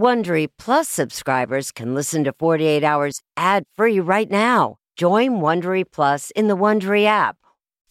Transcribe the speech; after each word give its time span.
Wondery 0.00 0.48
Plus 0.56 0.88
subscribers 0.88 1.70
can 1.70 1.94
listen 1.94 2.24
to 2.24 2.32
48 2.32 2.82
Hours 2.82 3.20
ad-free 3.36 4.00
right 4.00 4.30
now. 4.30 4.76
Join 4.96 5.42
Wondery 5.42 5.84
Plus 5.84 6.30
in 6.30 6.48
the 6.48 6.56
Wondery 6.56 7.04
app. 7.04 7.36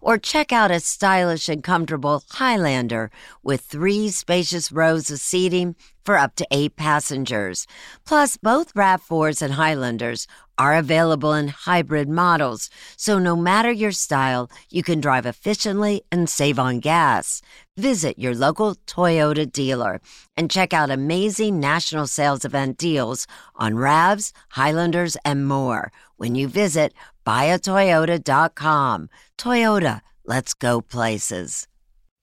Or 0.00 0.18
check 0.18 0.52
out 0.52 0.70
a 0.70 0.80
stylish 0.80 1.48
and 1.48 1.62
comfortable 1.62 2.22
Highlander 2.30 3.10
with 3.42 3.60
three 3.62 4.08
spacious 4.10 4.72
rows 4.72 5.10
of 5.10 5.20
seating 5.20 5.76
for 6.04 6.18
up 6.18 6.34
to 6.36 6.46
eight 6.50 6.76
passengers. 6.76 7.66
Plus, 8.04 8.36
both 8.36 8.74
RAV4s 8.74 9.42
and 9.42 9.54
Highlanders 9.54 10.26
are 10.58 10.74
available 10.74 11.32
in 11.32 11.48
hybrid 11.48 12.08
models, 12.08 12.70
so 12.96 13.18
no 13.18 13.34
matter 13.34 13.70
your 13.70 13.92
style, 13.92 14.50
you 14.70 14.82
can 14.82 15.00
drive 15.00 15.26
efficiently 15.26 16.02
and 16.12 16.28
save 16.28 16.58
on 16.58 16.80
gas. 16.80 17.40
Visit 17.76 18.18
your 18.18 18.34
local 18.34 18.74
Toyota 18.86 19.50
dealer 19.50 20.00
and 20.36 20.50
check 20.50 20.74
out 20.74 20.90
amazing 20.90 21.58
national 21.58 22.06
sales 22.06 22.44
event 22.44 22.76
deals 22.76 23.26
on 23.56 23.74
RAVs, 23.74 24.32
Highlanders, 24.50 25.16
and 25.24 25.46
more 25.46 25.90
when 26.22 26.36
you 26.36 26.46
visit 26.46 26.94
buyatoyota.com. 27.26 29.10
Toyota, 29.36 30.00
let's 30.24 30.54
go 30.54 30.80
places. 30.80 31.66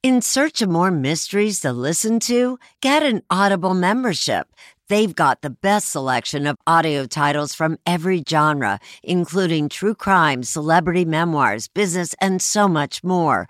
In 0.02 0.22
search 0.22 0.61
of 0.61 0.69
more 0.69 0.89
mysteries 0.89 1.59
to 1.59 1.73
listen 1.73 2.22
to, 2.22 2.58
get 2.80 3.03
an 3.03 3.22
Audible 3.30 3.73
membership. 3.73 4.47
They've 4.88 5.14
got 5.14 5.42
the 5.42 5.50
best 5.50 5.89
selection 5.89 6.47
of 6.47 6.55
audio 6.66 7.05
titles 7.05 7.53
from 7.53 7.77
every 7.86 8.23
genre, 8.27 8.80
including 9.03 9.67
true 9.67 9.95
crime, 9.95 10.44
celebrity 10.44 11.03
memoirs, 11.03 11.67
business, 11.67 12.16
and 12.22 12.42
so 12.42 12.70
much 12.70 13.03
more. 13.03 13.50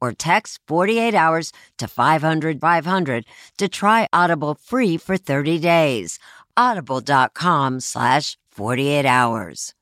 or 0.00 0.12
text 0.12 0.60
48 0.66 1.14
hours 1.14 1.52
to 1.78 1.88
500 1.88 2.60
500 2.60 3.24
to 3.58 3.68
try 3.68 4.08
Audible 4.12 4.54
free 4.54 4.96
for 4.96 5.16
30 5.16 5.58
days. 5.58 6.18
Audible.com 6.56 7.80
slash 7.80 8.38
48 8.50 9.04
hours. 9.04 9.74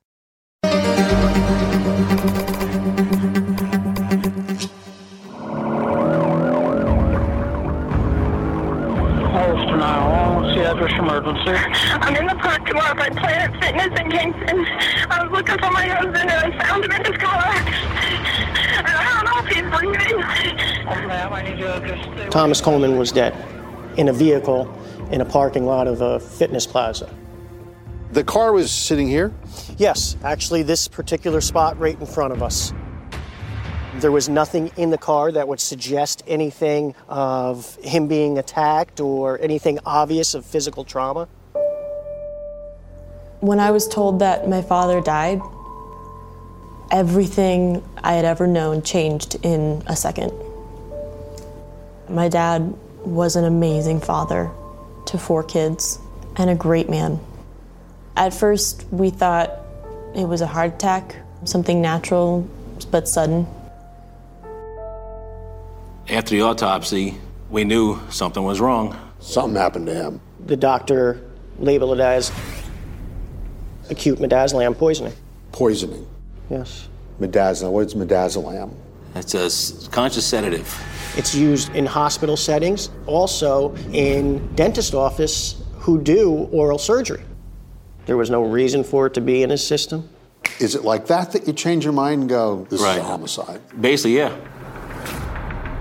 Ulster 9.34 9.76
911, 9.76 10.34
what's 10.34 10.54
the 10.54 10.64
address 10.70 10.92
emergency? 10.98 11.56
I'm 12.00 12.14
in 12.16 12.26
the 12.26 12.34
parking 12.36 12.76
lot 12.76 12.96
by 12.96 13.08
Planet 13.10 13.50
Fitness 13.62 14.00
in 14.00 14.10
Kingston. 14.10 14.66
I 15.10 15.22
was 15.24 15.32
looking 15.32 15.58
for 15.58 15.70
my 15.70 15.86
husband 15.86 16.30
and 16.30 16.30
I 16.30 16.64
found 16.64 16.84
him 16.84 16.92
in 16.92 17.04
his 17.04 17.16
car. 17.18 17.42
And 19.52 19.74
I 19.74 19.82
don't 19.82 19.92
know 19.92 20.20
if 20.20 20.34
he's 20.34 20.52
breathing. 20.52 21.08
Ma'am, 21.08 21.32
I 21.32 21.42
need 21.42 21.58
you 21.58 21.64
to 21.66 21.80
just 21.86 22.02
stay 22.02 22.28
Thomas 22.28 22.60
Coleman 22.60 22.96
was 22.96 23.12
dead 23.12 23.34
in 23.98 24.08
a 24.08 24.12
vehicle 24.12 24.72
in 25.10 25.20
a 25.20 25.24
parking 25.24 25.66
lot 25.66 25.86
of 25.86 26.00
a 26.00 26.18
fitness 26.18 26.66
plaza. 26.66 27.12
The 28.12 28.24
car 28.24 28.52
was 28.52 28.70
sitting 28.70 29.08
here. 29.08 29.32
Yes, 29.76 30.16
actually, 30.22 30.62
this 30.62 30.88
particular 30.88 31.40
spot 31.40 31.78
right 31.78 31.98
in 31.98 32.06
front 32.06 32.32
of 32.32 32.42
us. 32.42 32.72
There 33.96 34.12
was 34.12 34.28
nothing 34.28 34.70
in 34.76 34.90
the 34.90 34.98
car 34.98 35.30
that 35.32 35.46
would 35.46 35.60
suggest 35.60 36.22
anything 36.26 36.94
of 37.08 37.76
him 37.76 38.08
being 38.08 38.38
attacked 38.38 39.00
or 39.00 39.40
anything 39.40 39.78
obvious 39.84 40.34
of 40.34 40.44
physical 40.44 40.84
trauma. 40.84 41.28
When 43.40 43.60
I 43.60 43.70
was 43.70 43.86
told 43.86 44.20
that 44.20 44.48
my 44.48 44.62
father 44.62 45.00
died, 45.00 45.40
everything 46.90 47.82
I 48.02 48.14
had 48.14 48.24
ever 48.24 48.46
known 48.46 48.82
changed 48.82 49.36
in 49.42 49.82
a 49.86 49.96
second. 49.96 50.32
My 52.08 52.28
dad 52.28 52.74
was 53.04 53.36
an 53.36 53.44
amazing 53.44 54.00
father 54.00 54.50
to 55.06 55.18
four 55.18 55.42
kids 55.42 55.98
and 56.36 56.50
a 56.50 56.54
great 56.54 56.88
man. 56.88 57.20
At 58.16 58.32
first, 58.32 58.84
we 58.90 59.10
thought 59.10 59.50
it 60.14 60.26
was 60.26 60.40
a 60.40 60.46
heart 60.46 60.74
attack, 60.74 61.16
something 61.44 61.82
natural 61.82 62.48
but 62.90 63.08
sudden. 63.08 63.46
After 66.08 66.34
the 66.34 66.42
autopsy, 66.42 67.16
we 67.50 67.64
knew 67.64 67.98
something 68.10 68.42
was 68.42 68.60
wrong. 68.60 68.96
Something 69.20 69.56
happened 69.56 69.86
to 69.86 69.94
him. 69.94 70.20
The 70.46 70.56
doctor 70.56 71.20
labeled 71.58 71.98
it 71.98 72.02
as 72.02 72.30
acute 73.90 74.18
midazolam 74.18 74.76
poisoning. 74.76 75.14
Poisoning. 75.52 76.06
Yes. 76.50 76.88
Midazolam. 77.20 77.72
What's 77.72 77.94
midazolam? 77.94 78.74
It's 79.14 79.34
a 79.34 79.90
conscious 79.90 80.26
sedative. 80.26 80.66
It's 81.16 81.34
used 81.34 81.74
in 81.76 81.86
hospital 81.86 82.36
settings, 82.36 82.90
also 83.06 83.74
in 83.92 84.52
dentist 84.56 84.94
office 84.94 85.62
who 85.78 86.00
do 86.02 86.48
oral 86.50 86.78
surgery. 86.78 87.22
There 88.06 88.16
was 88.16 88.30
no 88.30 88.42
reason 88.42 88.82
for 88.82 89.06
it 89.06 89.14
to 89.14 89.20
be 89.20 89.42
in 89.44 89.50
his 89.50 89.64
system. 89.64 90.08
Is 90.60 90.74
it 90.74 90.84
like 90.84 91.06
that 91.06 91.32
that 91.32 91.46
you 91.46 91.52
change 91.52 91.84
your 91.84 91.92
mind 91.92 92.22
and 92.22 92.28
go, 92.28 92.66
this 92.68 92.80
Right. 92.80 92.96
is 92.98 93.04
a 93.04 93.06
homicide? 93.06 93.60
Basically, 93.80 94.16
yeah. 94.16 94.34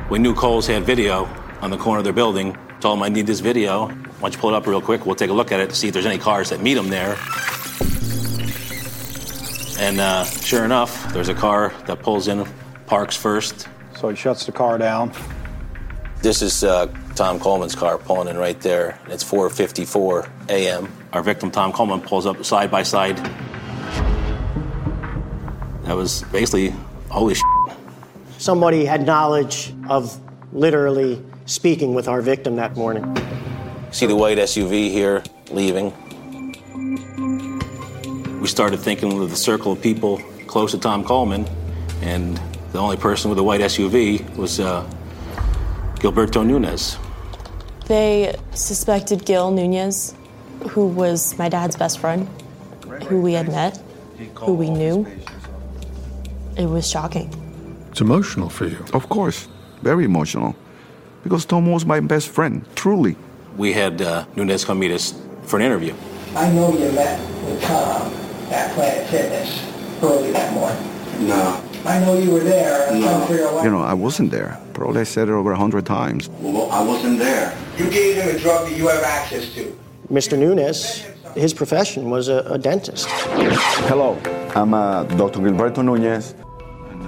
We 0.10 0.20
knew 0.20 0.36
Kohl's 0.36 0.68
had 0.68 0.84
video 0.84 1.28
on 1.62 1.72
the 1.72 1.78
corner 1.78 1.98
of 2.00 2.04
their 2.04 2.14
building. 2.14 2.56
Told 2.80 2.98
him 3.00 3.04
I 3.04 3.10
need 3.10 3.26
this 3.26 3.40
video. 3.40 3.88
Why 3.88 3.96
don't 4.22 4.34
you 4.34 4.40
pull 4.40 4.52
it 4.52 4.56
up 4.56 4.68
real 4.68 4.82
quick? 4.82 5.06
We'll 5.06 5.16
take 5.16 5.30
a 5.32 5.34
look 5.34 5.52
at 5.52 5.60
it 5.60 5.70
to 5.70 5.76
see 5.76 5.88
if 5.88 5.94
there's 5.94 6.06
any 6.06 6.18
cars 6.20 6.50
that 6.50 6.62
meet 6.62 6.78
him 6.78 6.90
there. 6.90 7.18
And 9.80 10.00
uh, 10.00 10.24
sure 10.24 10.66
enough, 10.66 11.12
there's 11.14 11.30
a 11.30 11.34
car 11.34 11.74
that 11.88 12.02
pulls 12.02 12.28
in, 12.28 12.46
parks 12.86 13.16
first. 13.16 13.68
So 13.96 14.10
he 14.10 14.16
shuts 14.16 14.46
the 14.46 14.52
car 14.52 14.78
down. 14.78 15.12
This 16.22 16.42
is 16.42 16.64
uh, 16.64 16.88
Tom 17.16 17.40
Coleman's 17.40 17.76
car 17.76 17.98
pulling 17.98 18.28
in 18.30 18.38
right 18.38 18.60
there. 18.62 18.98
It's 19.08 19.24
4:54 19.24 20.30
a.m. 20.50 20.92
Our 21.12 21.22
victim, 21.22 21.52
Tom 21.52 21.74
Coleman, 21.74 22.02
pulls 22.02 22.26
up 22.26 22.44
side 22.46 22.72
by 22.72 22.84
side. 22.84 23.18
That 25.84 25.96
was 25.96 26.24
basically 26.32 26.74
holy 27.10 27.36
shit. 27.36 27.44
Somebody 28.38 28.86
had 28.86 29.06
knowledge 29.06 29.74
of 29.90 30.20
literally 30.54 31.22
speaking 31.46 31.94
with 31.94 32.08
our 32.08 32.22
victim 32.22 32.56
that 32.56 32.76
morning. 32.78 33.04
See 33.92 34.06
the 34.06 34.16
white 34.16 34.38
SUV 34.38 34.90
here 34.90 35.24
leaving. 35.52 35.94
We 38.44 38.50
started 38.50 38.82
thinking 38.82 39.22
of 39.22 39.30
the 39.30 39.38
circle 39.38 39.72
of 39.72 39.82
people 39.82 40.22
close 40.48 40.72
to 40.72 40.78
Tom 40.78 41.06
Coleman, 41.06 41.48
and 42.02 42.36
the 42.74 42.78
only 42.78 42.98
person 42.98 43.30
with 43.30 43.40
a 43.40 43.44
white 43.44 43.62
SUV 43.62 44.36
was 44.36 44.60
uh, 44.60 44.84
Gilberto 46.02 46.46
Nunez. 46.46 46.98
They 47.88 48.36
suspected 48.54 49.24
Gil 49.24 49.52
Nunez, 49.52 50.14
who 50.72 50.88
was 50.88 51.38
my 51.38 51.48
dad's 51.48 51.78
best 51.78 52.00
friend, 52.00 52.28
who 53.08 53.22
we 53.22 53.32
had 53.32 53.48
met, 53.48 53.82
who 54.36 54.56
we 54.56 54.70
knew. 54.70 55.08
It 56.58 56.66
was 56.66 56.86
shocking. 56.86 57.30
It's 57.92 58.02
emotional 58.02 58.50
for 58.50 58.66
you. 58.66 58.84
Of 58.92 59.08
course, 59.08 59.48
very 59.84 60.04
emotional. 60.04 60.54
Because 61.24 61.46
Tom 61.46 61.72
was 61.72 61.86
my 61.86 62.02
best 62.02 62.28
friend, 62.28 62.66
truly. 62.76 63.16
We 63.56 63.72
had 63.72 64.02
uh, 64.02 64.26
Nunez 64.36 64.66
come 64.66 64.80
meet 64.80 64.92
us 64.92 65.14
for 65.44 65.60
an 65.60 65.66
interview. 65.66 65.94
I 66.36 66.52
know 66.52 66.74
you 66.74 66.92
met 66.92 67.18
with 67.46 67.62
Tom 67.62 68.23
at 68.54 68.72
Planet 68.74 69.08
Fitness 69.10 69.50
early 70.02 70.32
that 70.32 70.54
morning. 70.54 70.84
No. 71.28 71.62
I 71.86 72.00
know 72.00 72.18
you 72.18 72.32
were 72.32 72.40
there. 72.40 72.90
I'm 72.90 73.02
trying 73.02 73.22
to 73.22 73.28
figure 73.28 73.48
out 73.48 73.54
what- 73.56 73.64
You 73.66 73.72
know, 73.72 73.82
I 73.82 73.94
wasn't 73.94 74.32
there. 74.32 74.58
Probably 74.74 75.02
I 75.02 75.04
said 75.04 75.28
it 75.28 75.34
over 75.34 75.52
a 75.52 75.58
hundred 75.58 75.86
times. 75.86 76.30
Well, 76.40 76.72
I 76.72 76.82
wasn't 76.82 77.20
there. 77.20 77.54
You 77.78 77.90
gave 77.90 78.16
him 78.16 78.36
a 78.36 78.40
drug 78.40 78.70
that 78.70 78.78
you 78.78 78.88
have 78.88 79.04
access 79.04 79.54
to. 79.56 79.76
Mr. 80.12 80.38
Nunez 80.38 81.04
his 81.36 81.54
profession 81.54 82.10
was 82.10 82.28
a, 82.28 82.40
a 82.50 82.58
dentist. 82.58 83.08
Hello, 83.90 84.18
I'm 84.56 84.74
uh, 84.74 85.04
Dr. 85.04 85.40
Gilberto 85.40 85.84
Nunez. 85.84 86.36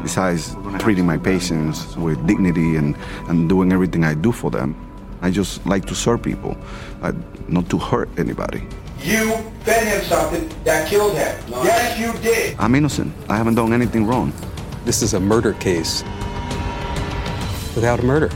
Besides 0.02 0.56
treating 0.80 1.06
my 1.06 1.18
patients 1.18 1.96
with 1.98 2.26
dignity 2.28 2.76
and, 2.76 2.96
and 3.28 3.50
doing 3.50 3.72
everything 3.72 4.04
I 4.04 4.14
do 4.14 4.32
for 4.32 4.52
them, 4.52 4.76
I 5.22 5.32
just 5.32 5.66
like 5.66 5.86
to 5.86 5.96
serve 5.96 6.22
people, 6.22 6.58
uh, 7.02 7.14
not 7.48 7.70
to 7.70 7.78
hurt 7.78 8.10
anybody. 8.18 8.64
You 9.06 9.38
fed 9.60 9.86
him 9.86 10.04
something 10.04 10.50
that 10.64 10.88
killed 10.88 11.14
him. 11.16 11.38
Yes, 11.48 12.00
you 12.00 12.12
did. 12.24 12.56
I'm 12.58 12.74
innocent. 12.74 13.14
I 13.30 13.38
haven't 13.38 13.54
done 13.54 13.72
anything 13.72 14.08
wrong. 14.08 14.34
This 14.84 15.04
is 15.04 15.14
a 15.14 15.20
murder 15.20 15.54
case 15.54 16.02
without 17.76 18.00
a 18.00 18.04
murder. 18.04 18.32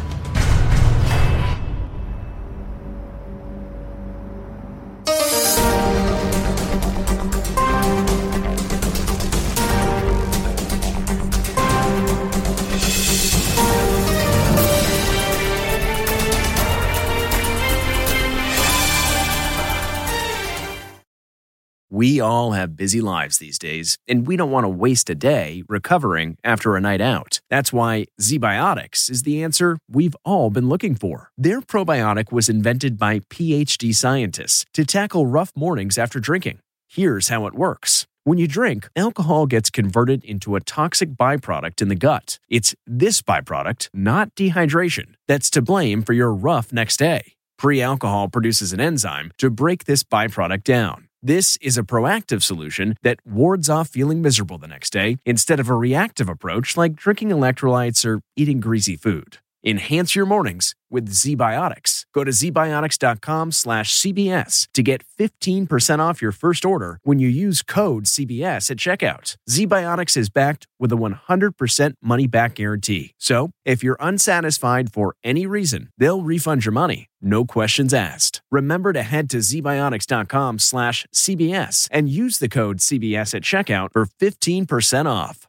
We 21.99 22.21
all 22.21 22.53
have 22.53 22.77
busy 22.77 23.01
lives 23.01 23.39
these 23.39 23.59
days, 23.59 23.97
and 24.07 24.25
we 24.25 24.37
don't 24.37 24.51
want 24.51 24.63
to 24.63 24.69
waste 24.69 25.09
a 25.09 25.15
day 25.15 25.63
recovering 25.67 26.37
after 26.45 26.77
a 26.77 26.79
night 26.79 27.01
out. 27.01 27.41
That's 27.49 27.73
why 27.73 28.05
ZBiotics 28.21 29.11
is 29.11 29.23
the 29.23 29.43
answer 29.43 29.77
we've 29.91 30.15
all 30.23 30.49
been 30.49 30.69
looking 30.69 30.95
for. 30.95 31.29
Their 31.37 31.59
probiotic 31.59 32.31
was 32.31 32.47
invented 32.47 32.97
by 32.97 33.19
PhD 33.19 33.93
scientists 33.93 34.63
to 34.75 34.85
tackle 34.85 35.25
rough 35.25 35.51
mornings 35.57 35.97
after 35.97 36.21
drinking. 36.21 36.59
Here's 36.87 37.27
how 37.27 37.45
it 37.47 37.53
works. 37.53 38.07
When 38.23 38.37
you 38.37 38.47
drink, 38.47 38.87
alcohol 38.95 39.45
gets 39.45 39.69
converted 39.69 40.23
into 40.23 40.55
a 40.55 40.61
toxic 40.61 41.17
byproduct 41.17 41.81
in 41.81 41.89
the 41.89 41.95
gut. 41.95 42.39
It's 42.47 42.73
this 42.87 43.21
byproduct, 43.21 43.89
not 43.93 44.33
dehydration, 44.35 45.15
that's 45.27 45.49
to 45.49 45.61
blame 45.61 46.03
for 46.03 46.13
your 46.13 46.33
rough 46.33 46.71
next 46.71 46.95
day. 46.95 47.33
Pre 47.57 47.81
alcohol 47.81 48.29
produces 48.29 48.71
an 48.71 48.79
enzyme 48.79 49.33
to 49.37 49.49
break 49.49 49.83
this 49.83 50.01
byproduct 50.01 50.63
down. 50.63 51.08
This 51.21 51.57
is 51.57 51.77
a 51.77 51.83
proactive 51.83 52.41
solution 52.43 52.95
that 53.03 53.19
wards 53.25 53.69
off 53.69 53.89
feeling 53.89 54.21
miserable 54.21 54.57
the 54.57 54.69
next 54.69 54.93
day 54.93 55.17
instead 55.25 55.59
of 55.59 55.67
a 55.67 55.75
reactive 55.75 56.29
approach 56.29 56.77
like 56.77 56.95
drinking 56.95 57.27
electrolytes 57.27 58.05
or 58.05 58.21
eating 58.37 58.61
greasy 58.61 58.95
food. 58.95 59.37
Enhance 59.63 60.15
your 60.15 60.25
mornings 60.25 60.73
with 60.89 61.09
ZBiotics. 61.09 62.05
Go 62.13 62.23
to 62.23 62.31
zbiotics.com 62.31 63.51
slash 63.51 63.93
CBS 63.93 64.67
to 64.73 64.81
get 64.81 65.03
15% 65.19 65.99
off 65.99 66.21
your 66.21 66.31
first 66.31 66.65
order 66.65 66.99
when 67.03 67.19
you 67.19 67.27
use 67.27 67.61
code 67.61 68.05
CBS 68.05 68.71
at 68.71 68.77
checkout. 68.77 69.35
ZBiotics 69.49 70.15
is 70.15 70.29
backed 70.29 70.65
with 70.79 70.93
a 70.93 70.95
100% 70.95 71.93
money 72.01 72.27
back 72.27 72.55
guarantee. 72.55 73.13
So 73.17 73.51
if 73.65 73.83
you're 73.83 73.97
unsatisfied 73.99 74.93
for 74.93 75.15
any 75.23 75.45
reason, 75.45 75.89
they'll 75.97 76.21
refund 76.21 76.65
your 76.65 76.71
money. 76.71 77.07
No 77.21 77.43
questions 77.43 77.93
asked. 77.93 78.41
Remember 78.49 78.93
to 78.93 79.03
head 79.03 79.29
to 79.31 79.37
zbiotics.com 79.37 80.59
slash 80.59 81.05
CBS 81.13 81.89
and 81.91 82.09
use 82.09 82.39
the 82.39 82.49
code 82.49 82.77
CBS 82.77 83.35
at 83.35 83.43
checkout 83.43 83.89
for 83.91 84.05
15% 84.05 85.05
off. 85.05 85.48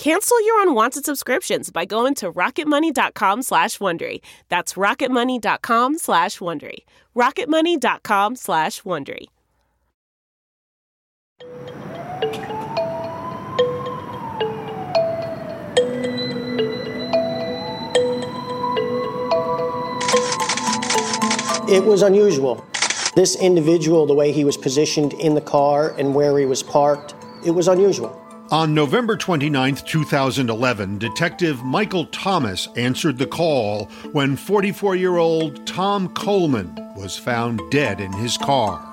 Cancel 0.00 0.42
your 0.46 0.62
unwanted 0.62 1.04
subscriptions 1.04 1.70
by 1.70 1.84
going 1.84 2.14
to 2.14 2.32
rocketmoney.com 2.32 3.42
slash 3.42 3.76
Wondery. 3.76 4.20
That's 4.48 4.72
rocketmoney.com 4.72 5.98
slash 5.98 6.38
Wondery. 6.38 6.84
rocketmoney.com 7.14 8.36
slash 8.36 8.80
Wondery. 8.80 9.26
It 21.68 21.84
was 21.84 22.00
unusual. 22.00 22.64
This 23.14 23.36
individual, 23.36 24.06
the 24.06 24.14
way 24.14 24.32
he 24.32 24.44
was 24.44 24.56
positioned 24.56 25.12
in 25.12 25.34
the 25.34 25.42
car 25.42 25.94
and 25.98 26.14
where 26.14 26.38
he 26.38 26.46
was 26.46 26.62
parked, 26.62 27.14
it 27.44 27.50
was 27.50 27.68
unusual. 27.68 28.19
On 28.50 28.74
November 28.74 29.16
29, 29.16 29.76
2011, 29.76 30.98
Detective 30.98 31.62
Michael 31.62 32.06
Thomas 32.06 32.66
answered 32.74 33.16
the 33.16 33.26
call 33.28 33.84
when 34.10 34.34
44 34.34 34.96
year 34.96 35.18
old 35.18 35.64
Tom 35.68 36.08
Coleman 36.08 36.74
was 36.96 37.16
found 37.16 37.60
dead 37.70 38.00
in 38.00 38.12
his 38.12 38.36
car. 38.36 38.84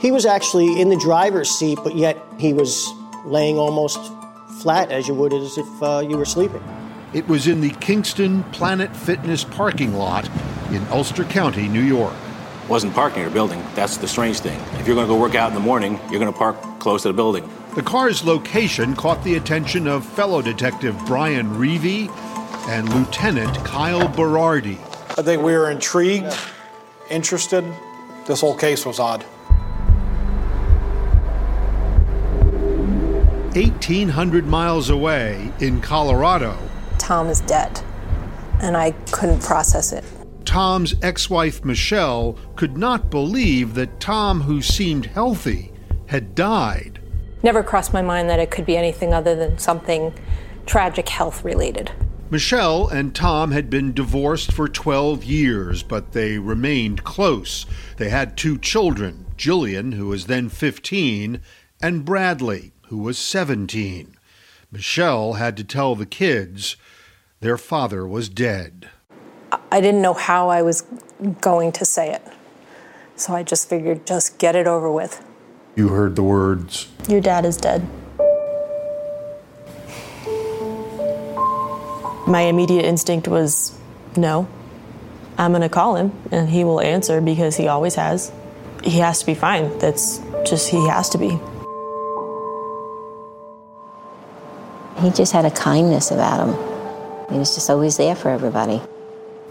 He 0.00 0.10
was 0.10 0.26
actually 0.26 0.80
in 0.80 0.88
the 0.88 0.96
driver's 0.96 1.48
seat, 1.48 1.78
but 1.84 1.94
yet 1.94 2.18
he 2.40 2.52
was 2.52 2.90
laying 3.24 3.56
almost 3.56 4.00
flat 4.60 4.90
as 4.90 5.06
you 5.06 5.14
would 5.14 5.32
as 5.32 5.58
if 5.58 5.82
uh, 5.82 6.00
you 6.00 6.16
were 6.16 6.24
sleeping. 6.24 6.62
It 7.12 7.28
was 7.28 7.46
in 7.46 7.60
the 7.60 7.70
Kingston 7.70 8.42
Planet 8.50 8.96
Fitness 8.96 9.44
parking 9.44 9.94
lot 9.94 10.28
in 10.72 10.84
Ulster 10.88 11.22
County, 11.22 11.68
New 11.68 11.84
York. 11.84 12.16
Wasn't 12.68 12.94
parking 12.94 13.22
in 13.22 13.28
a 13.28 13.30
building. 13.30 13.62
That's 13.74 13.98
the 13.98 14.08
strange 14.08 14.40
thing. 14.40 14.58
If 14.80 14.86
you're 14.86 14.96
going 14.96 15.06
to 15.06 15.12
go 15.12 15.20
work 15.20 15.34
out 15.34 15.48
in 15.48 15.54
the 15.54 15.60
morning, 15.60 16.00
you're 16.10 16.18
going 16.18 16.32
to 16.32 16.38
park 16.38 16.56
close 16.78 17.02
to 17.02 17.08
the 17.08 17.14
building. 17.14 17.48
The 17.74 17.82
car's 17.82 18.24
location 18.24 18.96
caught 18.96 19.22
the 19.22 19.34
attention 19.34 19.86
of 19.86 20.06
fellow 20.06 20.40
detective 20.40 20.96
Brian 21.06 21.58
Reevy 21.58 22.08
and 22.68 22.88
Lieutenant 22.94 23.54
Kyle 23.64 24.08
Berardi. 24.08 24.78
I 25.18 25.22
think 25.22 25.42
we 25.42 25.52
were 25.52 25.70
intrigued, 25.70 26.34
interested. 27.10 27.64
This 28.26 28.40
whole 28.40 28.56
case 28.56 28.86
was 28.86 28.98
odd. 28.98 29.24
1,800 33.54 34.46
miles 34.46 34.90
away 34.90 35.52
in 35.60 35.80
Colorado, 35.80 36.58
Tom 36.98 37.28
is 37.28 37.40
dead, 37.42 37.82
and 38.60 38.76
I 38.76 38.92
couldn't 39.12 39.42
process 39.42 39.92
it. 39.92 40.02
Tom's 40.54 40.94
ex 41.02 41.28
wife 41.28 41.64
Michelle 41.64 42.38
could 42.54 42.78
not 42.78 43.10
believe 43.10 43.74
that 43.74 43.98
Tom, 43.98 44.42
who 44.42 44.62
seemed 44.62 45.06
healthy, 45.06 45.72
had 46.06 46.36
died. 46.36 47.00
Never 47.42 47.64
crossed 47.64 47.92
my 47.92 48.02
mind 48.02 48.30
that 48.30 48.38
it 48.38 48.52
could 48.52 48.64
be 48.64 48.76
anything 48.76 49.12
other 49.12 49.34
than 49.34 49.58
something 49.58 50.14
tragic 50.64 51.08
health 51.08 51.44
related. 51.44 51.90
Michelle 52.30 52.86
and 52.86 53.16
Tom 53.16 53.50
had 53.50 53.68
been 53.68 53.92
divorced 53.92 54.52
for 54.52 54.68
12 54.68 55.24
years, 55.24 55.82
but 55.82 56.12
they 56.12 56.38
remained 56.38 57.02
close. 57.02 57.66
They 57.96 58.10
had 58.10 58.36
two 58.36 58.56
children 58.56 59.26
Jillian, 59.36 59.94
who 59.94 60.06
was 60.06 60.26
then 60.26 60.48
15, 60.48 61.40
and 61.82 62.04
Bradley, 62.04 62.74
who 62.90 62.98
was 62.98 63.18
17. 63.18 64.16
Michelle 64.70 65.32
had 65.32 65.56
to 65.56 65.64
tell 65.64 65.96
the 65.96 66.06
kids 66.06 66.76
their 67.40 67.58
father 67.58 68.06
was 68.06 68.28
dead. 68.28 68.88
I 69.70 69.80
didn't 69.80 70.02
know 70.02 70.14
how 70.14 70.48
I 70.48 70.62
was 70.62 70.82
going 71.40 71.72
to 71.72 71.84
say 71.84 72.12
it. 72.12 72.22
So 73.16 73.34
I 73.34 73.42
just 73.42 73.68
figured 73.68 74.06
just 74.06 74.38
get 74.38 74.56
it 74.56 74.66
over 74.66 74.90
with. 74.90 75.24
You 75.76 75.88
heard 75.88 76.16
the 76.16 76.22
words. 76.22 76.88
Your 77.08 77.20
dad 77.20 77.44
is 77.44 77.56
dead. 77.56 77.86
My 82.26 82.42
immediate 82.42 82.84
instinct 82.84 83.28
was 83.28 83.78
no. 84.16 84.48
I'm 85.36 85.52
going 85.52 85.62
to 85.62 85.68
call 85.68 85.96
him 85.96 86.12
and 86.30 86.48
he 86.48 86.64
will 86.64 86.80
answer 86.80 87.20
because 87.20 87.56
he 87.56 87.68
always 87.68 87.96
has. 87.96 88.32
He 88.82 88.98
has 89.00 89.20
to 89.20 89.26
be 89.26 89.34
fine. 89.34 89.78
That's 89.78 90.20
just, 90.46 90.68
he 90.70 90.86
has 90.88 91.08
to 91.10 91.18
be. 91.18 91.38
He 95.02 95.10
just 95.10 95.32
had 95.32 95.44
a 95.44 95.50
kindness 95.50 96.10
about 96.10 96.48
him. 96.48 97.30
He 97.32 97.38
was 97.38 97.54
just 97.54 97.68
always 97.68 97.96
there 97.96 98.14
for 98.14 98.30
everybody. 98.30 98.80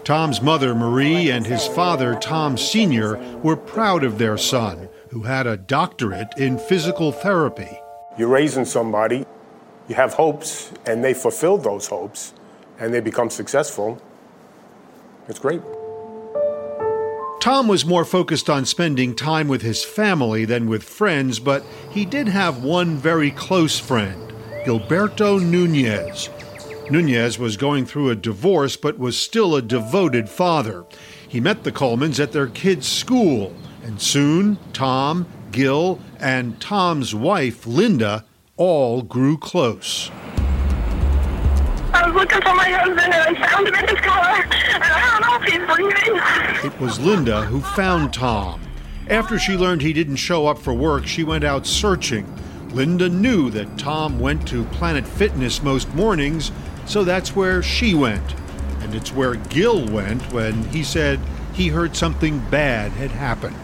Tom's 0.04 0.42
mother, 0.42 0.74
Marie, 0.74 1.30
and 1.30 1.46
his 1.46 1.66
father, 1.66 2.14
Tom 2.16 2.58
Sr., 2.58 3.16
were 3.38 3.56
proud 3.56 4.04
of 4.04 4.18
their 4.18 4.36
son, 4.36 4.90
who 5.08 5.22
had 5.22 5.46
a 5.46 5.56
doctorate 5.56 6.28
in 6.36 6.58
physical 6.58 7.10
therapy. 7.10 7.80
You're 8.18 8.28
raising 8.28 8.66
somebody, 8.66 9.24
you 9.88 9.94
have 9.94 10.12
hopes, 10.12 10.72
and 10.84 11.02
they 11.02 11.14
fulfill 11.14 11.56
those 11.56 11.86
hopes, 11.86 12.34
and 12.78 12.92
they 12.92 13.00
become 13.00 13.30
successful. 13.30 14.00
It's 15.26 15.38
great. 15.38 15.62
Tom 17.40 17.66
was 17.66 17.86
more 17.86 18.04
focused 18.04 18.50
on 18.50 18.66
spending 18.66 19.14
time 19.14 19.48
with 19.48 19.62
his 19.62 19.84
family 19.84 20.44
than 20.44 20.68
with 20.68 20.82
friends, 20.82 21.38
but 21.38 21.64
he 21.90 22.04
did 22.04 22.28
have 22.28 22.62
one 22.62 22.96
very 22.96 23.30
close 23.30 23.78
friend, 23.78 24.32
Gilberto 24.66 25.42
Nunez. 25.42 26.28
Nunez 26.90 27.38
was 27.38 27.56
going 27.56 27.86
through 27.86 28.10
a 28.10 28.14
divorce 28.14 28.76
but 28.76 28.98
was 28.98 29.18
still 29.18 29.56
a 29.56 29.62
devoted 29.62 30.28
father. 30.28 30.84
He 31.26 31.40
met 31.40 31.64
the 31.64 31.72
Colemans 31.72 32.20
at 32.20 32.32
their 32.32 32.46
kids' 32.46 32.86
school, 32.86 33.54
and 33.82 34.00
soon 34.00 34.58
Tom, 34.72 35.26
Gil, 35.50 35.98
and 36.20 36.60
Tom's 36.60 37.14
wife, 37.14 37.66
Linda, 37.66 38.24
all 38.56 39.02
grew 39.02 39.38
close. 39.38 40.10
I 41.92 42.06
was 42.06 42.14
looking 42.14 42.42
for 42.42 42.54
my 42.54 42.70
husband 42.70 43.00
and 43.00 43.14
I 43.14 43.48
found 43.48 43.68
him 43.68 43.74
in 43.74 43.88
his 43.88 44.00
car. 44.00 44.42
And 44.74 44.84
I 44.84 45.10
don't 45.10 45.22
know 45.22 45.36
if 45.40 45.52
he's 45.52 45.62
breathing. 45.74 46.70
It 46.70 46.80
was 46.80 47.00
Linda 47.00 47.42
who 47.42 47.60
found 47.60 48.12
Tom. 48.12 48.60
After 49.08 49.38
she 49.38 49.56
learned 49.56 49.82
he 49.82 49.92
didn't 49.92 50.16
show 50.16 50.46
up 50.46 50.58
for 50.58 50.74
work, 50.74 51.06
she 51.06 51.24
went 51.24 51.44
out 51.44 51.66
searching. 51.66 52.26
Linda 52.70 53.08
knew 53.08 53.50
that 53.50 53.78
Tom 53.78 54.18
went 54.18 54.48
to 54.48 54.64
Planet 54.64 55.06
Fitness 55.06 55.62
most 55.62 55.94
mornings, 55.94 56.50
so 56.86 57.04
that's 57.04 57.34
where 57.34 57.62
she 57.62 57.94
went. 57.94 58.34
And 58.80 58.94
it's 58.94 59.12
where 59.12 59.34
Gil 59.34 59.86
went 59.88 60.22
when 60.32 60.64
he 60.64 60.82
said 60.82 61.18
he 61.54 61.68
heard 61.68 61.96
something 61.96 62.38
bad 62.50 62.92
had 62.92 63.10
happened. 63.10 63.56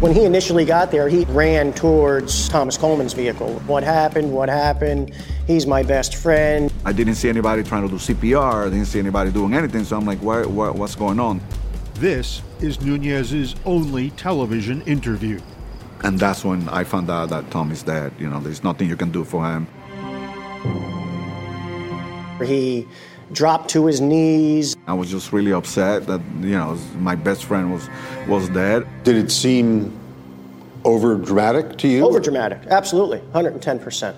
When 0.00 0.12
he 0.12 0.24
initially 0.24 0.66
got 0.66 0.90
there, 0.90 1.08
he 1.08 1.24
ran 1.24 1.72
towards 1.72 2.50
Thomas 2.50 2.76
Coleman's 2.76 3.14
vehicle. 3.14 3.60
What 3.60 3.82
happened? 3.82 4.30
What 4.30 4.50
happened? 4.50 5.14
He's 5.46 5.66
my 5.66 5.82
best 5.82 6.16
friend. 6.16 6.70
I 6.84 6.92
didn't 6.92 7.14
see 7.14 7.30
anybody 7.30 7.62
trying 7.62 7.82
to 7.82 7.88
do 7.88 7.96
CPR. 7.96 8.66
I 8.66 8.70
didn't 8.70 8.86
see 8.86 8.98
anybody 8.98 9.30
doing 9.30 9.54
anything. 9.54 9.84
So 9.84 9.96
I'm 9.96 10.04
like, 10.04 10.18
what, 10.20 10.48
what, 10.48 10.74
what's 10.74 10.94
going 10.94 11.18
on? 11.18 11.40
This 11.94 12.42
is 12.60 12.82
Nunez's 12.82 13.54
only 13.64 14.10
television 14.10 14.82
interview. 14.82 15.40
And 16.02 16.18
that's 16.18 16.44
when 16.44 16.68
I 16.68 16.84
found 16.84 17.08
out 17.08 17.30
that 17.30 17.50
Tom 17.50 17.72
is 17.72 17.82
dead. 17.82 18.12
You 18.18 18.28
know, 18.28 18.38
there's 18.40 18.62
nothing 18.62 18.88
you 18.88 18.96
can 18.96 19.10
do 19.10 19.24
for 19.24 19.46
him. 19.46 19.66
He 22.44 22.86
dropped 23.32 23.70
to 23.70 23.86
his 23.86 24.00
knees. 24.00 24.76
I 24.86 24.94
was 24.94 25.10
just 25.10 25.32
really 25.32 25.52
upset 25.52 26.06
that 26.06 26.20
you 26.40 26.50
know 26.50 26.78
my 26.98 27.14
best 27.14 27.44
friend 27.44 27.72
was 27.72 27.88
was 28.28 28.48
dead. 28.50 28.86
Did 29.04 29.16
it 29.16 29.30
seem 29.30 29.98
over 30.84 31.16
dramatic 31.16 31.76
to 31.78 31.88
you? 31.88 32.06
Over 32.06 32.20
dramatic, 32.20 32.60
absolutely, 32.68 33.18
110%. 33.32 34.14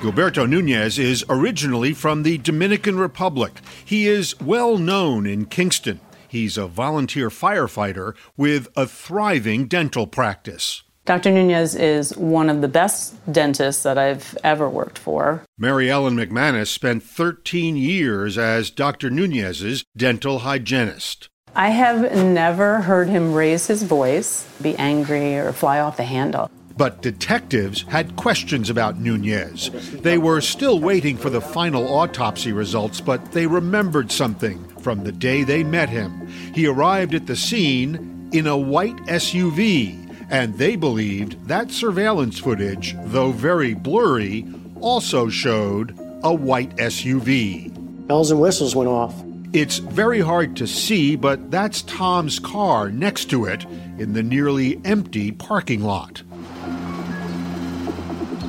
Gilberto 0.00 0.48
Nunez 0.48 0.98
is 0.98 1.24
originally 1.28 1.92
from 1.92 2.22
the 2.22 2.38
Dominican 2.38 2.98
Republic. 2.98 3.60
He 3.84 4.06
is 4.06 4.38
well 4.40 4.76
known 4.76 5.26
in 5.26 5.46
Kingston. 5.46 6.00
He's 6.28 6.58
a 6.58 6.66
volunteer 6.66 7.30
firefighter 7.30 8.14
with 8.36 8.68
a 8.76 8.86
thriving 8.86 9.68
dental 9.68 10.06
practice. 10.06 10.82
Dr. 11.06 11.30
Nunez 11.30 11.76
is 11.76 12.16
one 12.16 12.50
of 12.50 12.62
the 12.62 12.68
best 12.68 13.14
dentists 13.32 13.84
that 13.84 13.96
I've 13.96 14.36
ever 14.42 14.68
worked 14.68 14.98
for. 14.98 15.44
Mary 15.56 15.88
Ellen 15.88 16.16
McManus 16.16 16.66
spent 16.66 17.04
13 17.04 17.76
years 17.76 18.36
as 18.36 18.70
Dr. 18.70 19.08
Nunez's 19.08 19.84
dental 19.96 20.40
hygienist. 20.40 21.28
I 21.54 21.68
have 21.68 22.12
never 22.12 22.80
heard 22.80 23.08
him 23.08 23.34
raise 23.34 23.68
his 23.68 23.84
voice, 23.84 24.48
be 24.60 24.74
angry, 24.78 25.36
or 25.36 25.52
fly 25.52 25.78
off 25.78 25.96
the 25.96 26.02
handle. 26.02 26.50
But 26.76 27.02
detectives 27.02 27.82
had 27.82 28.16
questions 28.16 28.68
about 28.68 28.98
Nunez. 28.98 29.70
They 29.92 30.18
were 30.18 30.40
still 30.40 30.80
waiting 30.80 31.16
for 31.16 31.30
the 31.30 31.40
final 31.40 31.86
autopsy 31.86 32.52
results, 32.52 33.00
but 33.00 33.30
they 33.30 33.46
remembered 33.46 34.10
something 34.10 34.66
from 34.80 35.04
the 35.04 35.12
day 35.12 35.44
they 35.44 35.62
met 35.62 35.88
him. 35.88 36.26
He 36.52 36.66
arrived 36.66 37.14
at 37.14 37.28
the 37.28 37.36
scene 37.36 38.28
in 38.32 38.48
a 38.48 38.58
white 38.58 38.96
SUV 39.06 40.05
and 40.30 40.54
they 40.54 40.76
believed 40.76 41.46
that 41.46 41.70
surveillance 41.70 42.38
footage, 42.38 42.96
though 43.04 43.32
very 43.32 43.74
blurry, 43.74 44.46
also 44.80 45.28
showed 45.28 45.96
a 46.22 46.34
white 46.34 46.74
SUV. 46.76 47.72
Bells 48.06 48.30
and 48.30 48.40
whistles 48.40 48.74
went 48.74 48.88
off. 48.88 49.14
It's 49.52 49.78
very 49.78 50.20
hard 50.20 50.56
to 50.56 50.66
see, 50.66 51.16
but 51.16 51.50
that's 51.50 51.82
Tom's 51.82 52.38
car 52.38 52.90
next 52.90 53.30
to 53.30 53.44
it 53.46 53.64
in 53.98 54.12
the 54.12 54.22
nearly 54.22 54.80
empty 54.84 55.32
parking 55.32 55.82
lot. 55.82 56.22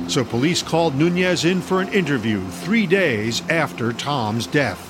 So 0.08 0.24
police 0.24 0.62
called 0.62 0.94
Nunez 0.94 1.44
in 1.44 1.60
for 1.60 1.80
an 1.80 1.88
interview 1.92 2.46
three 2.48 2.86
days 2.86 3.42
after 3.48 3.92
Tom's 3.92 4.46
death. 4.46 4.87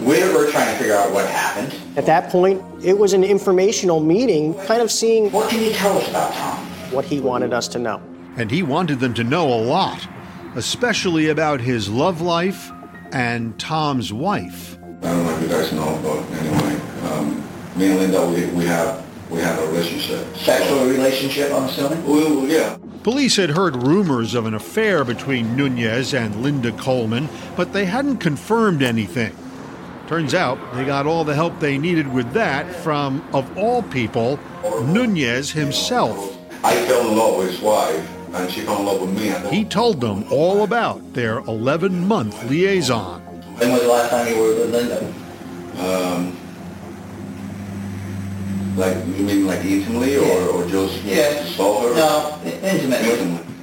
We 0.00 0.22
were 0.32 0.50
trying 0.50 0.72
to 0.72 0.78
figure 0.78 0.94
out 0.94 1.12
what 1.12 1.28
happened. 1.28 1.74
At 1.96 2.06
that 2.06 2.30
point, 2.30 2.62
it 2.84 2.96
was 2.96 3.12
an 3.12 3.24
informational 3.24 4.00
meeting, 4.00 4.54
kind 4.66 4.80
of 4.80 4.92
seeing 4.92 5.30
What 5.32 5.50
can 5.50 5.60
you 5.62 5.72
tell 5.72 5.98
us 5.98 6.08
about 6.08 6.32
Tom? 6.34 6.64
what 6.92 7.04
he 7.04 7.20
wanted 7.20 7.52
us 7.52 7.68
to 7.68 7.78
know. 7.78 8.00
And 8.36 8.50
he 8.50 8.62
wanted 8.62 9.00
them 9.00 9.12
to 9.14 9.24
know 9.24 9.52
a 9.52 9.60
lot, 9.60 10.06
especially 10.54 11.28
about 11.28 11.60
his 11.60 11.90
love 11.90 12.20
life 12.20 12.70
and 13.12 13.58
Tom's 13.58 14.12
wife. 14.12 14.78
I 15.02 15.10
don't 15.10 15.24
know 15.24 15.36
if 15.36 15.42
you 15.42 15.48
guys 15.48 15.72
know, 15.72 16.00
but 16.02 16.38
anyway, 16.38 16.80
um, 17.10 17.44
me 17.76 17.90
and 17.90 17.98
Linda, 17.98 18.26
we, 18.28 18.46
we 18.56 18.64
have 18.66 19.04
we 19.30 19.40
have 19.40 19.58
a 19.58 19.66
relationship. 19.66 20.24
Sexual 20.36 20.86
relationship, 20.86 21.52
I'm 21.52 21.64
assuming. 21.64 22.06
Well, 22.06 22.46
yeah. 22.46 22.78
Police 23.02 23.36
had 23.36 23.50
heard 23.50 23.76
rumors 23.76 24.34
of 24.34 24.46
an 24.46 24.54
affair 24.54 25.04
between 25.04 25.54
Nunez 25.54 26.14
and 26.14 26.42
Linda 26.42 26.72
Coleman, 26.72 27.28
but 27.56 27.72
they 27.74 27.84
hadn't 27.84 28.18
confirmed 28.18 28.82
anything. 28.82 29.36
Turns 30.08 30.32
out 30.32 30.58
they 30.74 30.86
got 30.86 31.06
all 31.06 31.22
the 31.22 31.34
help 31.34 31.60
they 31.60 31.76
needed 31.76 32.10
with 32.10 32.32
that 32.32 32.74
from, 32.82 33.22
of 33.34 33.58
all 33.58 33.82
people, 33.82 34.40
Nunez 34.86 35.50
himself. 35.50 36.34
I 36.64 36.74
fell 36.86 37.08
in 37.10 37.16
love 37.16 37.36
with 37.36 37.50
his 37.50 37.60
wife, 37.60 38.10
and 38.34 38.50
she 38.50 38.62
fell 38.62 38.78
in 38.80 38.86
love 38.86 39.00
with 39.02 39.10
me. 39.10 39.28
He 39.54 39.66
told 39.66 40.00
them 40.00 40.24
all 40.32 40.64
about 40.64 41.12
their 41.12 41.40
11 41.40 42.08
month 42.08 42.42
liaison. 42.48 43.20
When 43.20 43.70
was 43.72 43.82
the 43.82 43.88
last 43.88 44.10
time 44.10 44.28
you 44.34 44.40
were 44.40 44.54
with 44.54 44.70
Linda? 44.72 45.14
Um, 45.78 46.36
like 48.76 48.96
you 48.96 49.24
mean 49.24 49.46
like 49.46 49.62
intimately, 49.64 50.16
or 50.16 50.40
or 50.48 50.66
just 50.68 51.02
Yes. 51.04 51.54
saw 51.54 51.82
her? 51.82 51.94
No, 51.94 52.38
intimately. 52.44 53.10
Intimately. 53.10 53.54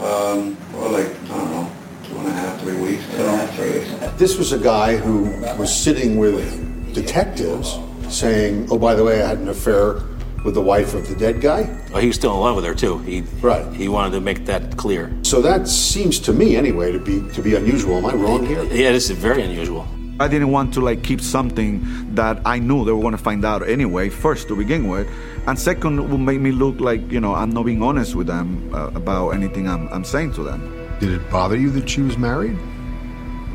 Um, 0.00 0.56
well, 0.72 0.90
like 0.90 1.06
I 1.24 1.28
don't 1.28 1.50
know, 1.52 1.70
two 2.08 2.16
and 2.18 2.28
a 2.28 2.32
half, 2.32 2.53
three 2.64 2.80
weeks. 2.80 3.04
Two 3.10 3.16
and 3.16 3.26
a 3.26 3.36
half, 3.36 3.54
three 3.56 3.78
weeks. 3.78 3.90
This 4.16 4.38
was 4.38 4.52
a 4.52 4.58
guy 4.58 4.96
who 4.96 5.24
was 5.58 5.74
sitting 5.74 6.16
with 6.16 6.94
detectives 6.94 7.78
saying, 8.08 8.68
oh, 8.70 8.78
by 8.78 8.94
the 8.94 9.04
way, 9.04 9.22
I 9.22 9.28
had 9.28 9.38
an 9.38 9.48
affair 9.48 10.00
with 10.44 10.54
the 10.54 10.60
wife 10.62 10.94
of 10.94 11.08
the 11.08 11.14
dead 11.14 11.40
guy. 11.40 11.62
Well, 11.90 12.00
he 12.00 12.08
was 12.08 12.16
still 12.16 12.32
in 12.34 12.40
love 12.40 12.56
with 12.56 12.64
her 12.64 12.74
too. 12.74 12.98
He 12.98 13.22
Right. 13.40 13.66
he 13.74 13.88
wanted 13.88 14.12
to 14.12 14.20
make 14.20 14.44
that 14.46 14.76
clear. 14.76 15.12
So 15.22 15.40
that 15.42 15.68
seems 15.68 16.18
to 16.20 16.32
me, 16.32 16.56
anyway, 16.56 16.92
to 16.92 16.98
be 16.98 17.22
to 17.32 17.42
be 17.42 17.54
unusual. 17.54 17.96
Am 17.98 18.06
I 18.06 18.14
wrong 18.14 18.46
here? 18.46 18.62
Yeah, 18.64 18.92
this 18.92 19.10
is 19.10 19.16
very 19.18 19.42
unusual. 19.42 19.86
I 20.20 20.28
didn't 20.28 20.52
want 20.52 20.72
to 20.74 20.80
like 20.80 21.02
keep 21.02 21.20
something 21.20 21.82
that 22.14 22.40
I 22.44 22.58
knew 22.60 22.84
they 22.84 22.92
were 22.92 23.00
going 23.00 23.16
to 23.16 23.24
find 23.30 23.44
out 23.44 23.66
anyway. 23.68 24.10
First, 24.10 24.46
to 24.48 24.54
begin 24.56 24.86
with, 24.88 25.08
and 25.48 25.58
second, 25.58 26.08
would 26.10 26.20
make 26.20 26.40
me 26.40 26.52
look 26.52 26.78
like 26.78 27.10
you 27.10 27.20
know 27.20 27.34
I'm 27.34 27.50
not 27.50 27.64
being 27.64 27.82
honest 27.82 28.14
with 28.14 28.26
them 28.28 28.70
uh, 28.74 28.90
about 28.94 29.30
anything 29.30 29.66
I'm, 29.68 29.88
I'm 29.88 30.04
saying 30.04 30.34
to 30.34 30.42
them. 30.44 30.83
Did 31.00 31.10
it 31.10 31.30
bother 31.30 31.56
you 31.56 31.70
that 31.70 31.88
she 31.88 32.02
was 32.02 32.16
married? 32.16 32.58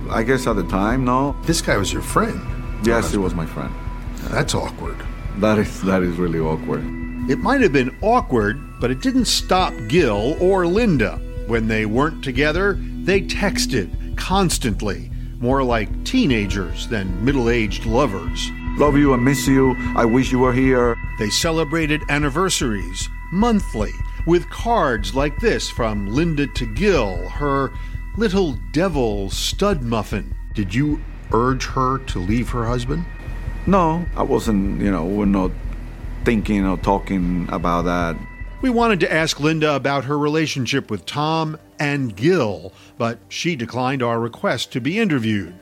I 0.09 0.23
guess 0.23 0.47
at 0.47 0.55
the 0.55 0.67
time, 0.67 1.05
no. 1.05 1.35
This 1.43 1.61
guy 1.61 1.77
was 1.77 1.93
your 1.93 2.01
friend. 2.01 2.41
Yes, 2.83 3.11
he 3.11 3.17
was 3.17 3.35
my 3.35 3.45
friend. 3.45 3.73
That's 4.29 4.55
awkward. 4.55 4.97
That 5.37 5.57
is 5.57 5.81
that 5.83 6.01
is 6.01 6.17
really 6.17 6.39
awkward. 6.39 6.83
It 7.29 7.39
might 7.39 7.61
have 7.61 7.73
been 7.73 7.95
awkward, 8.01 8.59
but 8.79 8.91
it 8.91 9.01
didn't 9.01 9.25
stop 9.25 9.73
Gil 9.87 10.35
or 10.41 10.65
Linda. 10.65 11.17
When 11.47 11.67
they 11.67 11.85
weren't 11.85 12.23
together, 12.23 12.73
they 13.03 13.21
texted 13.21 14.17
constantly, 14.17 15.09
more 15.39 15.63
like 15.63 16.03
teenagers 16.03 16.87
than 16.87 17.23
middle 17.23 17.49
aged 17.49 17.85
lovers. 17.85 18.49
Love 18.77 18.97
you, 18.97 19.13
I 19.13 19.17
miss 19.17 19.47
you. 19.47 19.75
I 19.95 20.05
wish 20.05 20.31
you 20.31 20.39
were 20.39 20.53
here. 20.53 20.95
They 21.17 21.29
celebrated 21.29 22.01
anniversaries 22.09 23.07
monthly 23.31 23.91
with 24.29 24.47
cards 24.51 25.15
like 25.15 25.35
this 25.39 25.71
from 25.71 26.05
Linda 26.05 26.45
to 26.45 26.71
Gil, 26.75 27.27
her 27.29 27.71
little 28.15 28.59
devil 28.71 29.31
stud 29.31 29.81
muffin. 29.81 30.35
Did 30.53 30.75
you 30.75 31.01
urge 31.33 31.65
her 31.65 31.97
to 31.97 32.19
leave 32.19 32.49
her 32.49 32.67
husband? 32.67 33.05
No, 33.65 34.05
I 34.15 34.21
wasn't. 34.21 34.81
You 34.81 34.91
know, 34.91 35.03
we're 35.03 35.25
not 35.25 35.49
thinking 36.25 36.63
or 36.63 36.77
talking 36.77 37.49
about 37.51 37.85
that. 37.85 38.17
We 38.61 38.69
wanted 38.69 38.99
to 38.99 39.11
ask 39.11 39.39
Linda 39.39 39.75
about 39.75 40.05
her 40.05 40.19
relationship 40.19 40.91
with 40.91 41.07
Tom 41.07 41.57
and 41.79 42.15
Gil, 42.15 42.71
but 42.99 43.17
she 43.29 43.55
declined 43.55 44.03
our 44.03 44.19
request 44.19 44.71
to 44.73 44.79
be 44.79 44.99
interviewed. 44.99 45.55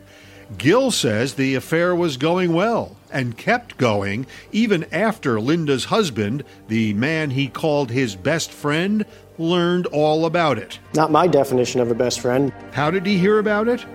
Gil 0.57 0.91
says 0.91 1.35
the 1.35 1.55
affair 1.55 1.95
was 1.95 2.17
going 2.17 2.51
well 2.51 2.96
and 3.11 3.37
kept 3.37 3.77
going 3.77 4.25
even 4.51 4.85
after 4.93 5.39
Linda's 5.39 5.85
husband, 5.85 6.43
the 6.67 6.93
man 6.93 7.31
he 7.31 7.47
called 7.47 7.91
his 7.91 8.15
best 8.15 8.51
friend, 8.51 9.05
learned 9.37 9.85
all 9.87 10.25
about 10.25 10.57
it. 10.57 10.79
Not 10.93 11.11
my 11.11 11.27
definition 11.27 11.81
of 11.81 11.91
a 11.91 11.95
best 11.95 12.19
friend. 12.19 12.51
How 12.71 12.91
did 12.91 13.05
he 13.05 13.17
hear 13.17 13.39
about 13.39 13.67
it? 13.67 13.85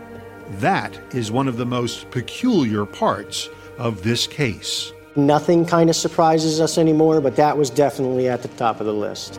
That 0.60 0.98
is 1.14 1.30
one 1.32 1.48
of 1.48 1.56
the 1.56 1.66
most 1.66 2.10
peculiar 2.10 2.84
parts 2.84 3.48
of 3.78 4.02
this 4.02 4.26
case. 4.26 4.92
Nothing 5.16 5.66
kind 5.66 5.90
of 5.90 5.96
surprises 5.96 6.60
us 6.60 6.78
anymore, 6.78 7.20
but 7.20 7.36
that 7.36 7.56
was 7.56 7.70
definitely 7.70 8.28
at 8.28 8.42
the 8.42 8.48
top 8.48 8.80
of 8.80 8.86
the 8.86 8.94
list. 8.94 9.38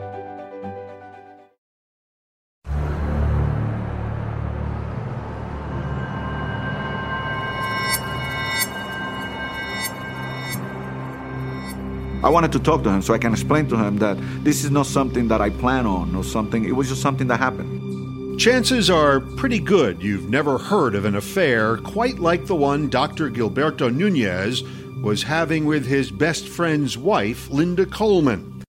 I 12.23 12.29
wanted 12.29 12.51
to 12.51 12.59
talk 12.59 12.83
to 12.83 12.89
him 12.89 13.01
so 13.01 13.13
I 13.13 13.17
can 13.17 13.31
explain 13.33 13.67
to 13.69 13.75
him 13.77 13.97
that 13.97 14.15
this 14.43 14.63
is 14.63 14.69
not 14.69 14.85
something 14.85 15.27
that 15.29 15.41
I 15.41 15.49
plan 15.49 15.87
on 15.87 16.15
or 16.15 16.23
something. 16.23 16.65
It 16.65 16.75
was 16.75 16.89
just 16.89 17.01
something 17.01 17.27
that 17.27 17.37
happened. 17.37 18.39
Chances 18.39 18.89
are 18.89 19.19
pretty 19.19 19.59
good 19.59 20.01
you've 20.01 20.29
never 20.29 20.57
heard 20.57 20.95
of 20.95 21.05
an 21.05 21.15
affair 21.15 21.77
quite 21.77 22.19
like 22.19 22.45
the 22.45 22.55
one 22.55 22.89
Dr. 22.89 23.29
Gilberto 23.29 23.93
Nunez 23.93 24.63
was 25.03 25.23
having 25.23 25.65
with 25.65 25.85
his 25.85 26.11
best 26.11 26.47
friend's 26.47 26.97
wife, 26.97 27.49
Linda 27.49 27.87
Coleman. 27.87 28.63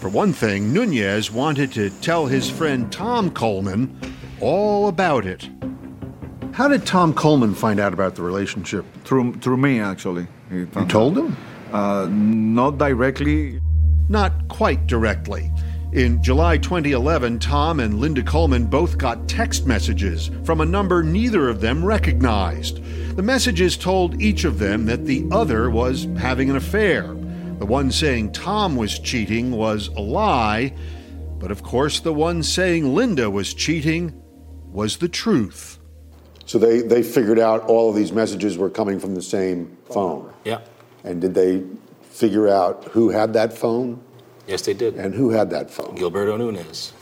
For 0.00 0.10
one 0.10 0.34
thing, 0.34 0.70
Nunez 0.72 1.30
wanted 1.30 1.72
to 1.72 1.88
tell 2.00 2.26
his 2.26 2.50
friend 2.50 2.92
Tom 2.92 3.30
Coleman 3.30 3.98
all 4.40 4.88
about 4.88 5.24
it. 5.24 5.48
How 6.52 6.68
did 6.68 6.86
Tom 6.86 7.14
Coleman 7.14 7.54
find 7.54 7.80
out 7.80 7.94
about 7.94 8.14
the 8.14 8.22
relationship? 8.22 8.84
Through 9.04 9.34
through 9.36 9.56
me, 9.56 9.80
actually. 9.80 10.26
He, 10.50 10.58
You 10.58 10.86
told 10.88 11.16
him? 11.16 11.36
Uh, 11.74 12.06
not 12.08 12.78
directly. 12.78 13.60
Not 14.08 14.46
quite 14.48 14.86
directly. 14.86 15.50
In 15.92 16.22
July 16.22 16.56
2011, 16.56 17.40
Tom 17.40 17.80
and 17.80 17.98
Linda 17.98 18.22
Coleman 18.22 18.66
both 18.66 18.96
got 18.96 19.28
text 19.28 19.66
messages 19.66 20.30
from 20.44 20.60
a 20.60 20.66
number 20.66 21.02
neither 21.02 21.48
of 21.48 21.60
them 21.60 21.84
recognized. 21.84 22.82
The 23.16 23.22
messages 23.22 23.76
told 23.76 24.22
each 24.22 24.44
of 24.44 24.60
them 24.60 24.86
that 24.86 25.04
the 25.04 25.26
other 25.32 25.68
was 25.68 26.06
having 26.16 26.48
an 26.48 26.54
affair. 26.56 27.08
The 27.58 27.66
one 27.66 27.90
saying 27.90 28.32
Tom 28.32 28.76
was 28.76 29.00
cheating 29.00 29.50
was 29.50 29.88
a 29.88 30.00
lie, 30.00 30.74
but 31.40 31.50
of 31.50 31.64
course, 31.64 31.98
the 31.98 32.12
one 32.12 32.44
saying 32.44 32.94
Linda 32.94 33.28
was 33.30 33.52
cheating 33.52 34.14
was 34.70 34.98
the 34.98 35.08
truth. 35.08 35.78
So 36.46 36.58
they, 36.58 36.82
they 36.82 37.02
figured 37.02 37.40
out 37.40 37.62
all 37.62 37.90
of 37.90 37.96
these 37.96 38.12
messages 38.12 38.58
were 38.58 38.70
coming 38.70 39.00
from 39.00 39.14
the 39.16 39.22
same 39.22 39.76
phone. 39.90 40.32
Yeah. 40.44 40.60
And 41.04 41.20
did 41.20 41.34
they 41.34 41.62
figure 42.02 42.48
out 42.48 42.84
who 42.84 43.10
had 43.10 43.32
that 43.34 43.56
phone? 43.56 44.00
Yes, 44.46 44.62
they 44.62 44.74
did. 44.74 44.94
And 44.94 45.14
who 45.14 45.30
had 45.30 45.50
that 45.50 45.70
phone? 45.70 45.96
Gilberto 45.96 46.38
Nunez. 46.38 46.92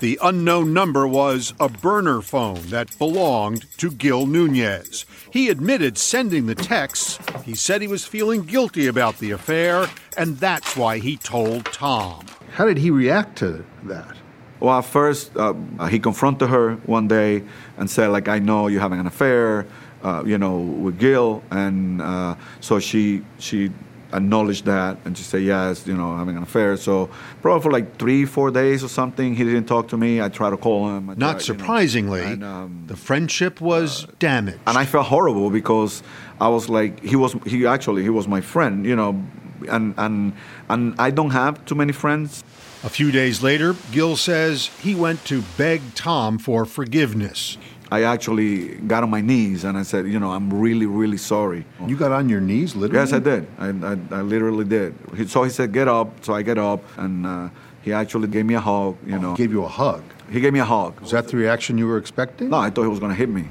The 0.00 0.18
unknown 0.22 0.74
number 0.74 1.06
was 1.06 1.54
a 1.58 1.68
burner 1.68 2.20
phone 2.20 2.60
that 2.66 2.98
belonged 2.98 3.66
to 3.78 3.90
Gil 3.90 4.26
Nunez. 4.26 5.06
He 5.30 5.48
admitted 5.48 5.96
sending 5.96 6.46
the 6.46 6.54
texts. 6.54 7.18
He 7.44 7.54
said 7.54 7.80
he 7.80 7.88
was 7.88 8.04
feeling 8.04 8.42
guilty 8.42 8.86
about 8.86 9.18
the 9.18 9.30
affair, 9.30 9.86
and 10.16 10.36
that's 10.36 10.76
why 10.76 10.98
he 10.98 11.16
told 11.16 11.66
Tom. 11.66 12.26
How 12.52 12.66
did 12.66 12.78
he 12.78 12.90
react 12.90 13.38
to 13.38 13.64
that? 13.84 14.16
Well, 14.60 14.78
at 14.78 14.84
first, 14.84 15.36
uh, 15.36 15.54
he 15.88 15.98
confronted 15.98 16.48
her 16.48 16.74
one 16.86 17.08
day 17.08 17.44
and 17.76 17.90
said, 17.90 18.08
like, 18.08 18.28
I 18.28 18.38
know 18.38 18.66
you're 18.66 18.80
having 18.80 19.00
an 19.00 19.06
affair, 19.06 19.66
uh, 20.04 20.22
you 20.24 20.38
know, 20.38 20.58
with 20.58 20.98
Gil. 20.98 21.42
And 21.50 22.00
uh, 22.00 22.36
so 22.60 22.78
she 22.78 23.22
she 23.38 23.70
acknowledged 24.12 24.64
that 24.66 24.96
and 25.04 25.18
she 25.18 25.24
said, 25.24 25.42
yes, 25.42 25.86
you 25.86 25.96
know, 25.96 26.16
having 26.16 26.36
an 26.36 26.42
affair. 26.44 26.76
So 26.76 27.10
probably 27.42 27.62
for 27.62 27.72
like 27.72 27.98
three, 27.98 28.24
four 28.24 28.50
days 28.52 28.84
or 28.84 28.88
something, 28.88 29.34
he 29.34 29.42
didn't 29.44 29.66
talk 29.66 29.88
to 29.88 29.96
me. 29.96 30.20
I 30.20 30.28
tried 30.28 30.50
to 30.50 30.56
call 30.56 30.88
him. 30.88 31.10
I 31.10 31.14
Not 31.14 31.18
tried, 31.18 31.26
you 31.26 31.34
know, 31.34 31.38
surprisingly, 31.58 32.22
and, 32.22 32.44
um, 32.44 32.84
the 32.86 32.96
friendship 32.96 33.60
was 33.60 34.06
damaged. 34.20 34.60
and 34.68 34.78
I 34.78 34.84
felt 34.84 35.06
horrible 35.06 35.50
because 35.50 36.02
I 36.40 36.48
was 36.48 36.68
like, 36.68 37.02
he 37.02 37.16
was, 37.16 37.32
he 37.44 37.66
actually, 37.66 38.02
he 38.02 38.10
was 38.10 38.28
my 38.28 38.40
friend, 38.40 38.86
you 38.86 38.94
know, 38.94 39.20
and, 39.68 39.94
and, 39.96 40.32
and 40.68 40.94
I 40.98 41.10
don't 41.10 41.30
have 41.30 41.64
too 41.64 41.74
many 41.74 41.92
friends. 41.92 42.44
A 42.84 42.88
few 42.90 43.10
days 43.10 43.42
later, 43.42 43.74
Gil 43.92 44.14
says 44.16 44.66
he 44.82 44.94
went 44.94 45.24
to 45.24 45.42
beg 45.56 45.80
Tom 45.94 46.38
for 46.38 46.66
forgiveness. 46.66 47.56
I 47.94 48.02
actually 48.02 48.74
got 48.92 49.04
on 49.04 49.10
my 49.10 49.20
knees 49.20 49.62
and 49.62 49.78
I 49.78 49.84
said, 49.84 50.08
you 50.08 50.18
know, 50.18 50.32
I'm 50.32 50.52
really, 50.52 50.86
really 50.86 51.16
sorry. 51.16 51.64
You 51.86 51.96
got 51.96 52.10
on 52.10 52.28
your 52.28 52.40
knees, 52.40 52.74
literally? 52.74 52.98
Yes, 52.98 53.12
I 53.12 53.20
did. 53.20 53.46
I, 53.56 53.68
I, 53.68 54.18
I 54.18 54.22
literally 54.22 54.64
did. 54.64 54.96
He, 55.16 55.28
so 55.28 55.44
he 55.44 55.50
said, 55.50 55.72
get 55.72 55.86
up. 55.86 56.08
So 56.24 56.34
I 56.34 56.42
get 56.42 56.58
up 56.58 56.82
and 56.98 57.24
uh, 57.24 57.50
he 57.82 57.92
actually 57.92 58.26
gave 58.26 58.46
me 58.46 58.54
a 58.54 58.60
hug, 58.60 58.96
you 59.06 59.16
know. 59.16 59.36
Gave 59.36 59.52
you 59.52 59.62
a 59.62 59.68
hug? 59.68 60.02
He 60.28 60.40
gave 60.40 60.52
me 60.52 60.58
a 60.58 60.64
hug. 60.64 61.00
Was 61.02 61.12
that 61.12 61.28
the 61.28 61.36
reaction 61.36 61.78
you 61.78 61.86
were 61.86 61.98
expecting? 61.98 62.48
No, 62.48 62.56
I 62.56 62.68
thought 62.68 62.82
he 62.82 62.88
was 62.88 62.98
going 62.98 63.12
to 63.12 63.16
hit 63.16 63.28
me. 63.28 63.42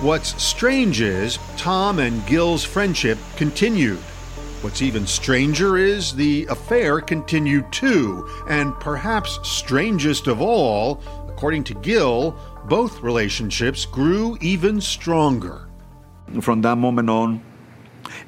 What's 0.00 0.42
strange 0.42 1.00
is 1.00 1.38
Tom 1.56 2.00
and 2.00 2.26
Gil's 2.26 2.64
friendship 2.64 3.18
continued. 3.36 4.00
What's 4.62 4.82
even 4.82 5.06
stranger 5.06 5.76
is 5.76 6.12
the 6.12 6.46
affair 6.50 7.00
continued 7.00 7.70
too, 7.70 8.28
and 8.48 8.74
perhaps 8.80 9.38
strangest 9.44 10.26
of 10.26 10.40
all, 10.40 11.00
according 11.28 11.62
to 11.64 11.74
Gil, 11.74 12.36
both 12.66 13.02
relationships 13.02 13.84
grew 13.84 14.38
even 14.40 14.80
stronger. 14.80 15.68
From 16.40 16.62
that 16.62 16.76
moment 16.76 17.10
on, 17.10 17.42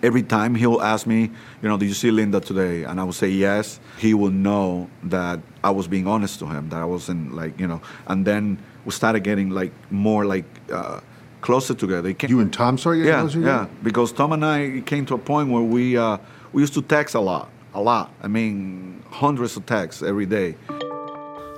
every 0.03 0.23
time 0.23 0.55
he'll 0.55 0.83
ask 0.83 1.07
me, 1.07 1.31
you 1.63 1.69
know, 1.69 1.79
did 1.79 1.87
you 1.87 1.95
see 1.95 2.11
Linda 2.11 2.41
today? 2.41 2.85
And 2.85 3.01
I 3.01 3.05
will 3.05 3.13
say 3.15 3.29
yes. 3.29 3.81
He 3.99 4.13
will 4.15 4.31
know 4.31 4.91
that 5.05 5.41
I 5.65 5.71
was 5.71 5.89
being 5.89 6.07
honest 6.07 6.39
to 6.41 6.47
him, 6.47 6.69
that 6.69 6.81
I 6.81 6.85
wasn't 6.85 7.35
like, 7.35 7.59
you 7.59 7.67
know, 7.67 7.81
and 8.07 8.27
then 8.27 8.59
we 8.85 8.91
started 8.93 9.21
getting 9.21 9.51
like 9.51 9.73
more 9.91 10.27
like 10.27 10.45
uh, 10.71 11.01
closer 11.41 11.75
together. 11.75 12.15
You 12.29 12.41
and 12.41 12.53
Tom 12.53 12.77
started 12.77 12.99
getting 12.99 13.13
yeah, 13.15 13.21
closer 13.21 13.41
Yeah, 13.41 13.45
together? 13.61 13.71
because 13.83 14.13
Tom 14.13 14.33
and 14.33 14.45
I 14.45 14.83
came 14.85 15.07
to 15.07 15.15
a 15.15 15.19
point 15.19 15.51
where 15.51 15.63
we 15.63 15.97
uh, 15.97 16.19
we 16.53 16.61
used 16.63 16.75
to 16.75 16.83
text 16.83 17.15
a 17.15 17.21
lot, 17.21 17.49
a 17.73 17.81
lot. 17.81 18.13
I 18.23 18.29
mean, 18.29 19.03
hundreds 19.11 19.57
of 19.57 19.65
texts 19.65 20.03
every 20.03 20.27
day. 20.27 20.57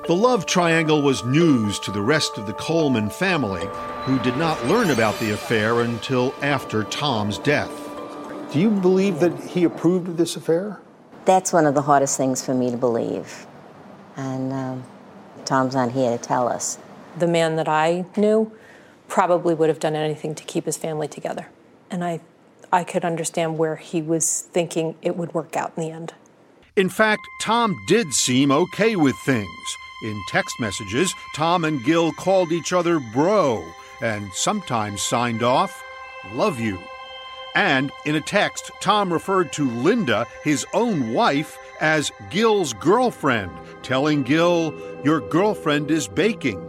The 0.09 0.17
love 0.17 0.47
triangle 0.47 1.03
was 1.03 1.23
news 1.23 1.79
to 1.81 1.91
the 1.91 2.01
rest 2.01 2.39
of 2.39 2.47
the 2.47 2.55
Coleman 2.55 3.11
family, 3.11 3.69
who 4.05 4.19
did 4.21 4.39
not 4.39 4.65
learn 4.65 4.89
about 4.89 5.19
the 5.19 5.33
affair 5.33 5.83
until 5.83 6.35
after 6.41 6.85
Tom's 6.85 7.37
death. 7.37 7.71
Do 8.51 8.59
you 8.59 8.71
believe 8.71 9.21
that 9.21 9.39
he 9.39 9.65
approved 9.65 10.09
of 10.09 10.17
this 10.17 10.35
affair? 10.35 10.81
That's 11.27 11.53
one 11.53 11.67
of 11.67 11.75
the 11.75 11.83
hardest 11.83 12.17
things 12.17 12.43
for 12.43 12.55
me 12.55 12.71
to 12.71 12.79
believe. 12.79 13.47
And 14.17 14.51
um, 14.51 14.85
Tom's 15.45 15.75
not 15.75 15.93
here 15.93 16.17
to 16.17 16.25
tell 16.25 16.49
us. 16.49 16.79
The 17.19 17.29
man 17.29 17.57
that 17.57 17.69
I 17.69 18.07
knew 18.17 18.51
probably 19.09 19.53
would 19.53 19.69
have 19.69 19.79
done 19.79 19.95
anything 19.95 20.35
to 20.37 20.45
keep 20.45 20.65
his 20.65 20.79
family 20.79 21.09
together. 21.09 21.49
And 21.91 22.03
I, 22.03 22.21
I 22.73 22.83
could 22.83 23.05
understand 23.05 23.59
where 23.59 23.77
he 23.77 24.01
was 24.01 24.41
thinking 24.41 24.95
it 25.03 25.19
would 25.19 25.35
work 25.35 25.55
out 25.55 25.75
in 25.77 25.83
the 25.83 25.91
end. 25.91 26.15
In 26.77 26.89
fact, 26.89 27.21
Tom 27.43 27.77
did 27.89 28.15
seem 28.15 28.51
okay 28.51 28.97
with 28.97 29.15
things. 29.27 29.77
In 30.03 30.23
text 30.29 30.61
messages, 30.61 31.15
Tom 31.35 31.65
and 31.65 31.83
Gil 31.83 32.13
called 32.13 32.53
each 32.53 32.73
other 32.73 33.01
bro 33.01 33.65
and 34.01 34.33
sometimes 34.33 35.03
signed 35.03 35.43
off, 35.43 35.83
love 36.33 36.61
you. 36.61 36.79
And 37.55 37.91
in 38.05 38.15
a 38.15 38.21
text, 38.21 38.71
Tom 38.81 39.13
referred 39.13 39.53
to 39.55 39.69
Linda, 39.69 40.27
his 40.45 40.65
own 40.73 41.13
wife, 41.13 41.59
as 41.81 42.13
Gil's 42.31 42.73
girlfriend, 42.75 43.51
telling 43.83 44.23
Gil, 44.23 44.73
Your 45.05 45.21
girlfriend 45.21 45.91
is 45.91 46.07
baking. 46.07 46.65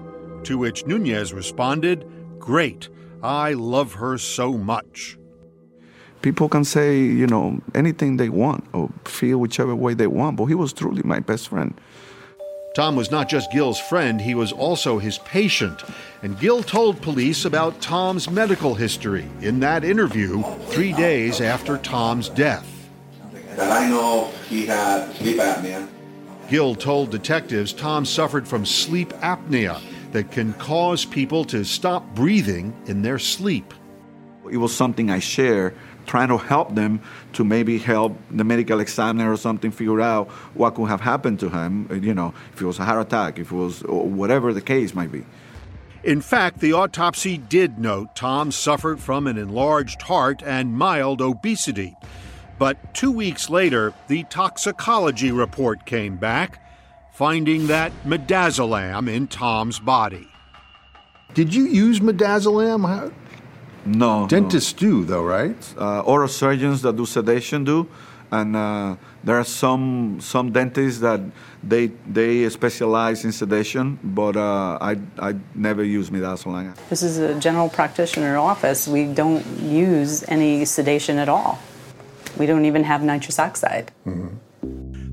To 0.46 0.58
which 0.58 0.88
Nunez 0.88 1.32
responded, 1.34 2.10
Great, 2.40 2.90
I 3.22 3.54
love 3.54 3.94
her 3.94 4.18
so 4.18 4.54
much. 4.54 5.18
People 6.22 6.50
can 6.50 6.66
say, 6.66 6.98
you 6.98 7.28
know, 7.28 7.62
anything 7.76 8.18
they 8.18 8.30
want 8.30 8.66
or 8.74 8.90
feel 9.06 9.38
whichever 9.38 9.76
way 9.76 9.94
they 9.94 10.08
want, 10.08 10.38
but 10.38 10.46
he 10.46 10.56
was 10.56 10.74
truly 10.74 11.02
my 11.04 11.20
best 11.20 11.50
friend. 11.50 11.80
Tom 12.76 12.96
was 12.96 13.10
not 13.10 13.28
just 13.28 13.52
Gil's 13.52 13.80
friend, 13.80 14.22
he 14.22 14.36
was 14.36 14.52
also 14.52 15.00
his 15.00 15.18
patient. 15.20 15.84
And 16.22 16.40
Gil 16.40 16.62
told 16.62 17.02
police 17.02 17.46
about 17.46 17.82
Tom's 17.82 18.30
medical 18.30 18.76
history 18.76 19.28
in 19.42 19.60
that 19.62 19.84
interview 19.84 20.44
three 20.68 20.94
days 20.94 21.42
after 21.42 21.78
Tom's 21.78 22.30
death. 22.30 22.68
That 23.56 23.72
I 23.72 23.90
know 23.90 24.32
he 24.48 24.68
had 24.68 25.12
sleep 25.14 25.38
apnea. 25.38 25.88
Gil 26.50 26.76
told 26.76 27.10
detectives 27.10 27.74
Tom 27.74 28.06
suffered 28.06 28.48
from 28.48 28.66
sleep 28.66 29.10
apnea 29.22 29.82
that 30.12 30.32
can 30.32 30.54
cause 30.54 31.06
people 31.06 31.46
to 31.46 31.64
stop 31.64 32.04
breathing 32.16 32.76
in 32.86 33.02
their 33.02 33.20
sleep. 33.20 33.74
It 34.52 34.58
was 34.58 34.76
something 34.76 35.12
I 35.12 35.20
shared 35.20 35.76
trying 36.10 36.28
to 36.28 36.38
help 36.38 36.74
them 36.74 37.00
to 37.34 37.44
maybe 37.44 37.78
help 37.78 38.18
the 38.32 38.44
medical 38.44 38.80
examiner 38.80 39.32
or 39.32 39.38
something 39.38 39.70
figure 39.70 40.02
out 40.02 40.28
what 40.56 40.74
could 40.74 40.90
have 40.90 41.02
happened 41.02 41.40
to 41.40 41.50
him, 41.50 41.88
you 42.04 42.16
know, 42.16 42.34
if 42.52 42.60
it 42.60 42.66
was 42.66 42.80
a 42.80 42.84
heart 42.84 43.06
attack, 43.06 43.38
if 43.38 43.52
it 43.52 43.56
was 43.56 43.84
whatever 43.84 44.52
the 44.52 44.62
case 44.62 44.96
might 44.96 45.12
be. 45.12 45.24
In 46.04 46.20
fact, 46.22 46.62
the 46.62 46.74
autopsy 46.74 47.38
did 47.38 47.78
note 47.78 48.16
Tom 48.16 48.52
suffered 48.52 49.00
from 49.00 49.28
an 49.28 49.38
enlarged 49.38 50.02
heart 50.02 50.42
and 50.44 50.74
mild 50.74 51.22
obesity. 51.22 51.96
But 52.58 52.96
two 52.96 53.12
weeks 53.12 53.48
later, 53.48 53.94
the 54.08 54.24
toxicology 54.24 55.32
report 55.32 55.86
came 55.86 56.18
back, 56.18 56.60
finding 57.14 57.68
that 57.68 57.92
midazolam 58.04 59.08
in 59.08 59.28
Tom's 59.28 59.80
body. 59.80 60.28
Did 61.36 61.54
you 61.54 61.66
use 61.66 62.00
midazolam? 62.00 63.14
No. 63.86 64.28
Dentists 64.28 64.74
no. 64.74 64.90
do, 64.90 65.06
though, 65.06 65.24
right? 65.24 65.74
Uh, 65.78 66.02
oral 66.02 66.28
surgeons 66.28 66.82
that 66.82 66.96
do 66.96 67.06
sedation 67.06 67.64
do, 67.64 67.88
and 68.32 68.56
uh, 68.56 68.96
there 69.24 69.38
are 69.38 69.44
some 69.44 70.20
some 70.20 70.52
dentists 70.52 71.00
that 71.02 71.22
they 71.64 71.88
they 72.08 72.50
specialize 72.50 73.26
in 73.26 73.32
sedation, 73.32 73.98
but 74.04 74.36
uh, 74.36 74.78
I 74.82 74.98
I 75.20 75.36
never 75.56 75.84
use 75.84 76.10
midazolam. 76.10 76.76
This 76.90 77.04
is 77.04 77.18
a 77.18 77.36
general 77.40 77.70
practitioner 77.70 78.38
office. 78.38 78.88
We 78.88 79.06
don't 79.06 79.46
use 79.62 80.24
any 80.28 80.66
sedation 80.66 81.18
at 81.18 81.30
all. 81.30 81.60
We 82.38 82.46
don't 82.46 82.66
even 82.66 82.84
have 82.84 83.02
nitrous 83.04 83.40
oxide. 83.40 83.92
Mm-hmm. 84.06 84.36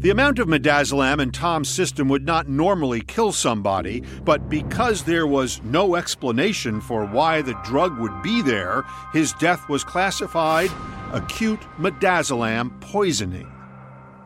The 0.07 0.13
amount 0.13 0.39
of 0.39 0.47
midazolam 0.47 1.21
in 1.21 1.33
Tom's 1.33 1.69
system 1.69 2.09
would 2.11 2.25
not 2.25 2.49
normally 2.49 3.01
kill 3.01 3.33
somebody, 3.33 4.05
but 4.25 4.49
because 4.49 5.03
there 5.03 5.27
was 5.27 5.61
no 5.65 5.97
explanation 5.97 6.81
for 6.81 7.05
why 7.05 7.43
the 7.43 7.55
drug 7.65 7.99
would 7.99 8.23
be 8.23 8.41
there, 8.41 8.85
his 9.13 9.33
death 9.33 9.69
was 9.69 9.83
classified 9.83 10.71
acute 11.11 11.59
midazolam 11.77 12.81
poisoning. 12.81 13.51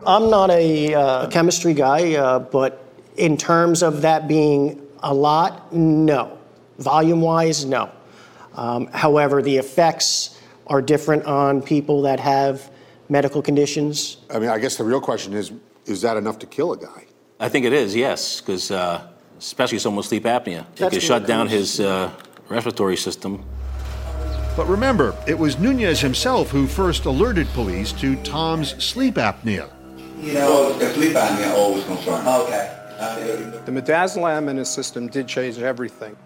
I'm 0.06 0.28
not 0.28 0.50
a 0.50 0.92
uh, 0.92 1.28
chemistry 1.28 1.72
guy, 1.72 2.12
uh, 2.12 2.40
but 2.40 2.84
in 3.16 3.38
terms 3.38 3.82
of 3.82 4.02
that 4.02 4.28
being 4.28 4.86
a 5.02 5.14
lot, 5.14 5.72
no. 5.72 6.36
Volume 6.76 7.22
wise, 7.22 7.64
no. 7.64 7.90
Um, 8.54 8.86
however, 8.88 9.40
the 9.40 9.56
effects 9.56 10.38
are 10.66 10.82
different 10.82 11.24
on 11.24 11.62
people 11.62 12.02
that 12.02 12.20
have 12.20 12.70
medical 13.08 13.42
conditions? 13.42 14.18
I 14.30 14.38
mean, 14.38 14.50
I 14.50 14.58
guess 14.58 14.76
the 14.76 14.84
real 14.84 15.00
question 15.00 15.32
is 15.32 15.50
is 15.90 16.02
that 16.02 16.16
enough 16.16 16.38
to 16.40 16.46
kill 16.46 16.72
a 16.72 16.78
guy? 16.78 17.06
I 17.38 17.48
think 17.48 17.66
it 17.66 17.72
is, 17.72 17.96
yes, 17.96 18.40
because 18.40 18.70
uh, 18.70 19.06
especially 19.38 19.78
someone 19.78 19.98
with 19.98 20.06
sleep 20.06 20.24
apnea. 20.24 20.60
It 20.60 20.76
That's 20.76 20.94
could 20.94 21.02
shut 21.02 21.26
down 21.26 21.48
his 21.48 21.80
uh, 21.80 22.10
respiratory 22.48 22.96
system. 22.96 23.44
But 24.56 24.66
remember, 24.66 25.16
it 25.26 25.38
was 25.38 25.58
Nunez 25.58 26.00
himself 26.00 26.50
who 26.50 26.66
first 26.66 27.06
alerted 27.06 27.46
police 27.48 27.92
to 27.92 28.16
Tom's 28.22 28.82
sleep 28.82 29.14
apnea. 29.14 29.70
You 30.20 30.34
know, 30.34 30.72
the 30.78 30.92
sleep 30.92 31.14
apnea 31.14 31.54
always 31.54 31.84
concerned. 31.84 32.26
Okay. 32.28 32.76
The 33.64 33.72
midazolam 33.72 34.50
in 34.50 34.58
his 34.58 34.68
system 34.68 35.08
did 35.08 35.26
change 35.26 35.58
everything. 35.58 36.16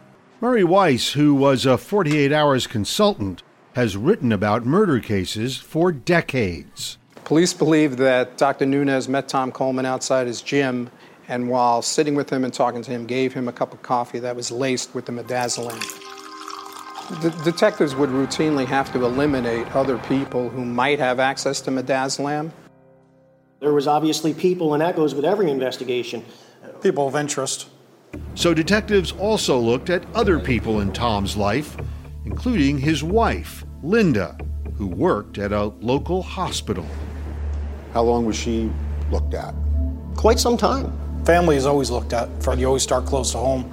Murray 0.40 0.64
Weiss, 0.64 1.12
who 1.12 1.33
was 1.35 1.64
a 1.64 1.79
48 1.79 2.33
Hours 2.33 2.66
consultant, 2.66 3.44
has 3.74 3.96
written 3.96 4.33
about 4.33 4.66
murder 4.66 4.98
cases 4.98 5.57
for 5.57 5.92
decades. 5.92 6.98
Police 7.25 7.55
believe 7.55 7.97
that 7.97 8.37
Dr. 8.37 8.67
Nunez 8.67 9.09
met 9.09 9.29
Tom 9.29 9.51
Coleman 9.51 9.87
outside 9.87 10.27
his 10.27 10.43
gym 10.43 10.91
and 11.29 11.49
while 11.49 11.81
sitting 11.81 12.15
with 12.15 12.31
him 12.31 12.45
and 12.45 12.53
talking 12.53 12.83
to 12.83 12.91
him, 12.91 13.07
gave 13.07 13.33
him 13.33 13.49
a 13.49 13.53
cup 13.53 13.73
of 13.73 13.81
coffee 13.81 14.19
that 14.19 14.37
was 14.37 14.51
laced 14.51 14.95
with 14.95 15.07
the 15.07 15.13
midazolam. 15.13 15.81
The 17.23 17.31
detectives 17.51 17.95
would 17.95 18.11
routinely 18.11 18.67
have 18.67 18.93
to 18.93 19.05
eliminate 19.05 19.75
other 19.75 19.99
people 19.99 20.51
who 20.51 20.65
might 20.65 20.99
have 20.99 21.19
access 21.19 21.61
to 21.63 21.71
midazolam. 21.71 22.51
There 23.61 23.73
was 23.73 23.87
obviously 23.87 24.35
people, 24.35 24.75
and 24.75 24.83
that 24.83 24.97
goes 24.97 25.15
with 25.15 25.25
every 25.25 25.51
investigation. 25.51 26.25
People 26.83 27.09
of 27.09 27.17
interest. 27.17 27.69
So 28.35 28.53
detectives 28.53 29.13
also 29.13 29.59
looked 29.59 29.89
at 29.89 30.05
other 30.15 30.39
people 30.39 30.81
in 30.81 30.93
Tom's 30.93 31.37
life, 31.37 31.77
including 32.27 32.79
his 32.79 33.03
wife, 33.03 33.65
Linda, 33.83 34.37
who 34.77 34.87
worked 34.87 35.39
at 35.39 35.53
a 35.53 35.65
local 35.65 36.23
hospital. 36.23 36.87
How 37.95 38.03
long 38.03 38.27
was 38.27 38.35
she 38.35 38.73
looked 39.13 39.35
at? 39.35 39.55
Quite 40.17 40.41
some 40.41 40.57
time. 40.57 40.93
Family 41.25 41.55
is 41.55 41.65
always 41.65 41.91
looked 41.91 42.13
at. 42.13 42.29
You 42.59 42.67
always 42.67 42.83
start 42.83 43.07
close 43.07 43.31
to 43.33 43.39
home. 43.39 43.73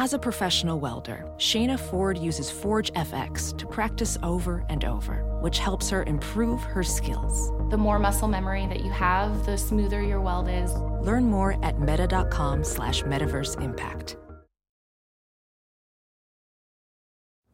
As 0.00 0.12
a 0.12 0.18
professional 0.18 0.78
welder, 0.78 1.24
Shayna 1.38 1.76
Ford 1.76 2.16
uses 2.16 2.48
Forge 2.48 2.92
FX 2.92 3.58
to 3.58 3.66
practice 3.66 4.16
over 4.22 4.64
and 4.68 4.84
over, 4.84 5.24
which 5.40 5.58
helps 5.58 5.90
her 5.90 6.04
improve 6.04 6.62
her 6.62 6.84
skills. 6.84 7.50
The 7.72 7.78
more 7.78 7.98
muscle 7.98 8.28
memory 8.28 8.64
that 8.68 8.84
you 8.84 8.92
have, 8.92 9.44
the 9.44 9.58
smoother 9.58 10.00
your 10.00 10.20
weld 10.20 10.48
is. 10.48 10.72
Learn 11.02 11.24
more 11.24 11.58
at 11.64 11.80
meta.com 11.80 12.62
slash 12.62 13.02
metaverse 13.02 13.60
impact. 13.60 14.16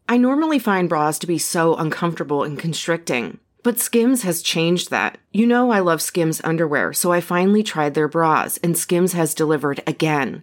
I 0.06 0.18
normally 0.18 0.58
find 0.58 0.86
bras 0.86 1.18
to 1.20 1.26
be 1.26 1.38
so 1.38 1.74
uncomfortable 1.76 2.42
and 2.42 2.58
constricting, 2.58 3.38
but 3.62 3.78
Skims 3.78 4.20
has 4.20 4.42
changed 4.42 4.90
that. 4.90 5.16
You 5.32 5.46
know 5.46 5.70
I 5.70 5.78
love 5.78 6.02
Skims 6.02 6.42
underwear, 6.44 6.92
so 6.92 7.10
I 7.10 7.22
finally 7.22 7.62
tried 7.62 7.94
their 7.94 8.06
bras, 8.06 8.58
and 8.58 8.76
Skims 8.76 9.14
has 9.14 9.32
delivered 9.32 9.82
again. 9.86 10.42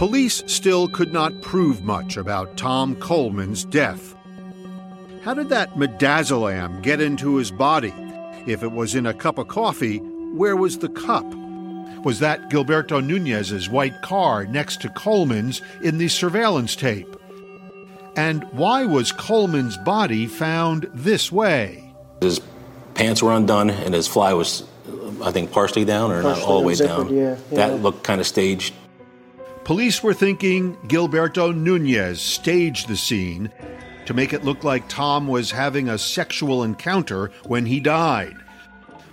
Police 0.00 0.42
still 0.46 0.88
could 0.88 1.12
not 1.12 1.42
prove 1.42 1.84
much 1.84 2.16
about 2.16 2.56
Tom 2.56 2.96
Coleman's 2.96 3.66
death. 3.66 4.14
How 5.20 5.34
did 5.34 5.50
that 5.50 5.74
midazolam 5.74 6.80
get 6.80 7.02
into 7.02 7.36
his 7.36 7.50
body? 7.50 7.92
If 8.46 8.62
it 8.62 8.72
was 8.72 8.94
in 8.94 9.04
a 9.04 9.12
cup 9.12 9.36
of 9.36 9.48
coffee, 9.48 9.98
where 9.98 10.56
was 10.56 10.78
the 10.78 10.88
cup? 10.88 11.26
Was 12.02 12.18
that 12.20 12.48
Gilberto 12.48 13.04
Nunez's 13.04 13.68
white 13.68 14.00
car 14.00 14.46
next 14.46 14.80
to 14.80 14.88
Coleman's 14.88 15.60
in 15.82 15.98
the 15.98 16.08
surveillance 16.08 16.74
tape? 16.74 17.14
And 18.16 18.44
why 18.52 18.86
was 18.86 19.12
Coleman's 19.12 19.76
body 19.76 20.26
found 20.26 20.88
this 20.94 21.30
way? 21.30 21.92
His 22.22 22.40
pants 22.94 23.22
were 23.22 23.34
undone 23.34 23.68
and 23.68 23.92
his 23.92 24.08
fly 24.08 24.32
was, 24.32 24.66
I 25.22 25.30
think, 25.30 25.52
partially 25.52 25.84
down 25.84 26.10
or 26.10 26.22
Partially 26.22 26.40
not 26.40 26.48
all 26.48 26.60
the 26.62 26.66
way 26.68 26.74
down. 26.74 27.14
yeah, 27.14 27.36
yeah. 27.50 27.56
That 27.68 27.82
looked 27.82 28.02
kind 28.02 28.18
of 28.18 28.26
staged. 28.26 28.72
Police 29.64 30.02
were 30.02 30.14
thinking 30.14 30.76
Gilberto 30.88 31.54
Nunez 31.54 32.20
staged 32.20 32.88
the 32.88 32.96
scene 32.96 33.52
to 34.06 34.14
make 34.14 34.32
it 34.32 34.44
look 34.44 34.64
like 34.64 34.88
Tom 34.88 35.28
was 35.28 35.52
having 35.52 35.88
a 35.88 35.98
sexual 35.98 36.64
encounter 36.64 37.30
when 37.44 37.66
he 37.66 37.78
died. 37.78 38.36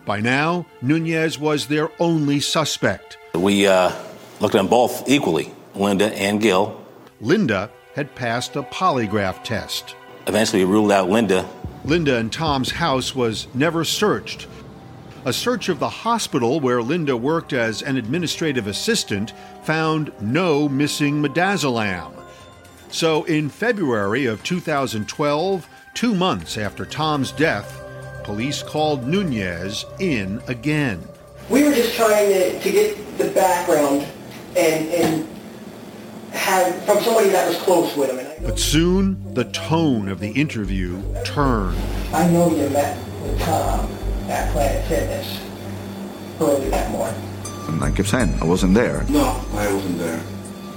By 0.06 0.22
now, 0.22 0.66
Nunez 0.82 1.38
was 1.38 1.68
their 1.68 1.92
only 2.00 2.40
suspect. 2.40 3.18
We 3.36 3.68
uh, 3.68 3.92
looked 4.40 4.56
at 4.56 4.60
them 4.60 4.68
both 4.68 5.08
equally, 5.08 5.54
Linda 5.76 6.12
and 6.18 6.42
Gil. 6.42 6.82
Linda 7.20 7.70
had 7.94 8.16
passed 8.16 8.56
a 8.56 8.64
polygraph 8.64 9.44
test. 9.44 9.96
Eventually, 10.28 10.64
we 10.64 10.72
ruled 10.72 10.92
out 10.92 11.10
Linda. 11.10 11.48
Linda 11.84 12.18
and 12.18 12.32
Tom's 12.32 12.72
house 12.72 13.14
was 13.14 13.48
never 13.54 13.84
searched. 13.84 14.48
A 15.28 15.34
search 15.34 15.68
of 15.68 15.80
the 15.80 15.90
hospital 15.90 16.62
where 16.62 16.82
Linda 16.82 17.18
worked 17.18 17.52
as 17.52 17.82
an 17.82 17.98
administrative 17.98 18.66
assistant 18.66 19.34
found 19.64 20.10
no 20.22 20.70
missing 20.70 21.22
midazolam. 21.22 22.14
So 22.92 23.26
in 23.26 23.50
February 23.50 24.26
of 24.26 24.42
2012, 24.46 25.68
two 25.94 26.16
months 26.16 26.58
after 26.58 26.86
Tom's 26.86 27.34
death, 27.34 27.84
police 28.24 28.64
called 28.64 29.06
Nunez 29.06 29.84
in 30.00 30.42
again. 30.48 31.06
We 31.50 31.66
were 31.66 31.74
just 31.74 31.94
trying 31.98 32.30
to, 32.30 32.62
to 32.62 32.72
get 32.72 33.18
the 33.18 33.30
background 33.32 34.08
and, 34.56 34.88
and 34.88 35.30
have 36.32 36.74
from 36.86 37.04
somebody 37.04 37.28
that 37.32 37.50
was 37.50 37.58
close 37.58 37.98
with 37.98 38.18
him. 38.18 38.46
But 38.46 38.58
soon, 38.58 39.34
the 39.34 39.44
tone 39.44 40.08
of 40.08 40.22
the 40.22 40.32
interview 40.32 41.04
turned. 41.26 41.78
I 42.14 42.30
know 42.30 42.50
you 42.50 42.70
met 42.70 42.98
with 43.22 43.42
Tom 43.42 43.97
at 44.30 44.52
Planet 44.52 44.86
Fitness 44.86 45.40
early 46.40 46.70
that 46.70 46.92
morning. 46.92 47.22
And 47.68 47.84
I 47.84 47.92
kept 47.92 48.10
saying, 48.10 48.34
I 48.42 48.46
wasn't 48.46 48.74
there. 48.74 49.04
No, 49.10 49.42
I 49.54 49.74
wasn't 49.74 49.98
there. 50.00 50.22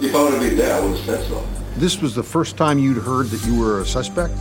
If 0.01 0.15
I 0.15 0.23
would 0.23 0.33
have 0.33 0.43
been 0.43 0.57
there, 0.57 0.75
I 0.75 0.81
would 0.81 0.97
have 0.97 1.05
said 1.07 1.25
so. 1.29 1.47
This 1.77 2.01
was 2.01 2.15
the 2.15 2.23
first 2.23 2.57
time 2.57 2.79
you'd 2.79 2.99
heard 2.99 3.27
that 3.27 3.47
you 3.47 3.59
were 3.59 3.81
a 3.81 3.87
suspect? 3.87 4.35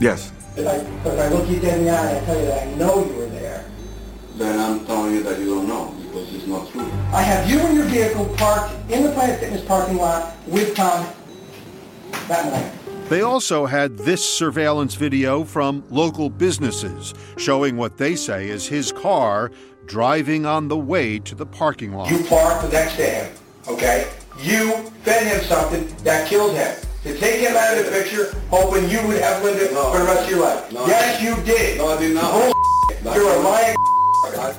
Yes. 0.00 0.32
If 0.56 0.66
I, 0.66 0.76
if 0.76 1.06
I 1.18 1.28
look 1.28 1.48
you 1.48 1.60
dead 1.60 1.78
in 1.78 1.84
the 1.84 1.90
eye 1.90 2.10
and 2.10 2.18
I 2.18 2.24
tell 2.24 2.40
you 2.40 2.46
that 2.46 2.62
I 2.66 2.74
know 2.74 3.04
you 3.06 3.14
were 3.14 3.26
there, 3.26 3.64
Then 4.36 4.58
I'm 4.58 4.86
telling 4.86 5.14
you 5.14 5.22
that 5.24 5.38
you 5.38 5.46
don't 5.46 5.68
know 5.68 5.94
because 6.06 6.34
it's 6.34 6.46
not 6.46 6.70
true. 6.70 6.90
I 7.12 7.22
have 7.22 7.48
you 7.50 7.58
and 7.60 7.76
your 7.76 7.86
vehicle 7.86 8.26
parked 8.38 8.72
in 8.90 9.02
the 9.04 9.12
Planet 9.12 9.38
Fitness 9.40 9.64
parking 9.64 9.96
lot 9.98 10.34
with 10.46 10.74
Tom 10.74 11.06
that 12.28 12.44
morning. 12.46 12.70
They 13.10 13.22
also 13.22 13.66
had 13.66 13.98
this 13.98 14.24
surveillance 14.24 14.94
video 14.94 15.42
from 15.42 15.82
local 15.90 16.30
businesses 16.30 17.12
showing 17.38 17.76
what 17.76 17.96
they 17.96 18.14
say 18.14 18.48
is 18.48 18.68
his 18.68 18.92
car 18.92 19.50
driving 19.86 20.46
on 20.46 20.68
the 20.68 20.76
way 20.76 21.18
to 21.18 21.34
the 21.34 21.44
parking 21.44 21.92
lot. 21.92 22.08
You 22.08 22.22
parked 22.22 22.72
next 22.72 22.94
to 22.98 23.02
him, 23.02 23.32
okay? 23.66 24.08
You 24.40 24.74
fed 25.02 25.26
him 25.26 25.42
something 25.42 25.92
that 26.04 26.28
killed 26.28 26.54
him. 26.54 26.72
To 27.02 27.18
take 27.18 27.40
him 27.40 27.56
out 27.56 27.76
of 27.76 27.84
the 27.84 27.90
picture, 27.90 28.32
hoping 28.48 28.88
you 28.88 29.04
would 29.08 29.20
have 29.20 29.42
Linda 29.42 29.66
for 29.66 29.98
the 29.98 30.04
rest 30.04 30.24
of 30.26 30.30
your 30.30 30.42
life. 30.42 30.70
No. 30.70 30.86
yes, 30.86 31.20
you 31.20 31.34
did. 31.44 31.78
No, 31.78 31.88
I 31.88 31.98
did 31.98 32.14
not. 32.14 32.30
Bull- 32.30 33.12
You're 33.12 33.28
a 33.28 33.38
lying. 33.40 33.74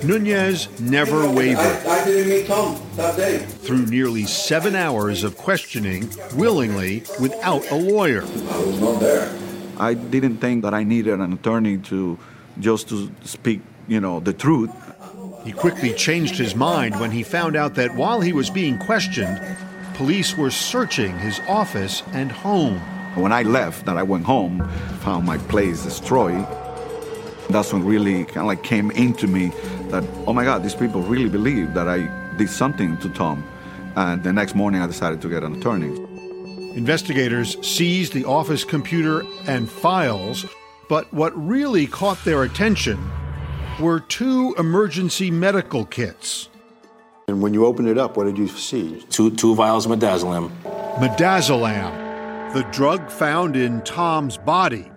Nunez 0.03 0.67
never 0.79 1.29
wavered. 1.29 1.59
I, 1.59 2.01
I 2.01 2.05
didn't 2.05 2.29
meet 2.29 2.47
Tom 2.47 2.81
that 2.95 3.15
day. 3.15 3.39
Through 3.39 3.85
nearly 3.87 4.25
seven 4.25 4.75
hours 4.75 5.23
of 5.23 5.37
questioning, 5.37 6.09
willingly, 6.35 7.03
without 7.19 7.69
a 7.71 7.75
lawyer. 7.75 8.23
I 8.23 8.57
was 8.65 8.79
not 8.79 8.99
there. 8.99 9.31
I 9.77 9.93
didn't 9.93 10.37
think 10.37 10.63
that 10.63 10.73
I 10.73 10.83
needed 10.83 11.19
an 11.19 11.33
attorney 11.33 11.77
to 11.89 12.17
just 12.59 12.89
to 12.89 13.11
speak, 13.23 13.61
you 13.87 13.99
know, 13.99 14.19
the 14.19 14.33
truth. 14.33 14.69
He 15.43 15.51
quickly 15.51 15.93
changed 15.93 16.35
his 16.37 16.55
mind 16.55 16.99
when 16.99 17.11
he 17.11 17.23
found 17.23 17.55
out 17.55 17.75
that 17.75 17.95
while 17.95 18.21
he 18.21 18.31
was 18.31 18.49
being 18.49 18.77
questioned, 18.77 19.41
police 19.95 20.37
were 20.37 20.51
searching 20.51 21.17
his 21.17 21.39
office 21.47 22.03
and 22.13 22.31
home. 22.31 22.79
When 23.15 23.33
I 23.33 23.41
left, 23.43 23.85
that 23.87 23.97
I 23.97 24.03
went 24.03 24.25
home, 24.25 24.67
found 24.99 25.25
my 25.25 25.37
place 25.37 25.83
destroyed. 25.83 26.45
That's 27.51 27.73
when 27.73 27.83
really 27.85 28.25
kind 28.25 28.37
of 28.37 28.45
like 28.45 28.63
came 28.63 28.91
into 28.91 29.27
me 29.27 29.51
that, 29.89 30.03
oh 30.25 30.33
my 30.33 30.43
God, 30.43 30.63
these 30.63 30.75
people 30.75 31.01
really 31.01 31.29
believe 31.29 31.73
that 31.73 31.87
I 31.87 32.07
did 32.37 32.49
something 32.49 32.97
to 32.99 33.09
Tom. 33.09 33.43
And 33.95 34.23
the 34.23 34.31
next 34.31 34.55
morning, 34.55 34.81
I 34.81 34.87
decided 34.87 35.21
to 35.21 35.29
get 35.29 35.43
an 35.43 35.55
attorney. 35.55 35.97
Investigators 36.75 37.57
seized 37.65 38.13
the 38.13 38.23
office 38.23 38.63
computer 38.63 39.23
and 39.47 39.69
files, 39.69 40.45
but 40.87 41.13
what 41.13 41.31
really 41.35 41.87
caught 41.87 42.23
their 42.23 42.43
attention 42.43 42.97
were 43.79 43.99
two 43.99 44.55
emergency 44.57 45.29
medical 45.29 45.85
kits. 45.85 46.47
And 47.27 47.41
when 47.41 47.53
you 47.53 47.65
opened 47.65 47.89
it 47.89 47.97
up, 47.97 48.15
what 48.17 48.25
did 48.25 48.37
you 48.37 48.47
see? 48.47 49.01
Two, 49.09 49.31
two 49.31 49.55
vials 49.55 49.85
of 49.85 49.91
midazolam. 49.91 50.51
Midazolam, 50.97 52.53
the 52.53 52.63
drug 52.71 53.09
found 53.09 53.55
in 53.55 53.81
Tom's 53.81 54.37
body. 54.37 54.89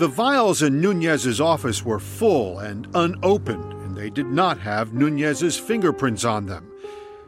The 0.00 0.08
vials 0.08 0.62
in 0.62 0.80
Nunez's 0.80 1.42
office 1.42 1.84
were 1.84 2.00
full 2.00 2.58
and 2.58 2.88
unopened, 2.94 3.74
and 3.82 3.94
they 3.94 4.08
did 4.08 4.28
not 4.28 4.58
have 4.60 4.94
Nunez's 4.94 5.58
fingerprints 5.58 6.24
on 6.24 6.46
them. 6.46 6.72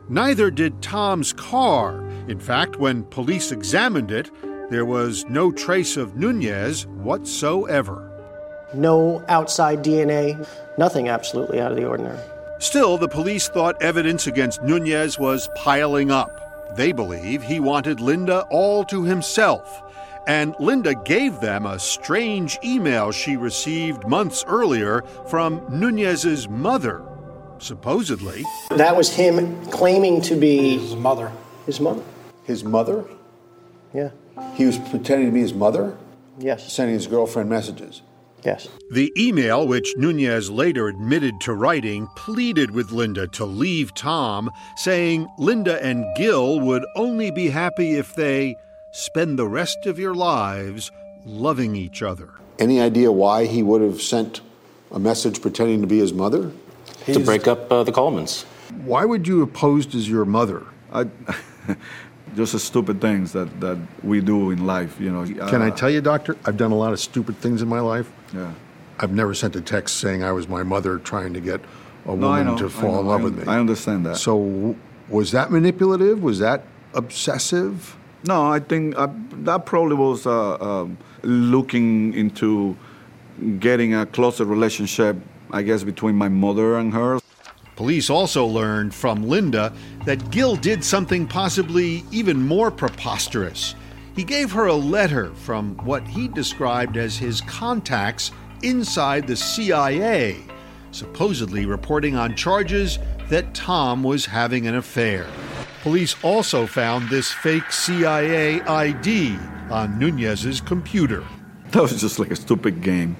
Neither 0.08 0.50
did 0.50 0.80
Tom's 0.80 1.34
car. 1.34 2.02
In 2.28 2.40
fact, 2.40 2.76
when 2.76 3.04
police 3.04 3.52
examined 3.52 4.10
it, 4.10 4.30
there 4.70 4.86
was 4.86 5.26
no 5.26 5.52
trace 5.52 5.98
of 5.98 6.16
Nunez 6.16 6.86
whatsoever. 6.86 8.10
No 8.72 9.22
outside 9.28 9.84
DNA, 9.84 10.48
nothing 10.78 11.10
absolutely 11.10 11.60
out 11.60 11.72
of 11.72 11.76
the 11.76 11.84
ordinary. 11.84 12.18
Still, 12.58 12.96
the 12.96 13.06
police 13.06 13.50
thought 13.50 13.82
evidence 13.82 14.26
against 14.26 14.62
Nunez 14.62 15.18
was 15.18 15.46
piling 15.56 16.10
up. 16.10 16.74
They 16.74 16.92
believe 16.92 17.42
he 17.42 17.60
wanted 17.60 18.00
Linda 18.00 18.46
all 18.48 18.82
to 18.86 19.04
himself. 19.04 19.82
And 20.26 20.54
Linda 20.60 20.94
gave 20.94 21.40
them 21.40 21.66
a 21.66 21.78
strange 21.78 22.58
email 22.64 23.10
she 23.10 23.36
received 23.36 24.06
months 24.06 24.44
earlier 24.46 25.02
from 25.26 25.60
Nunez's 25.68 26.48
mother, 26.48 27.02
supposedly. 27.58 28.44
That 28.70 28.96
was 28.96 29.10
him 29.14 29.64
claiming 29.66 30.20
to 30.22 30.36
be 30.36 30.78
His 30.78 30.94
mother. 30.96 31.32
his 31.66 31.80
mother. 31.80 32.02
His 32.44 32.62
mother? 32.64 33.04
Yeah. 33.92 34.10
He 34.54 34.64
was 34.64 34.78
pretending 34.78 35.26
to 35.28 35.32
be 35.32 35.40
his 35.40 35.54
mother? 35.54 35.96
Yes. 36.38 36.72
Sending 36.72 36.94
his 36.94 37.06
girlfriend 37.06 37.50
messages. 37.50 38.02
Yes. 38.44 38.66
The 38.90 39.12
email, 39.16 39.66
which 39.68 39.94
Nunez 39.96 40.50
later 40.50 40.88
admitted 40.88 41.40
to 41.42 41.52
writing, 41.54 42.08
pleaded 42.16 42.72
with 42.72 42.90
Linda 42.90 43.28
to 43.28 43.44
leave 43.44 43.94
Tom, 43.94 44.50
saying 44.76 45.28
Linda 45.38 45.84
and 45.84 46.04
Gil 46.16 46.58
would 46.60 46.84
only 46.96 47.30
be 47.30 47.50
happy 47.50 47.92
if 47.92 48.14
they 48.16 48.56
spend 48.92 49.38
the 49.38 49.46
rest 49.48 49.86
of 49.86 49.98
your 49.98 50.14
lives 50.14 50.90
loving 51.26 51.74
each 51.74 52.02
other. 52.02 52.30
Any 52.58 52.80
idea 52.80 53.10
why 53.10 53.46
he 53.46 53.62
would 53.62 53.80
have 53.82 54.00
sent 54.00 54.40
a 54.92 54.98
message 54.98 55.40
pretending 55.42 55.80
to 55.80 55.86
be 55.86 55.98
his 55.98 56.12
mother? 56.12 56.52
To 57.06 57.18
break 57.20 57.48
up 57.48 57.72
uh, 57.72 57.82
the 57.82 57.90
Colemans. 57.92 58.44
Why 58.84 59.04
would 59.04 59.26
you 59.26 59.40
have 59.40 59.52
posed 59.52 59.94
as 59.94 60.08
your 60.08 60.24
mother? 60.24 60.64
I, 60.92 61.06
just 62.36 62.52
the 62.52 62.58
stupid 62.60 63.00
things 63.00 63.32
that, 63.32 63.60
that 63.60 63.78
we 64.04 64.20
do 64.20 64.50
in 64.50 64.66
life, 64.66 65.00
you 65.00 65.10
know. 65.10 65.24
Can 65.48 65.62
I 65.62 65.68
Uh, 65.68 65.74
tell 65.76 65.90
you, 65.90 66.00
Doctor? 66.00 66.36
I've 66.44 66.56
done 66.56 66.70
a 66.70 66.76
lot 66.76 66.92
of 66.92 67.00
stupid 67.00 67.38
things 67.38 67.62
in 67.62 67.68
my 67.68 67.80
life. 67.80 68.10
Yeah. 68.34 68.52
I've 68.98 69.12
never 69.12 69.34
sent 69.34 69.56
a 69.56 69.60
text 69.60 69.96
saying 69.96 70.22
I 70.22 70.32
was 70.32 70.48
my 70.48 70.62
mother 70.62 70.98
trying 70.98 71.32
to 71.34 71.40
get 71.40 71.60
a 72.04 72.08
No, 72.14 72.28
woman 72.28 72.46
know, 72.46 72.56
to 72.58 72.68
fall 72.68 72.92
know, 72.94 73.00
in 73.00 73.06
love 73.06 73.20
I 73.22 73.24
with 73.24 73.38
me. 73.38 73.44
I 73.46 73.58
understand 73.58 74.06
that. 74.06 74.16
So, 74.16 74.36
w- 74.38 74.76
was 75.08 75.32
that 75.32 75.50
manipulative? 75.50 76.22
Was 76.22 76.38
that 76.38 76.62
obsessive? 76.94 77.96
No, 78.24 78.50
I 78.50 78.60
think 78.60 78.96
uh, 78.96 79.08
that 79.44 79.66
probably 79.66 79.96
was 79.96 80.26
uh, 80.26 80.54
um, 80.54 80.96
looking 81.22 82.14
into 82.14 82.76
getting 83.58 83.94
a 83.94 84.06
closer 84.06 84.44
relationship, 84.44 85.16
I 85.50 85.62
guess, 85.62 85.82
between 85.82 86.14
my 86.14 86.28
mother 86.28 86.78
and 86.78 86.92
her. 86.92 87.18
Police 87.74 88.10
also 88.10 88.46
learned 88.46 88.94
from 88.94 89.28
Linda 89.28 89.72
that 90.04 90.30
Gil 90.30 90.56
did 90.56 90.84
something 90.84 91.26
possibly 91.26 92.04
even 92.12 92.40
more 92.40 92.70
preposterous. 92.70 93.74
He 94.14 94.24
gave 94.24 94.52
her 94.52 94.66
a 94.66 94.74
letter 94.74 95.32
from 95.34 95.76
what 95.78 96.06
he 96.06 96.28
described 96.28 96.96
as 96.96 97.16
his 97.16 97.40
contacts 97.40 98.30
inside 98.62 99.26
the 99.26 99.36
CIA, 99.36 100.36
supposedly 100.90 101.66
reporting 101.66 102.14
on 102.14 102.36
charges 102.36 102.98
that 103.30 103.54
Tom 103.54 104.02
was 104.02 104.26
having 104.26 104.66
an 104.66 104.76
affair. 104.76 105.26
Police 105.82 106.14
also 106.22 106.64
found 106.66 107.10
this 107.10 107.32
fake 107.32 107.72
CIA 107.72 108.60
ID 108.60 109.36
on 109.68 109.98
Nunez's 109.98 110.60
computer. 110.60 111.24
That 111.72 111.82
was 111.82 112.00
just 112.00 112.20
like 112.20 112.30
a 112.30 112.36
stupid 112.36 112.82
game. 112.82 113.16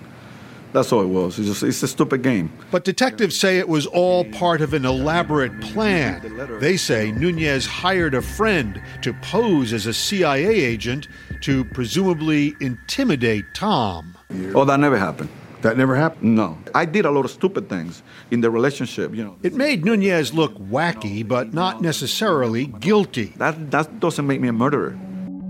That's 0.72 0.92
all 0.92 1.02
it 1.02 1.08
was. 1.08 1.40
It's 1.40 1.48
just 1.48 1.64
it's 1.64 1.82
a 1.82 1.88
stupid 1.88 2.22
game. 2.22 2.52
But 2.70 2.84
detectives 2.84 3.36
say 3.38 3.58
it 3.58 3.68
was 3.68 3.86
all 3.86 4.24
part 4.26 4.60
of 4.60 4.74
an 4.74 4.84
elaborate 4.84 5.60
plan. 5.60 6.58
They 6.60 6.76
say 6.76 7.10
Nunez 7.10 7.66
hired 7.66 8.14
a 8.14 8.22
friend 8.22 8.80
to 9.02 9.12
pose 9.14 9.72
as 9.72 9.86
a 9.86 9.92
CIA 9.92 10.46
agent 10.46 11.08
to 11.40 11.64
presumably 11.64 12.54
intimidate 12.60 13.44
Tom. 13.54 14.16
Oh, 14.54 14.64
that 14.64 14.78
never 14.78 14.98
happened. 14.98 15.30
That 15.62 15.76
never 15.76 15.94
happened? 15.94 16.34
No. 16.34 16.58
I 16.74 16.84
did 16.84 17.04
a 17.04 17.10
lot 17.10 17.24
of 17.24 17.30
stupid 17.30 17.68
things 17.68 18.02
in 18.30 18.40
the 18.40 18.50
relationship, 18.50 19.14
you 19.14 19.24
know. 19.24 19.36
It 19.42 19.54
made 19.54 19.84
Nunez 19.84 20.34
look 20.34 20.54
wacky, 20.58 21.26
but 21.26 21.54
not 21.54 21.80
necessarily 21.80 22.66
guilty. 22.66 23.32
That 23.36 23.70
that 23.70 24.00
doesn't 24.00 24.26
make 24.26 24.40
me 24.40 24.48
a 24.48 24.52
murderer. 24.52 24.98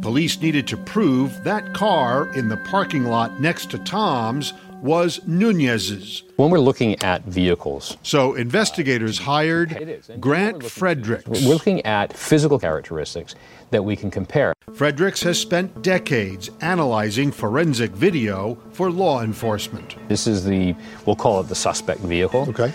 Police 0.03 0.40
needed 0.40 0.66
to 0.66 0.77
prove 0.77 1.44
that 1.44 1.75
car 1.75 2.31
in 2.35 2.48
the 2.48 2.57
parking 2.57 3.05
lot 3.05 3.40
next 3.40 3.70
to 3.70 3.79
Tom's 3.79 4.53
was 4.83 5.21
Nunez's. 5.27 6.25
When 6.37 6.51
we're 6.51 6.59
looking 6.59 7.01
at 7.03 7.25
vehicles, 7.25 7.97
So 8.03 8.35
investigators 8.35 9.18
hired 9.18 10.01
Grant 10.21 10.62
Fredericks. 10.64 11.29
we're 11.29 11.49
looking 11.49 11.85
at 11.87 12.12
physical 12.12 12.59
characteristics 12.59 13.35
that 13.71 13.85
we 13.85 13.97
can 13.97 14.11
compare. 14.11 14.53
Fredericks 14.75 15.23
has 15.23 15.38
spent 15.38 15.83
decades 15.83 16.51
analyzing 16.61 17.31
forensic 17.31 17.92
video 17.92 18.59
for 18.73 18.90
law 18.90 19.23
enforcement. 19.23 19.97
This 20.09 20.27
is 20.27 20.45
the, 20.45 20.75
we'll 21.07 21.16
call 21.16 21.40
it 21.40 21.49
the 21.49 21.55
suspect 21.55 22.01
vehicle. 22.01 22.47
Okay. 22.49 22.73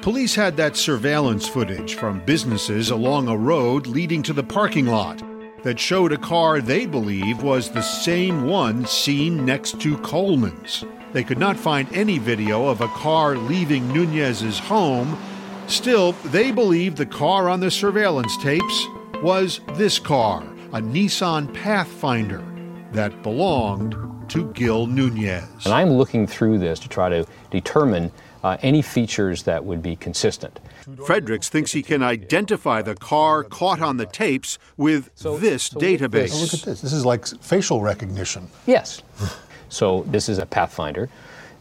Police 0.00 0.34
had 0.36 0.56
that 0.58 0.76
surveillance 0.76 1.48
footage 1.48 1.94
from 1.94 2.24
businesses 2.24 2.90
along 2.90 3.28
a 3.28 3.36
road 3.36 3.86
leading 3.88 4.22
to 4.22 4.32
the 4.32 4.44
parking 4.44 4.86
lot 4.86 5.20
that 5.64 5.78
showed 5.78 6.12
a 6.12 6.16
car 6.16 6.60
they 6.60 6.86
believe 6.86 7.42
was 7.42 7.70
the 7.70 7.82
same 7.82 8.46
one 8.46 8.86
seen 8.86 9.44
next 9.44 9.80
to 9.80 9.98
Coleman's. 9.98 10.84
They 11.12 11.24
could 11.24 11.38
not 11.38 11.56
find 11.56 11.88
any 11.92 12.18
video 12.18 12.66
of 12.66 12.80
a 12.80 12.88
car 12.88 13.36
leaving 13.36 13.88
Nunez's 13.92 14.58
home. 14.58 15.18
Still, 15.66 16.12
they 16.26 16.50
believe 16.50 16.96
the 16.96 17.06
car 17.06 17.48
on 17.48 17.60
the 17.60 17.70
surveillance 17.70 18.36
tapes 18.38 18.86
was 19.22 19.60
this 19.74 19.98
car, 19.98 20.42
a 20.72 20.80
Nissan 20.80 21.52
Pathfinder 21.54 22.44
that 22.92 23.22
belonged 23.22 23.96
to 24.30 24.52
Gil 24.52 24.86
Nunez. 24.86 25.64
And 25.64 25.72
I'm 25.72 25.92
looking 25.92 26.26
through 26.26 26.58
this 26.58 26.78
to 26.80 26.88
try 26.88 27.08
to 27.08 27.26
determine 27.50 28.12
uh, 28.44 28.56
any 28.62 28.82
features 28.82 29.42
that 29.44 29.64
would 29.64 29.82
be 29.82 29.96
consistent. 29.96 30.60
Fredericks 31.04 31.48
thinks 31.48 31.72
he 31.72 31.82
can 31.82 32.02
identify 32.02 32.82
the 32.82 32.94
car 32.94 33.42
caught 33.42 33.80
on 33.80 33.96
the 33.96 34.06
tapes 34.06 34.58
with 34.76 35.14
this 35.16 35.70
database. 35.70 36.32
Oh, 36.34 36.40
look 36.40 36.54
at 36.54 36.62
this. 36.62 36.80
This 36.82 36.92
is 36.92 37.04
like 37.04 37.26
facial 37.26 37.80
recognition. 37.80 38.48
Yes. 38.66 39.02
so 39.68 40.04
this 40.06 40.28
is 40.28 40.38
a 40.38 40.46
Pathfinder, 40.46 41.08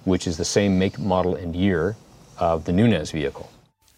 which 0.06 0.28
is 0.28 0.38
the 0.38 0.46
same 0.46 0.80
make, 0.80 0.98
model, 1.00 1.36
and 1.36 1.56
year 1.56 1.96
of 2.38 2.65
the 2.65 2.74
Nunez 2.74 3.12
vehicle. 3.12 3.50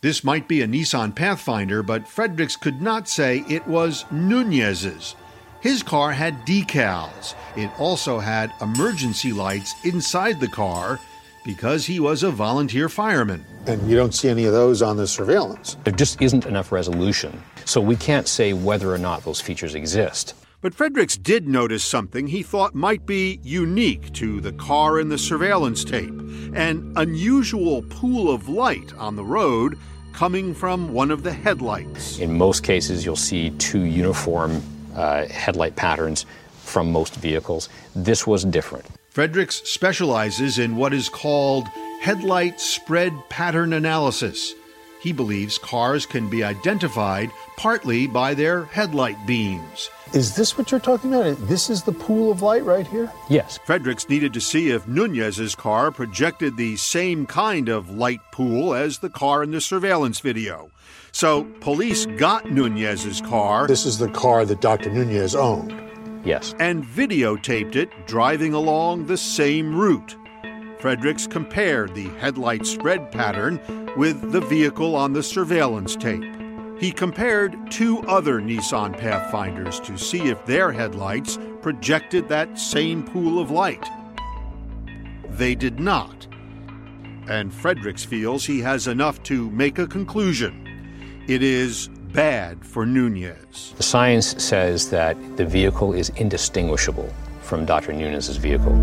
This 0.02 0.24
might 0.24 0.48
be 0.48 0.62
a 0.62 0.68
Nissan 0.68 1.14
Pathfinder, 1.14 1.84
but 1.84 2.08
Fredericks 2.08 2.56
could 2.56 2.82
not 2.82 3.10
say 3.10 3.44
it 3.50 3.68
was 3.68 4.06
Nunez's. 4.12 5.16
His 5.62 5.84
car 5.84 6.14
had 6.14 6.46
decals. 6.46 7.36
It 7.58 7.70
also 7.78 8.20
had 8.20 8.54
emergency 8.62 9.34
lights 9.34 9.74
inside 9.84 10.40
the 10.40 10.48
car 10.48 11.00
because 11.44 11.86
he 11.86 12.00
was 12.00 12.24
a 12.24 12.32
volunteer 12.32 12.88
fireman. 12.88 13.46
And 13.68 13.90
you 13.90 13.96
don't 13.98 14.14
see 14.14 14.30
any 14.30 14.46
of 14.46 14.54
those 14.54 14.82
on 14.82 14.96
the 14.96 15.06
surveillance. 15.06 15.76
There 15.84 15.94
just 15.94 16.22
isn't 16.22 16.46
enough 16.46 16.72
resolution, 16.72 17.44
so 17.66 17.82
we 17.82 17.98
can't 17.98 18.28
say 18.28 18.54
whether 18.54 18.94
or 18.94 18.98
not 18.98 19.26
those 19.26 19.42
features 19.42 19.76
exist. 19.76 20.34
But 20.62 20.76
Fredericks 20.76 21.16
did 21.16 21.48
notice 21.48 21.86
something 21.86 22.28
he 22.28 22.44
thought 22.44 22.76
might 22.76 23.06
be 23.06 23.40
unique 23.44 24.12
to 24.16 24.42
the 24.42 24.52
car 24.52 25.00
in 25.00 25.08
the 25.08 25.18
surveillance 25.18 25.86
tape 25.86 26.14
an 26.54 26.92
unusual 26.98 27.84
pool 27.84 28.30
of 28.30 28.50
light 28.50 28.94
on 28.96 29.16
the 29.16 29.24
road 29.24 29.78
coming 30.12 30.54
from 30.54 30.92
one 30.92 31.12
of 31.12 31.24
the 31.24 31.32
headlights. 31.32 32.20
In 32.20 32.38
most 32.38 32.64
cases, 32.64 33.06
you'll 33.06 33.16
see 33.16 33.52
two 33.52 33.84
uniform 33.84 34.62
uh, 34.96 35.28
headlight 35.28 35.78
patterns 35.78 36.26
from 36.64 36.92
most 36.92 37.16
vehicles. 37.16 37.70
This 37.96 38.28
was 38.28 38.44
different. 38.44 38.86
Fredericks 39.12 39.62
specializes 39.64 40.60
in 40.60 40.76
what 40.76 40.94
is 40.94 41.08
called 41.08 41.68
headlight 42.02 42.60
spread 42.60 43.14
pattern 43.30 43.72
analysis. 43.72 44.56
He 45.00 45.14
believes 45.14 45.58
cars 45.58 46.06
can 46.06 46.30
be 46.30 46.44
identified 46.44 47.32
partly 47.56 48.06
by 48.06 48.34
their 48.34 48.66
headlight 48.66 49.26
beams. 49.26 49.90
Is 50.14 50.36
this 50.36 50.58
what 50.58 50.72
you're 50.72 50.80
talking 50.80 51.14
about? 51.14 51.38
This 51.48 51.70
is 51.70 51.84
the 51.84 51.92
pool 51.92 52.32
of 52.32 52.42
light 52.42 52.66
right 52.66 52.86
here? 52.86 53.12
Yes. 53.30 53.60
Fredericks 53.64 54.10
needed 54.10 54.34
to 54.34 54.42
see 54.42 54.72
if 54.72 54.88
Nunez's 54.88 55.56
car 55.56 55.92
projected 55.92 56.58
the 56.58 56.76
same 56.78 57.26
kind 57.26 57.70
of 57.70 57.92
light 57.92 58.20
pool 58.32 58.74
as 58.74 58.98
the 58.98 59.10
car 59.10 59.44
in 59.44 59.52
the 59.52 59.62
surveillance 59.62 60.20
video. 60.20 60.72
So 61.12 61.46
police 61.62 62.06
got 62.06 62.52
Nunez's 62.52 63.22
car. 63.22 63.68
This 63.68 63.86
is 63.86 64.00
the 64.00 64.10
car 64.10 64.46
that 64.46 64.62
Dr. 64.62 64.90
Nunez 64.90 65.36
owned. 65.36 65.74
Yes. 66.26 66.56
And 66.60 66.84
videotaped 66.84 67.76
it 67.76 67.90
driving 68.06 68.54
along 68.54 69.06
the 69.06 69.18
same 69.18 69.74
route. 69.76 70.16
Fredericks 70.80 71.28
compared 71.28 71.94
the 71.94 72.08
headlight 72.20 72.66
spread 72.66 73.12
pattern 73.12 73.60
with 73.98 74.32
the 74.32 74.40
vehicle 74.40 74.96
on 74.96 75.12
the 75.12 75.22
surveillance 75.22 75.98
tape. 75.98 76.24
He 76.80 76.92
compared 76.92 77.70
two 77.70 78.00
other 78.04 78.40
Nissan 78.40 78.98
Pathfinders 78.98 79.82
to 79.82 79.98
see 79.98 80.30
if 80.30 80.46
their 80.46 80.72
headlights 80.72 81.38
projected 81.62 82.30
that 82.30 82.58
same 82.58 83.04
pool 83.04 83.40
of 83.40 83.52
light. 83.52 83.86
They 85.32 85.54
did 85.54 85.82
not. 85.82 86.28
And 87.28 87.54
Fredericks 87.54 88.06
feels 88.06 88.46
he 88.46 88.62
has 88.62 88.88
enough 88.88 89.22
to 89.24 89.52
make 89.52 89.80
a 89.80 89.88
conclusion. 89.88 90.66
It 91.28 91.44
is 91.44 91.90
bad 92.14 92.66
for 92.66 92.86
Nunez. 92.86 93.74
The 93.76 93.84
science 93.84 94.42
says 94.42 94.90
that 94.92 95.18
the 95.36 95.46
vehicle 95.46 95.94
is 95.94 96.10
indistinguishable 96.16 97.14
from 97.42 97.66
Dr. 97.66 97.92
Nunez's 97.92 98.38
vehicle. 98.38 98.74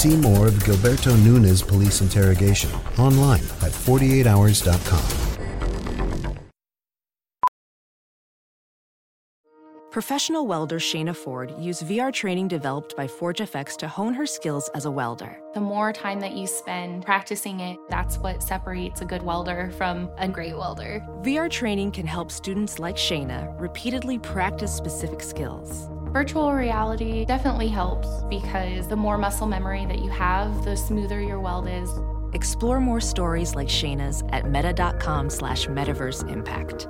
See 0.00 0.16
more 0.16 0.46
of 0.46 0.54
Gilberto 0.54 1.14
Nunes' 1.22 1.60
police 1.60 2.00
interrogation 2.00 2.70
online 2.96 3.42
at 3.60 3.70
48hours.com. 3.70 5.30
Professional 9.90 10.46
welder 10.46 10.78
Shayna 10.78 11.14
Ford 11.14 11.52
used 11.58 11.82
VR 11.82 12.10
training 12.10 12.48
developed 12.48 12.96
by 12.96 13.06
ForgeFX 13.06 13.76
to 13.76 13.88
hone 13.88 14.14
her 14.14 14.24
skills 14.24 14.70
as 14.74 14.86
a 14.86 14.90
welder. 14.90 15.38
The 15.52 15.60
more 15.60 15.92
time 15.92 16.18
that 16.20 16.32
you 16.32 16.46
spend 16.46 17.04
practicing 17.04 17.60
it, 17.60 17.76
that's 17.90 18.16
what 18.16 18.42
separates 18.42 19.02
a 19.02 19.04
good 19.04 19.22
welder 19.22 19.70
from 19.76 20.08
a 20.16 20.26
great 20.26 20.56
welder. 20.56 21.06
VR 21.20 21.50
training 21.50 21.92
can 21.92 22.06
help 22.06 22.32
students 22.32 22.78
like 22.78 22.96
Shayna 22.96 23.54
repeatedly 23.60 24.18
practice 24.18 24.74
specific 24.74 25.20
skills. 25.20 25.89
Virtual 26.12 26.52
reality 26.52 27.24
definitely 27.24 27.68
helps 27.68 28.08
because 28.28 28.88
the 28.88 28.96
more 28.96 29.16
muscle 29.16 29.46
memory 29.46 29.86
that 29.86 30.00
you 30.00 30.10
have, 30.10 30.64
the 30.64 30.76
smoother 30.76 31.20
your 31.20 31.38
weld 31.38 31.68
is. 31.68 31.88
Explore 32.32 32.80
more 32.80 33.00
stories 33.00 33.54
like 33.54 33.68
Shayna's 33.68 34.24
at 34.30 34.50
meta.com 34.50 35.30
slash 35.30 35.68
metaverse 35.68 36.28
impact. 36.28 36.88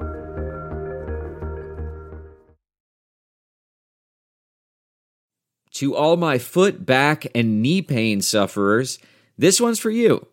To 5.75 5.95
all 5.95 6.17
my 6.17 6.39
foot, 6.39 6.87
back, 6.87 7.27
and 7.35 7.61
knee 7.61 7.83
pain 7.83 8.23
sufferers, 8.23 8.99
this 9.37 9.61
one's 9.61 9.79
for 9.79 9.91
you. 9.91 10.29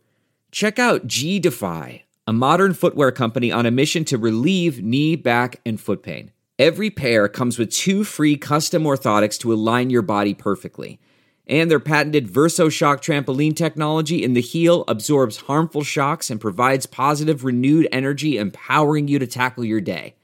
Check 0.51 0.79
out 0.79 1.07
G 1.07 1.39
Defy, 1.39 2.05
a 2.25 2.31
modern 2.31 2.73
footwear 2.73 3.11
company 3.11 3.51
on 3.51 3.65
a 3.65 3.71
mission 3.71 4.05
to 4.05 4.17
relieve 4.17 4.81
knee, 4.81 5.17
back, 5.17 5.59
and 5.65 5.77
foot 5.77 6.03
pain. 6.03 6.31
Every 6.59 6.89
pair 6.89 7.27
comes 7.27 7.59
with 7.59 7.69
two 7.69 8.03
free 8.03 8.35
custom 8.35 8.83
orthotics 8.83 9.37
to 9.39 9.53
align 9.53 9.91
your 9.91 10.01
body 10.01 10.33
perfectly. 10.33 10.99
And 11.45 11.69
their 11.69 11.79
patented 11.79 12.27
VersoShock 12.27 12.97
trampoline 12.97 13.55
technology 13.55 14.23
in 14.23 14.33
the 14.33 14.41
heel 14.41 14.83
absorbs 14.87 15.37
harmful 15.37 15.83
shocks 15.83 16.31
and 16.31 16.41
provides 16.41 16.87
positive, 16.87 17.43
renewed 17.43 17.87
energy, 17.91 18.37
empowering 18.37 19.07
you 19.07 19.19
to 19.19 19.27
tackle 19.27 19.63
your 19.63 19.79
day. 19.79 20.15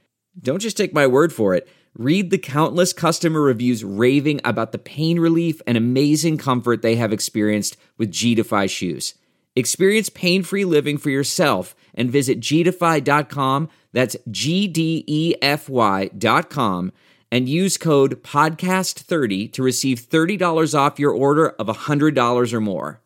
Don't 0.42 0.60
just 0.60 0.76
take 0.76 0.92
my 0.92 1.06
word 1.06 1.32
for 1.32 1.54
it. 1.54 1.68
Read 1.96 2.32
the 2.32 2.40
countless 2.40 2.94
customer 2.94 3.40
reviews 3.40 3.84
raving 3.84 4.42
about 4.44 4.72
the 4.72 4.80
pain 4.80 5.20
relief 5.20 5.62
and 5.68 5.78
amazing 5.78 6.40
comfort 6.40 6.82
they 6.82 6.96
have 6.96 7.14
experienced 7.14 7.78
with 8.00 8.12
G 8.12 8.34
Defy 8.34 8.66
shoes. 8.66 9.14
Experience 9.56 10.10
pain 10.10 10.42
free 10.42 10.66
living 10.66 10.98
for 10.98 11.12
yourself 11.12 11.76
and 11.96 12.10
visit 12.12 12.40
gdefy.com. 12.40 13.70
That's 13.92 14.16
G 14.30 14.68
D 14.68 15.04
E 15.08 15.36
F 15.42 15.70
Y.com 15.70 16.92
and 17.34 17.50
use 17.50 17.78
code 17.78 18.22
PODCAST30 18.22 19.52
to 19.54 19.64
receive 19.64 20.00
$30 20.00 20.78
off 20.78 21.00
your 21.00 21.12
order 21.12 21.50
of 21.50 21.66
$100 21.66 22.54
or 22.54 22.62
more. 22.62 23.02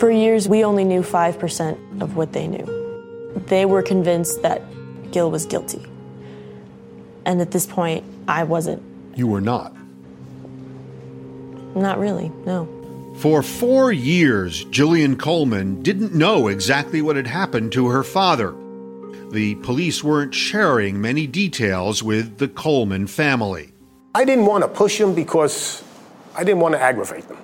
For 0.00 0.10
years, 0.10 0.48
we 0.48 0.64
only 0.64 0.84
knew 0.84 1.02
5% 1.02 2.02
of 2.02 2.16
what 2.16 2.32
they 2.32 2.48
knew. 2.48 2.66
They 3.46 3.64
were 3.64 3.80
convinced 3.80 4.42
that 4.42 4.60
Gil 5.12 5.30
was 5.30 5.46
guilty. 5.46 5.86
And 7.24 7.40
at 7.40 7.52
this 7.52 7.64
point, 7.64 8.04
I 8.26 8.42
wasn't. 8.42 8.82
You 9.16 9.28
were 9.28 9.40
not. 9.40 9.72
Not 11.76 11.98
really, 11.98 12.30
no. 12.44 12.75
For 13.18 13.42
four 13.42 13.92
years, 13.92 14.66
Jillian 14.66 15.18
Coleman 15.18 15.82
didn't 15.82 16.14
know 16.14 16.48
exactly 16.48 17.00
what 17.00 17.16
had 17.16 17.26
happened 17.26 17.72
to 17.72 17.88
her 17.88 18.02
father. 18.02 18.54
The 19.30 19.54
police 19.62 20.04
weren't 20.04 20.34
sharing 20.34 21.00
many 21.00 21.26
details 21.26 22.02
with 22.02 22.36
the 22.36 22.46
Coleman 22.46 23.06
family. 23.06 23.72
I 24.14 24.26
didn't 24.26 24.44
want 24.44 24.64
to 24.64 24.68
push 24.68 24.98
them 24.98 25.14
because 25.14 25.82
I 26.34 26.44
didn't 26.44 26.60
want 26.60 26.74
to 26.74 26.80
aggravate 26.80 27.26
them. 27.26 27.38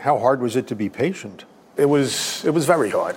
How 0.00 0.18
hard 0.18 0.42
was 0.42 0.56
it 0.56 0.66
to 0.66 0.74
be 0.74 0.88
patient? 0.88 1.44
It 1.76 1.86
was 1.86 2.44
it 2.44 2.50
was 2.50 2.66
very 2.66 2.90
hard. 2.90 3.16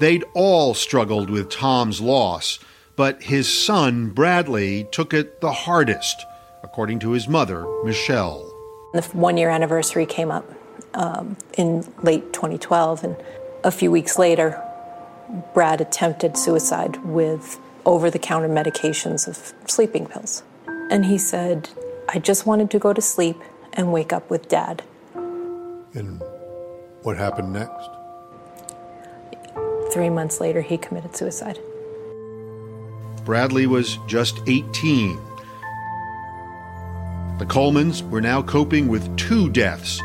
They'd 0.00 0.24
all 0.32 0.72
struggled 0.72 1.28
with 1.28 1.50
Tom's 1.50 2.00
loss, 2.00 2.58
but 2.96 3.22
his 3.22 3.46
son, 3.52 4.08
Bradley, 4.08 4.88
took 4.90 5.12
it 5.12 5.42
the 5.42 5.52
hardest, 5.52 6.24
according 6.62 7.00
to 7.00 7.10
his 7.10 7.28
mother, 7.28 7.66
Michelle. 7.84 8.55
The 8.96 9.02
one 9.12 9.36
year 9.36 9.50
anniversary 9.50 10.06
came 10.06 10.30
up 10.30 10.50
um, 10.94 11.36
in 11.58 11.86
late 12.02 12.32
2012, 12.32 13.04
and 13.04 13.16
a 13.62 13.70
few 13.70 13.90
weeks 13.90 14.18
later, 14.18 14.62
Brad 15.52 15.80
attempted 15.80 16.36
suicide 16.36 16.96
with 17.04 17.58
over 17.84 18.10
the 18.10 18.18
counter 18.18 18.48
medications 18.48 19.28
of 19.28 19.52
sleeping 19.70 20.06
pills. 20.06 20.42
And 20.90 21.04
he 21.04 21.18
said, 21.18 21.68
I 22.08 22.18
just 22.18 22.46
wanted 22.46 22.70
to 22.70 22.78
go 22.78 22.92
to 22.92 23.02
sleep 23.02 23.36
and 23.72 23.92
wake 23.92 24.12
up 24.12 24.30
with 24.30 24.48
dad. 24.48 24.82
And 25.14 26.22
what 27.02 27.16
happened 27.16 27.52
next? 27.52 27.90
Three 29.92 30.10
months 30.10 30.40
later, 30.40 30.62
he 30.62 30.78
committed 30.78 31.16
suicide. 31.16 31.58
Bradley 33.24 33.66
was 33.66 33.98
just 34.06 34.40
18. 34.46 35.18
The 37.38 37.44
Colemans 37.44 38.08
were 38.08 38.22
now 38.22 38.40
coping 38.40 38.88
with 38.88 39.14
two 39.18 39.50
deaths. 39.50 40.00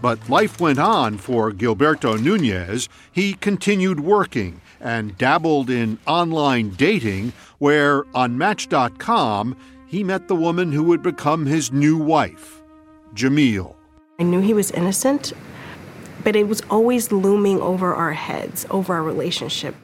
But 0.00 0.28
life 0.28 0.60
went 0.60 0.78
on 0.78 1.18
for 1.18 1.50
Gilberto 1.50 2.22
Nunez. 2.22 2.88
He 3.10 3.34
continued 3.34 3.98
working 3.98 4.60
and 4.80 5.18
dabbled 5.18 5.68
in 5.68 5.98
online 6.06 6.70
dating, 6.70 7.32
where 7.58 8.04
on 8.14 8.38
Match.com 8.38 9.56
he 9.88 10.04
met 10.04 10.28
the 10.28 10.36
woman 10.36 10.70
who 10.70 10.84
would 10.84 11.02
become 11.02 11.46
his 11.46 11.72
new 11.72 11.98
wife, 11.98 12.62
Jamil. 13.14 13.74
I 14.20 14.22
knew 14.22 14.40
he 14.40 14.54
was 14.54 14.70
innocent, 14.70 15.32
but 16.22 16.36
it 16.36 16.46
was 16.46 16.62
always 16.70 17.10
looming 17.10 17.60
over 17.60 17.92
our 17.92 18.12
heads, 18.12 18.66
over 18.70 18.94
our 18.94 19.02
relationship. 19.02 19.74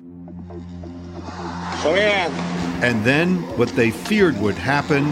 And 2.83 3.05
then 3.05 3.37
what 3.57 3.69
they 3.71 3.91
feared 3.91 4.39
would 4.41 4.57
happen 4.57 5.05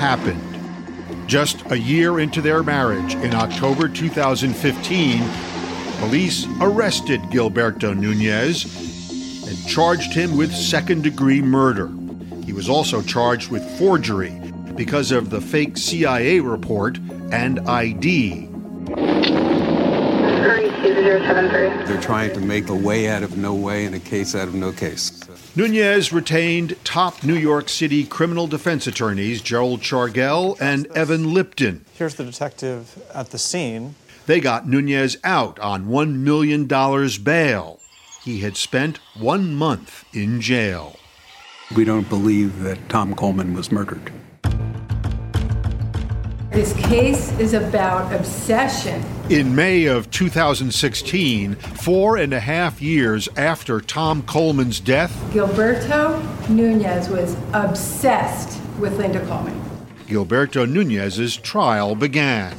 happened. 0.00 0.40
Just 1.28 1.70
a 1.70 1.78
year 1.78 2.18
into 2.18 2.40
their 2.40 2.62
marriage, 2.62 3.14
in 3.14 3.34
October 3.34 3.88
2015, 3.88 5.22
police 5.98 6.46
arrested 6.60 7.20
Gilberto 7.30 7.96
Nunez 7.96 8.64
and 9.46 9.68
charged 9.68 10.12
him 10.12 10.36
with 10.36 10.52
second 10.52 11.02
degree 11.02 11.42
murder. 11.42 11.90
He 12.44 12.52
was 12.52 12.68
also 12.68 13.02
charged 13.02 13.50
with 13.50 13.62
forgery 13.78 14.40
because 14.74 15.12
of 15.12 15.30
the 15.30 15.40
fake 15.40 15.76
CIA 15.76 16.40
report 16.40 16.98
and 17.30 17.60
ID. 17.68 18.49
They're 20.40 22.00
trying 22.00 22.32
to 22.34 22.40
make 22.40 22.68
a 22.68 22.74
way 22.74 23.08
out 23.08 23.22
of 23.22 23.36
no 23.36 23.54
way 23.54 23.84
and 23.84 23.94
a 23.94 23.98
case 23.98 24.34
out 24.34 24.48
of 24.48 24.54
no 24.54 24.72
case. 24.72 25.20
Nunez 25.56 26.12
retained 26.12 26.76
top 26.84 27.24
New 27.24 27.34
York 27.36 27.68
City 27.68 28.04
criminal 28.04 28.46
defense 28.46 28.86
attorneys 28.86 29.42
Gerald 29.42 29.80
Shargel 29.80 30.56
and 30.60 30.86
Evan 30.88 31.34
Lipton. 31.34 31.84
Here's 31.94 32.14
the 32.14 32.24
detective 32.24 33.02
at 33.12 33.30
the 33.30 33.38
scene. 33.38 33.96
They 34.26 34.40
got 34.40 34.68
Nunez 34.68 35.16
out 35.24 35.58
on 35.58 35.86
$1 35.86 36.14
million 36.16 36.66
bail. 36.66 37.80
He 38.22 38.40
had 38.40 38.56
spent 38.56 38.98
one 39.18 39.54
month 39.54 40.04
in 40.12 40.40
jail. 40.40 40.96
We 41.74 41.84
don't 41.84 42.08
believe 42.08 42.60
that 42.60 42.88
Tom 42.88 43.14
Coleman 43.14 43.54
was 43.54 43.72
murdered. 43.72 44.12
This 46.50 46.72
case 46.72 47.30
is 47.38 47.54
about 47.54 48.12
obsession. 48.12 49.04
In 49.28 49.54
May 49.54 49.84
of 49.84 50.10
2016, 50.10 51.54
four 51.54 52.16
and 52.16 52.32
a 52.32 52.40
half 52.40 52.82
years 52.82 53.28
after 53.36 53.80
Tom 53.80 54.22
Coleman's 54.24 54.80
death, 54.80 55.12
Gilberto 55.30 56.20
Nunez 56.48 57.08
was 57.08 57.36
obsessed 57.52 58.60
with 58.80 58.98
Linda 58.98 59.24
Coleman. 59.26 59.62
Gilberto 60.08 60.68
Nunez's 60.68 61.36
trial 61.36 61.94
began. 61.94 62.56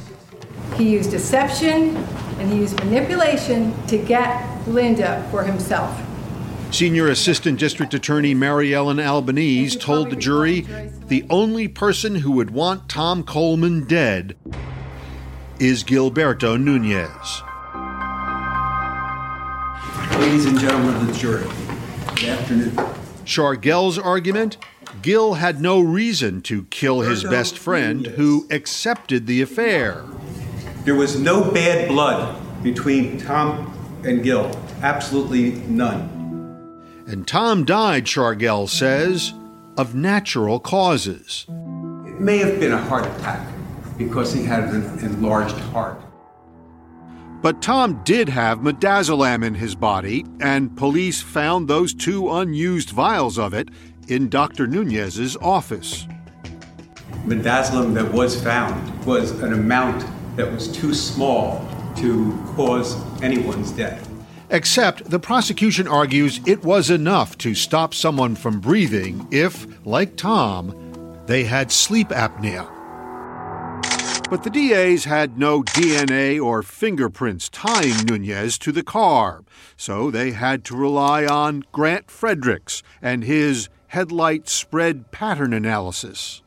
He 0.76 0.88
used 0.88 1.10
deception 1.10 1.94
and 2.38 2.50
he 2.50 2.60
used 2.60 2.82
manipulation 2.82 3.74
to 3.88 3.98
get 3.98 4.66
Linda 4.66 5.28
for 5.30 5.42
himself. 5.42 6.00
Senior 6.72 7.08
Assistant 7.08 7.58
District 7.60 7.92
Attorney 7.92 8.32
Mary 8.32 8.74
Ellen 8.74 8.98
Albanese 8.98 9.78
told 9.78 10.08
the 10.08 10.16
jury 10.16 10.62
the 11.06 11.22
only 11.28 11.68
person 11.68 12.14
who 12.14 12.32
would 12.32 12.50
want 12.50 12.88
Tom 12.88 13.24
Coleman 13.24 13.84
dead 13.84 14.36
is 15.60 15.84
Gilberto 15.84 16.58
Nunez. 16.58 17.42
Ladies 20.18 20.46
and 20.46 20.58
gentlemen 20.58 20.96
of 20.96 21.06
the 21.08 21.12
jury, 21.12 21.44
good 22.16 22.30
afternoon. 22.30 22.74
Shargel's 23.26 23.98
argument 23.98 24.56
Gil 25.02 25.34
had 25.34 25.60
no 25.60 25.78
reason 25.78 26.40
to 26.42 26.64
kill 26.64 27.02
his 27.02 27.22
best 27.22 27.58
friend 27.58 28.06
who 28.06 28.46
accepted 28.50 29.26
the 29.26 29.42
affair. 29.42 30.02
There 30.84 30.94
was 30.94 31.20
no 31.20 31.50
bad 31.50 31.88
blood 31.88 32.40
between 32.62 33.18
Tom 33.18 34.00
and 34.06 34.22
Gil. 34.22 34.50
Absolutely 34.80 35.52
none. 35.68 36.21
And 37.12 37.28
Tom 37.28 37.66
died, 37.66 38.06
Shargel 38.06 38.66
says, 38.66 39.34
of 39.76 39.94
natural 39.94 40.58
causes. 40.58 41.44
It 42.06 42.18
may 42.18 42.38
have 42.38 42.58
been 42.58 42.72
a 42.72 42.80
heart 42.80 43.04
attack 43.04 43.46
because 43.98 44.32
he 44.32 44.44
had 44.44 44.64
an 44.70 44.98
enlarged 45.00 45.58
heart. 45.58 46.00
But 47.42 47.60
Tom 47.60 48.00
did 48.04 48.30
have 48.30 48.60
midazolam 48.60 49.44
in 49.44 49.54
his 49.54 49.74
body, 49.74 50.24
and 50.40 50.74
police 50.74 51.20
found 51.20 51.68
those 51.68 51.92
two 51.92 52.32
unused 52.32 52.88
vials 52.88 53.38
of 53.38 53.52
it 53.52 53.68
in 54.08 54.30
Dr. 54.30 54.66
Nunez's 54.66 55.36
office. 55.36 56.06
Midazolam 57.26 57.92
that 57.92 58.10
was 58.10 58.42
found 58.42 59.04
was 59.04 59.32
an 59.42 59.52
amount 59.52 60.02
that 60.36 60.50
was 60.50 60.66
too 60.74 60.94
small 60.94 61.68
to 61.96 62.32
cause 62.56 62.96
anyone's 63.20 63.70
death. 63.70 64.11
Except 64.52 65.08
the 65.08 65.18
prosecution 65.18 65.88
argues 65.88 66.38
it 66.46 66.62
was 66.62 66.90
enough 66.90 67.38
to 67.38 67.54
stop 67.54 67.94
someone 67.94 68.34
from 68.34 68.60
breathing 68.60 69.26
if, 69.30 69.66
like 69.86 70.14
Tom, 70.16 71.24
they 71.24 71.44
had 71.44 71.72
sleep 71.72 72.08
apnea. 72.10 72.68
But 74.28 74.42
the 74.42 74.50
DAs 74.50 75.04
had 75.04 75.38
no 75.38 75.62
DNA 75.62 76.38
or 76.38 76.62
fingerprints 76.62 77.48
tying 77.48 78.04
Nunez 78.04 78.58
to 78.58 78.72
the 78.72 78.82
car, 78.82 79.42
so 79.78 80.10
they 80.10 80.32
had 80.32 80.66
to 80.66 80.76
rely 80.76 81.24
on 81.24 81.64
Grant 81.72 82.10
Fredericks 82.10 82.82
and 83.00 83.24
his 83.24 83.70
headlight 83.88 84.50
spread 84.50 85.10
pattern 85.12 85.54
analysis. 85.54 86.42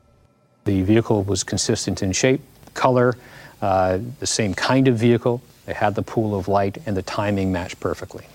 The 0.65 0.83
vehicle 0.83 1.23
was 1.23 1.43
consistent 1.43 2.03
in 2.03 2.11
shape, 2.11 2.41
color, 2.75 3.15
uh, 3.63 3.97
the 4.19 4.27
same 4.27 4.53
kind 4.53 4.87
of 4.87 4.95
vehicle. 4.95 5.41
They 5.65 5.73
had 5.73 5.95
the 5.95 6.03
pool 6.03 6.37
of 6.37 6.47
light, 6.47 6.77
and 6.85 6.95
the 6.95 7.01
timing 7.01 7.51
matched 7.51 7.79
perfectly. 7.79 8.25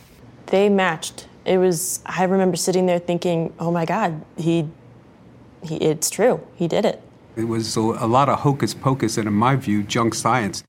They 0.47 0.69
matched. 0.69 1.27
It 1.45 1.59
was, 1.59 2.01
I 2.05 2.25
remember 2.25 2.57
sitting 2.57 2.87
there 2.87 2.99
thinking, 2.99 3.53
oh 3.59 3.71
my 3.71 3.85
God, 3.85 4.23
he, 4.37 4.69
he 5.63 5.77
it's 5.77 6.11
true. 6.11 6.41
He 6.57 6.69
did 6.69 6.85
it. 6.85 7.03
It 7.37 7.45
was 7.45 7.77
a, 7.77 7.81
a 7.81 8.07
lot 8.07 8.29
of 8.29 8.41
hocus 8.41 8.75
pocus 8.75 9.17
and, 9.17 9.29
in 9.29 9.35
my 9.35 9.57
view, 9.57 9.83
junk 9.83 10.15
science. 10.15 10.65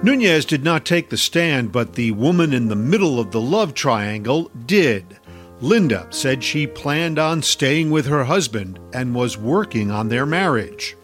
Nunez 0.00 0.44
did 0.44 0.62
not 0.62 0.84
take 0.84 1.10
the 1.10 1.16
stand, 1.16 1.72
but 1.72 1.94
the 1.94 2.12
woman 2.12 2.52
in 2.52 2.68
the 2.68 2.76
middle 2.76 3.18
of 3.18 3.32
the 3.32 3.40
love 3.40 3.74
triangle 3.74 4.50
did. 4.66 5.18
Linda 5.60 6.06
said 6.10 6.44
she 6.44 6.68
planned 6.68 7.18
on 7.18 7.42
staying 7.42 7.90
with 7.90 8.06
her 8.06 8.24
husband 8.24 8.78
and 8.92 9.14
was 9.14 9.36
working 9.36 9.90
on 9.90 10.08
their 10.08 10.24
marriage. 10.24 10.96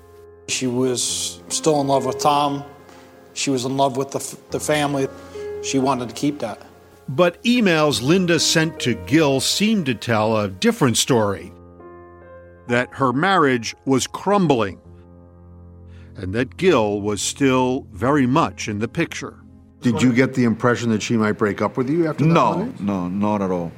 She 0.46 0.68
was 0.68 1.42
still 1.48 1.80
in 1.80 1.88
love 1.88 2.06
with 2.06 2.18
Tom. 2.18 2.62
She 3.34 3.50
was 3.50 3.64
in 3.64 3.76
love 3.76 3.96
with 3.96 4.12
the, 4.12 4.38
the 4.50 4.60
family. 4.60 5.08
She 5.62 5.78
wanted 5.78 6.08
to 6.08 6.14
keep 6.14 6.38
that. 6.38 6.60
But 7.08 7.42
emails 7.42 8.00
Linda 8.02 8.40
sent 8.40 8.80
to 8.80 8.94
Gil 8.94 9.40
seemed 9.40 9.86
to 9.86 9.94
tell 9.94 10.38
a 10.38 10.48
different 10.48 10.96
story 10.96 11.52
that 12.68 12.88
her 12.94 13.12
marriage 13.12 13.74
was 13.84 14.06
crumbling. 14.06 14.80
and 16.16 16.32
that 16.32 16.56
Gil 16.56 17.00
was 17.00 17.20
still 17.20 17.86
very 17.92 18.26
much 18.26 18.68
in 18.68 18.78
the 18.78 18.88
picture. 18.88 19.36
Did 19.80 20.00
you 20.00 20.12
get 20.12 20.34
the 20.34 20.44
impression 20.44 20.88
that 20.90 21.02
she 21.02 21.16
might 21.16 21.32
break 21.32 21.60
up 21.60 21.76
with 21.76 21.90
you 21.90 22.06
after 22.08 22.24
that? 22.24 22.30
No, 22.30 22.62
night? 22.64 22.80
no, 22.80 23.08
not 23.08 23.42
at 23.42 23.50
all. 23.50 23.72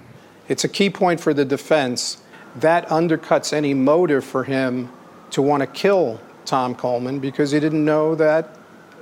It's 0.48 0.62
a 0.62 0.68
key 0.68 0.90
point 0.90 1.18
for 1.18 1.34
the 1.34 1.44
defense. 1.44 2.18
That 2.56 2.86
undercuts 2.88 3.52
any 3.52 3.74
motive 3.74 4.22
for 4.24 4.44
him 4.44 4.92
to 5.30 5.42
want 5.42 5.62
to 5.62 5.66
kill 5.66 6.20
Tom 6.44 6.74
Coleman 6.74 7.18
because 7.18 7.50
he 7.50 7.58
didn't 7.58 7.84
know 7.84 8.14
that 8.14 8.54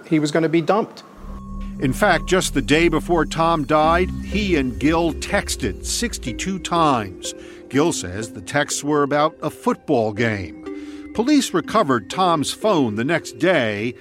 he 0.08 0.18
was 0.18 0.30
going 0.30 0.42
to 0.42 0.48
be 0.48 0.60
dumped. 0.60 1.02
In 1.80 1.92
fact, 1.92 2.26
just 2.26 2.54
the 2.54 2.62
day 2.62 2.88
before 2.88 3.26
Tom 3.26 3.64
died, 3.64 4.08
he 4.24 4.56
and 4.56 4.78
Gil 4.78 5.12
texted 5.14 5.84
62 5.84 6.60
times. 6.60 7.34
Gil 7.68 7.92
says 7.92 8.32
the 8.32 8.40
texts 8.40 8.84
were 8.84 9.02
about 9.02 9.36
a 9.42 9.50
football 9.50 10.12
game. 10.12 11.12
Police 11.14 11.52
recovered 11.52 12.10
Tom's 12.10 12.52
phone 12.52 12.94
the 12.94 13.04
next 13.04 13.38
day, 13.38 13.94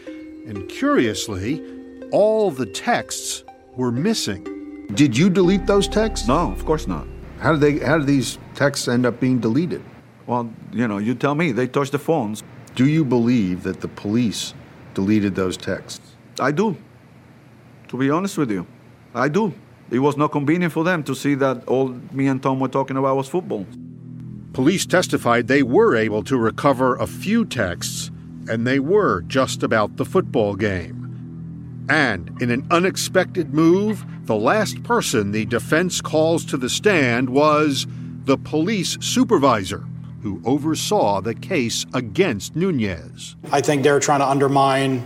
and 0.47 0.69
curiously, 0.69 1.63
all 2.11 2.51
the 2.51 2.65
texts 2.65 3.43
were 3.75 3.91
missing. 3.91 4.87
Did 4.93 5.17
you 5.17 5.29
delete 5.29 5.65
those 5.65 5.87
texts? 5.87 6.27
No, 6.27 6.51
of 6.51 6.65
course 6.65 6.87
not. 6.87 7.07
How 7.39 7.53
did 7.53 7.61
they? 7.61 7.85
How 7.85 7.97
did 7.97 8.07
these 8.07 8.37
texts 8.53 8.87
end 8.87 9.05
up 9.05 9.19
being 9.19 9.39
deleted? 9.39 9.83
Well, 10.27 10.49
you 10.71 10.87
know, 10.87 10.99
you 10.99 11.15
tell 11.15 11.35
me. 11.35 11.51
They 11.51 11.67
touched 11.67 11.91
the 11.91 11.99
phones. 11.99 12.43
Do 12.75 12.87
you 12.87 13.03
believe 13.03 13.63
that 13.63 13.81
the 13.81 13.87
police 13.87 14.53
deleted 14.93 15.35
those 15.35 15.57
texts? 15.57 16.15
I 16.39 16.51
do. 16.51 16.77
To 17.89 17.97
be 17.97 18.09
honest 18.09 18.37
with 18.37 18.51
you, 18.51 18.65
I 19.13 19.29
do. 19.29 19.53
It 19.91 19.99
was 19.99 20.17
not 20.17 20.31
convenient 20.31 20.73
for 20.73 20.83
them 20.83 21.03
to 21.03 21.13
see 21.13 21.35
that 21.35 21.67
all 21.67 21.89
me 22.11 22.27
and 22.27 22.41
Tom 22.41 22.59
were 22.59 22.67
talking 22.67 22.97
about 22.97 23.15
was 23.15 23.29
football. 23.29 23.67
Police 24.53 24.85
testified 24.85 25.47
they 25.47 25.63
were 25.63 25.95
able 25.95 26.23
to 26.23 26.37
recover 26.37 26.95
a 26.95 27.07
few 27.07 27.45
texts, 27.45 28.09
and 28.47 28.65
they 28.65 28.79
were 28.79 29.21
just 29.23 29.63
about 29.63 29.97
the 29.97 30.05
football 30.05 30.55
game. 30.55 31.85
And 31.89 32.31
in 32.41 32.49
an 32.49 32.65
unexpected 32.71 33.53
move, 33.53 34.05
the 34.25 34.35
last 34.35 34.83
person 34.83 35.31
the 35.31 35.45
defense 35.45 36.01
calls 36.01 36.45
to 36.45 36.57
the 36.57 36.69
stand 36.69 37.29
was 37.29 37.85
the 38.25 38.37
police 38.37 38.97
supervisor 39.01 39.85
who 40.23 40.41
oversaw 40.45 41.21
the 41.21 41.35
case 41.35 41.85
against 41.93 42.55
Nunez. 42.55 43.35
I 43.51 43.61
think 43.61 43.83
they're 43.83 43.99
trying 43.99 44.21
to 44.21 44.27
undermine 44.27 45.05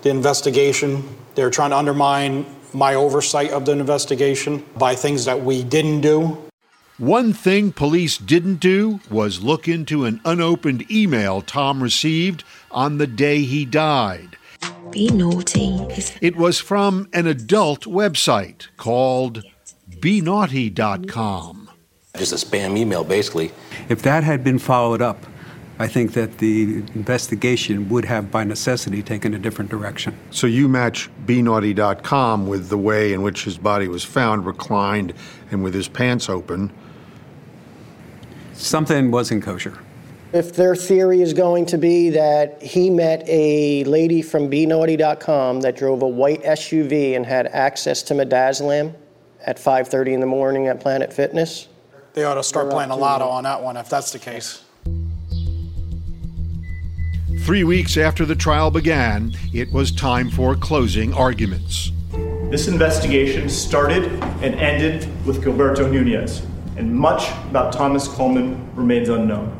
the 0.00 0.10
investigation. 0.10 1.16
They're 1.34 1.50
trying 1.50 1.70
to 1.70 1.76
undermine 1.76 2.46
my 2.72 2.94
oversight 2.94 3.50
of 3.50 3.66
the 3.66 3.72
investigation 3.72 4.64
by 4.76 4.94
things 4.94 5.26
that 5.26 5.42
we 5.42 5.62
didn't 5.62 6.00
do. 6.00 6.50
One 6.98 7.32
thing 7.32 7.72
police 7.72 8.16
didn't 8.16 8.56
do 8.56 9.00
was 9.10 9.42
look 9.42 9.68
into 9.68 10.04
an 10.04 10.20
unopened 10.24 10.90
email 10.90 11.42
Tom 11.42 11.82
received 11.82 12.44
on 12.70 12.98
the 12.98 13.06
day 13.06 13.42
he 13.42 13.64
died. 13.64 14.36
Be 14.90 15.08
naughty. 15.08 15.86
It 16.20 16.36
was 16.36 16.60
from 16.60 17.08
an 17.12 17.26
adult 17.26 17.82
website 17.82 18.68
called 18.76 19.42
benaughty.com. 20.00 21.71
Just 22.16 22.32
a 22.32 22.46
spam 22.46 22.76
email, 22.76 23.04
basically. 23.04 23.52
If 23.88 24.02
that 24.02 24.22
had 24.22 24.44
been 24.44 24.58
followed 24.58 25.00
up, 25.00 25.24
I 25.78 25.88
think 25.88 26.12
that 26.12 26.38
the 26.38 26.84
investigation 26.94 27.88
would 27.88 28.04
have, 28.04 28.30
by 28.30 28.44
necessity, 28.44 29.02
taken 29.02 29.32
a 29.32 29.38
different 29.38 29.70
direction. 29.70 30.18
So 30.30 30.46
you 30.46 30.68
match 30.68 31.08
benaughty.com 31.24 32.46
with 32.46 32.68
the 32.68 32.76
way 32.76 33.14
in 33.14 33.22
which 33.22 33.44
his 33.44 33.56
body 33.56 33.88
was 33.88 34.04
found, 34.04 34.44
reclined 34.44 35.14
and 35.50 35.64
with 35.64 35.72
his 35.72 35.88
pants 35.88 36.28
open. 36.28 36.70
Something 38.52 39.10
wasn't 39.10 39.42
kosher. 39.42 39.78
If 40.34 40.54
their 40.54 40.76
theory 40.76 41.22
is 41.22 41.32
going 41.32 41.66
to 41.66 41.78
be 41.78 42.10
that 42.10 42.62
he 42.62 42.90
met 42.90 43.24
a 43.26 43.84
lady 43.84 44.20
from 44.20 44.50
BeNaughty.com 44.50 45.62
that 45.62 45.76
drove 45.76 46.02
a 46.02 46.08
white 46.08 46.42
SUV 46.42 47.16
and 47.16 47.24
had 47.24 47.46
access 47.46 48.02
to 48.04 48.14
midazolam 48.14 48.94
at 49.46 49.58
5:30 49.58 50.12
in 50.12 50.20
the 50.20 50.26
morning 50.26 50.68
at 50.68 50.78
Planet 50.78 51.12
Fitness, 51.12 51.68
They 52.14 52.24
ought 52.24 52.34
to 52.34 52.42
start 52.42 52.66
We're 52.66 52.72
playing 52.72 52.90
a 52.90 52.94
up 52.94 52.98
to 52.98 53.02
lotto 53.02 53.28
on 53.28 53.44
that 53.44 53.62
one 53.62 53.76
if 53.78 53.88
that's 53.88 54.10
the 54.12 54.18
case. 54.18 54.62
Three 57.40 57.64
weeks 57.64 57.96
after 57.96 58.26
the 58.26 58.36
trial 58.36 58.70
began, 58.70 59.32
it 59.54 59.72
was 59.72 59.90
time 59.90 60.28
for 60.28 60.54
closing 60.54 61.14
arguments. 61.14 61.90
This 62.50 62.68
investigation 62.68 63.48
started 63.48 64.04
and 64.42 64.54
ended 64.56 65.08
with 65.26 65.42
Gilberto 65.42 65.90
Nunez, 65.90 66.46
and 66.76 66.94
much 66.94 67.30
about 67.48 67.72
Thomas 67.72 68.06
Coleman 68.06 68.70
remains 68.76 69.08
unknown. 69.08 69.58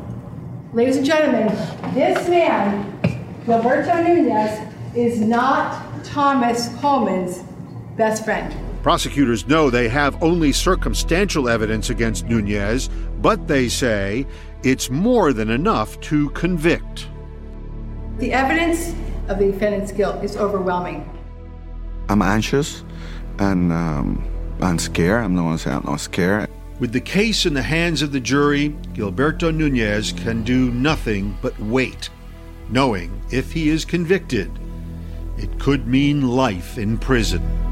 Ladies 0.74 0.98
and 0.98 1.06
gentlemen, 1.06 1.48
this 1.94 2.28
man, 2.28 3.00
Gilberto 3.46 4.06
Nunez, 4.06 4.68
is 4.94 5.20
not 5.20 6.04
Thomas 6.04 6.68
Coleman's 6.80 7.42
best 7.96 8.24
friend. 8.26 8.54
Prosecutors 8.82 9.46
know 9.46 9.70
they 9.70 9.88
have 9.88 10.20
only 10.22 10.52
circumstantial 10.52 11.48
evidence 11.48 11.88
against 11.88 12.26
Nunez, 12.26 12.88
but 13.20 13.46
they 13.46 13.68
say 13.68 14.26
it's 14.64 14.90
more 14.90 15.32
than 15.32 15.50
enough 15.50 16.00
to 16.00 16.30
convict. 16.30 17.06
The 18.18 18.32
evidence 18.32 18.94
of 19.28 19.38
the 19.38 19.52
defendant's 19.52 19.92
guilt 19.92 20.24
is 20.24 20.36
overwhelming. 20.36 21.08
I'm 22.08 22.22
anxious 22.22 22.82
and 23.38 23.72
um, 23.72 24.28
I'm 24.60 24.80
scared. 24.80 25.24
I'm 25.24 25.36
not 25.36 25.42
going 25.42 25.56
to 25.56 25.62
say 25.62 25.70
I'm 25.70 25.84
not 25.84 26.00
scared. 26.00 26.50
With 26.80 26.90
the 26.90 27.00
case 27.00 27.46
in 27.46 27.54
the 27.54 27.62
hands 27.62 28.02
of 28.02 28.10
the 28.10 28.18
jury, 28.20 28.70
Gilberto 28.94 29.54
Nunez 29.54 30.10
can 30.10 30.42
do 30.42 30.72
nothing 30.72 31.38
but 31.40 31.56
wait, 31.60 32.10
knowing 32.68 33.22
if 33.30 33.52
he 33.52 33.68
is 33.68 33.84
convicted, 33.84 34.50
it 35.38 35.60
could 35.60 35.86
mean 35.86 36.28
life 36.28 36.78
in 36.78 36.98
prison. 36.98 37.71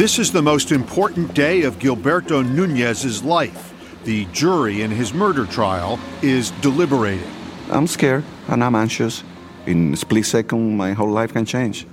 This 0.00 0.18
is 0.18 0.32
the 0.32 0.40
most 0.40 0.72
important 0.72 1.34
day 1.34 1.60
of 1.60 1.78
Gilberto 1.78 2.42
Nunez's 2.42 3.22
life. 3.22 3.74
The 4.04 4.24
jury 4.32 4.80
in 4.80 4.90
his 4.90 5.12
murder 5.12 5.44
trial 5.44 6.00
is 6.22 6.52
deliberating. 6.62 7.30
I'm 7.70 7.86
scared 7.86 8.24
and 8.48 8.64
I'm 8.64 8.74
anxious. 8.74 9.22
In 9.66 9.92
a 9.92 9.98
split 9.98 10.24
second, 10.24 10.78
my 10.78 10.94
whole 10.94 11.10
life 11.10 11.34
can 11.34 11.44
change. 11.44 11.86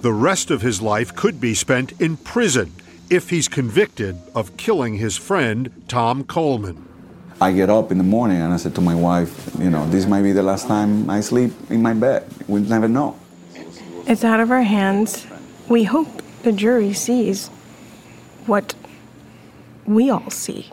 The 0.00 0.12
rest 0.12 0.50
of 0.50 0.60
his 0.60 0.82
life 0.82 1.14
could 1.14 1.40
be 1.40 1.54
spent 1.54 1.92
in 2.00 2.16
prison 2.16 2.72
if 3.08 3.30
he's 3.30 3.46
convicted 3.46 4.20
of 4.34 4.56
killing 4.56 4.96
his 4.96 5.16
friend, 5.16 5.70
Tom 5.86 6.24
Coleman. 6.24 6.88
I 7.40 7.52
get 7.52 7.70
up 7.70 7.92
in 7.92 7.98
the 7.98 8.02
morning 8.02 8.38
and 8.38 8.52
I 8.52 8.56
said 8.56 8.74
to 8.74 8.80
my 8.80 8.96
wife, 8.96 9.54
you 9.60 9.70
know, 9.70 9.88
this 9.88 10.06
might 10.06 10.22
be 10.22 10.32
the 10.32 10.42
last 10.42 10.66
time 10.66 11.08
I 11.08 11.20
sleep 11.20 11.52
in 11.70 11.80
my 11.80 11.94
bed. 11.94 12.28
We'll 12.48 12.62
never 12.62 12.88
know. 12.88 13.16
It's 14.08 14.24
out 14.24 14.40
of 14.40 14.50
our 14.50 14.64
hands. 14.64 15.28
We 15.68 15.84
hope 15.84 16.21
the 16.42 16.52
jury 16.52 16.92
sees 16.92 17.48
what 18.46 18.74
we 19.86 20.10
all 20.10 20.30
see. 20.30 20.70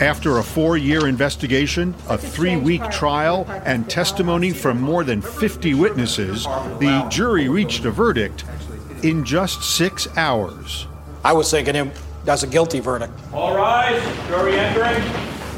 After 0.00 0.38
a 0.38 0.42
four 0.42 0.76
year 0.76 1.06
investigation, 1.06 1.94
a 2.08 2.18
three 2.18 2.56
week 2.56 2.82
trial, 2.90 3.46
and 3.64 3.88
testimony 3.88 4.50
from 4.50 4.80
more 4.80 5.04
than 5.04 5.22
50 5.22 5.74
witnesses, 5.74 6.44
the 6.44 7.06
jury 7.08 7.48
reached 7.48 7.84
a 7.84 7.90
verdict 7.90 8.44
in 9.02 9.24
just 9.24 9.62
six 9.62 10.08
hours. 10.16 10.86
I 11.24 11.32
was 11.32 11.50
thinking 11.50 11.92
that's 12.24 12.42
a 12.42 12.48
guilty 12.48 12.80
verdict. 12.80 13.12
All 13.32 13.56
rise, 13.56 14.02
jury 14.28 14.58
entering. 14.58 15.02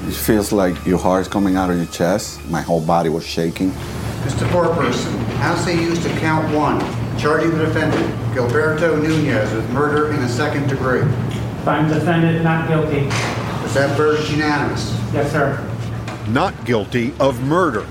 It 0.07 0.15
feels 0.15 0.53
like 0.53 0.85
your 0.85 0.99
heart's 0.99 1.29
coming 1.29 1.57
out 1.57 1.71
of 1.71 1.77
your 1.79 1.87
chest. 1.87 2.45
My 2.51 2.61
whole 2.61 2.85
body 2.85 3.09
was 3.09 3.27
shaking. 3.27 3.71
Mr. 3.71 4.47
Foreperson, 4.49 5.15
As 5.41 5.65
they 5.65 5.75
used 5.75 6.03
to 6.03 6.11
count 6.21 6.55
one, 6.55 6.79
charging 7.19 7.51
the 7.57 7.67
defendant, 7.67 8.05
Gilberto 8.35 9.01
Nunez, 9.03 9.53
with 9.53 9.69
murder 9.71 10.13
in 10.13 10.21
the 10.21 10.29
second 10.29 10.69
degree. 10.69 11.03
Find 11.65 11.89
defendant 11.89 12.43
not 12.45 12.69
guilty. 12.69 13.07
Is 13.65 13.75
that 13.75 13.97
verdict 13.97 14.31
unanimous? 14.31 14.93
Yes, 15.13 15.33
sir. 15.33 15.71
Not 16.29 16.65
guilty 16.65 17.15
of 17.21 17.43
murder. 17.43 17.87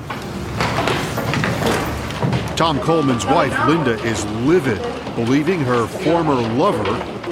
Tom 2.56 2.80
Coleman's 2.80 3.26
wife, 3.26 3.58
Linda, 3.68 3.94
is 4.04 4.26
livid, 4.46 4.82
believing 5.16 5.60
her 5.62 5.88
former 5.88 6.36
lover 6.36 6.84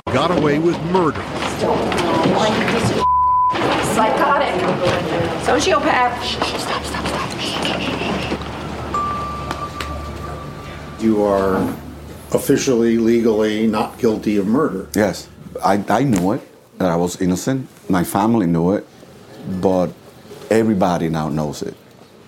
got 0.07 0.35
away 0.35 0.59
with 0.59 0.79
murder. 0.85 1.21
Psychotic. 3.93 4.53
Sociopath. 5.45 6.23
Stop, 6.23 6.83
stop, 6.83 6.83
stop. 6.85 7.01
You 11.01 11.23
are 11.23 11.61
officially, 12.33 12.97
legally 12.97 13.67
not 13.67 13.97
guilty 13.97 14.37
of 14.37 14.47
murder. 14.47 14.87
Yes, 14.95 15.27
I, 15.63 15.83
I 15.89 16.03
knew 16.03 16.33
it, 16.33 16.41
that 16.77 16.89
I 16.89 16.95
was 16.95 17.19
innocent. 17.21 17.67
My 17.89 18.03
family 18.03 18.47
knew 18.47 18.71
it, 18.73 18.87
but 19.61 19.91
everybody 20.49 21.09
now 21.09 21.29
knows 21.29 21.61
it. 21.61 21.75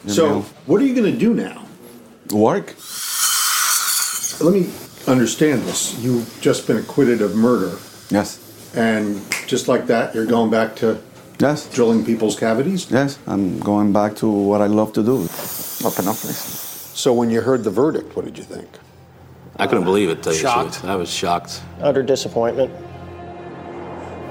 You 0.05 0.11
So, 0.11 0.27
know? 0.27 0.41
what 0.65 0.81
are 0.81 0.85
you 0.85 0.95
going 0.95 1.11
to 1.11 1.17
do 1.17 1.33
now? 1.33 1.65
Work. 2.31 2.75
Let 4.41 4.53
me 4.53 4.69
understand 5.07 5.61
this. 5.63 5.97
You've 5.99 6.37
just 6.41 6.67
been 6.67 6.77
acquitted 6.77 7.21
of 7.21 7.35
murder. 7.35 7.77
Yes. 8.09 8.39
And 8.75 9.21
just 9.47 9.67
like 9.67 9.87
that, 9.87 10.15
you're 10.15 10.25
going 10.25 10.49
back 10.49 10.75
to 10.77 10.99
yes. 11.39 11.69
drilling 11.73 12.03
people's 12.03 12.37
cavities? 12.37 12.89
Yes, 12.89 13.19
I'm 13.27 13.59
going 13.59 13.93
back 13.93 14.15
to 14.17 14.27
what 14.27 14.61
I 14.61 14.67
love 14.67 14.93
to 14.93 15.03
do. 15.03 15.27
Open 15.85 16.07
up, 16.07 16.15
please. 16.15 16.41
So, 16.95 17.13
when 17.13 17.29
you 17.29 17.41
heard 17.41 17.63
the 17.63 17.69
verdict, 17.71 18.15
what 18.15 18.25
did 18.25 18.37
you 18.37 18.43
think? 18.43 18.67
I 19.57 19.67
couldn't 19.67 19.83
believe 19.83 20.09
it. 20.09 20.15
to 20.15 20.21
tell 20.21 20.33
you 20.33 20.39
the 20.39 20.71
Shocked. 20.71 20.85
I 20.85 20.95
was 20.95 21.09
shocked. 21.11 21.61
Utter 21.81 22.03
disappointment. 22.03 22.71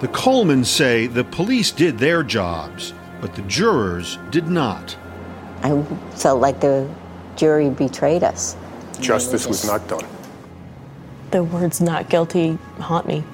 The 0.01 0.09
Colemans 0.09 0.67
say 0.67 1.07
the 1.07 1.23
police 1.23 1.71
did 1.71 1.99
their 1.99 2.25
jobs, 2.25 2.93
but 3.21 3.35
the 3.35 3.43
jurors 3.43 4.19
did 4.31 4.49
not. 4.49 4.97
I 5.63 5.81
felt 6.17 6.41
like 6.41 6.61
the 6.61 6.89
jury 7.37 7.71
betrayed 7.71 8.25
us. 8.25 8.57
Justice 8.99 9.47
was 9.47 9.65
not 9.65 9.87
done. 9.87 10.05
The 11.31 11.45
words 11.45 11.81
not 11.81 12.11
guilty 12.11 12.59
haunt 12.79 13.07
me. 13.07 13.25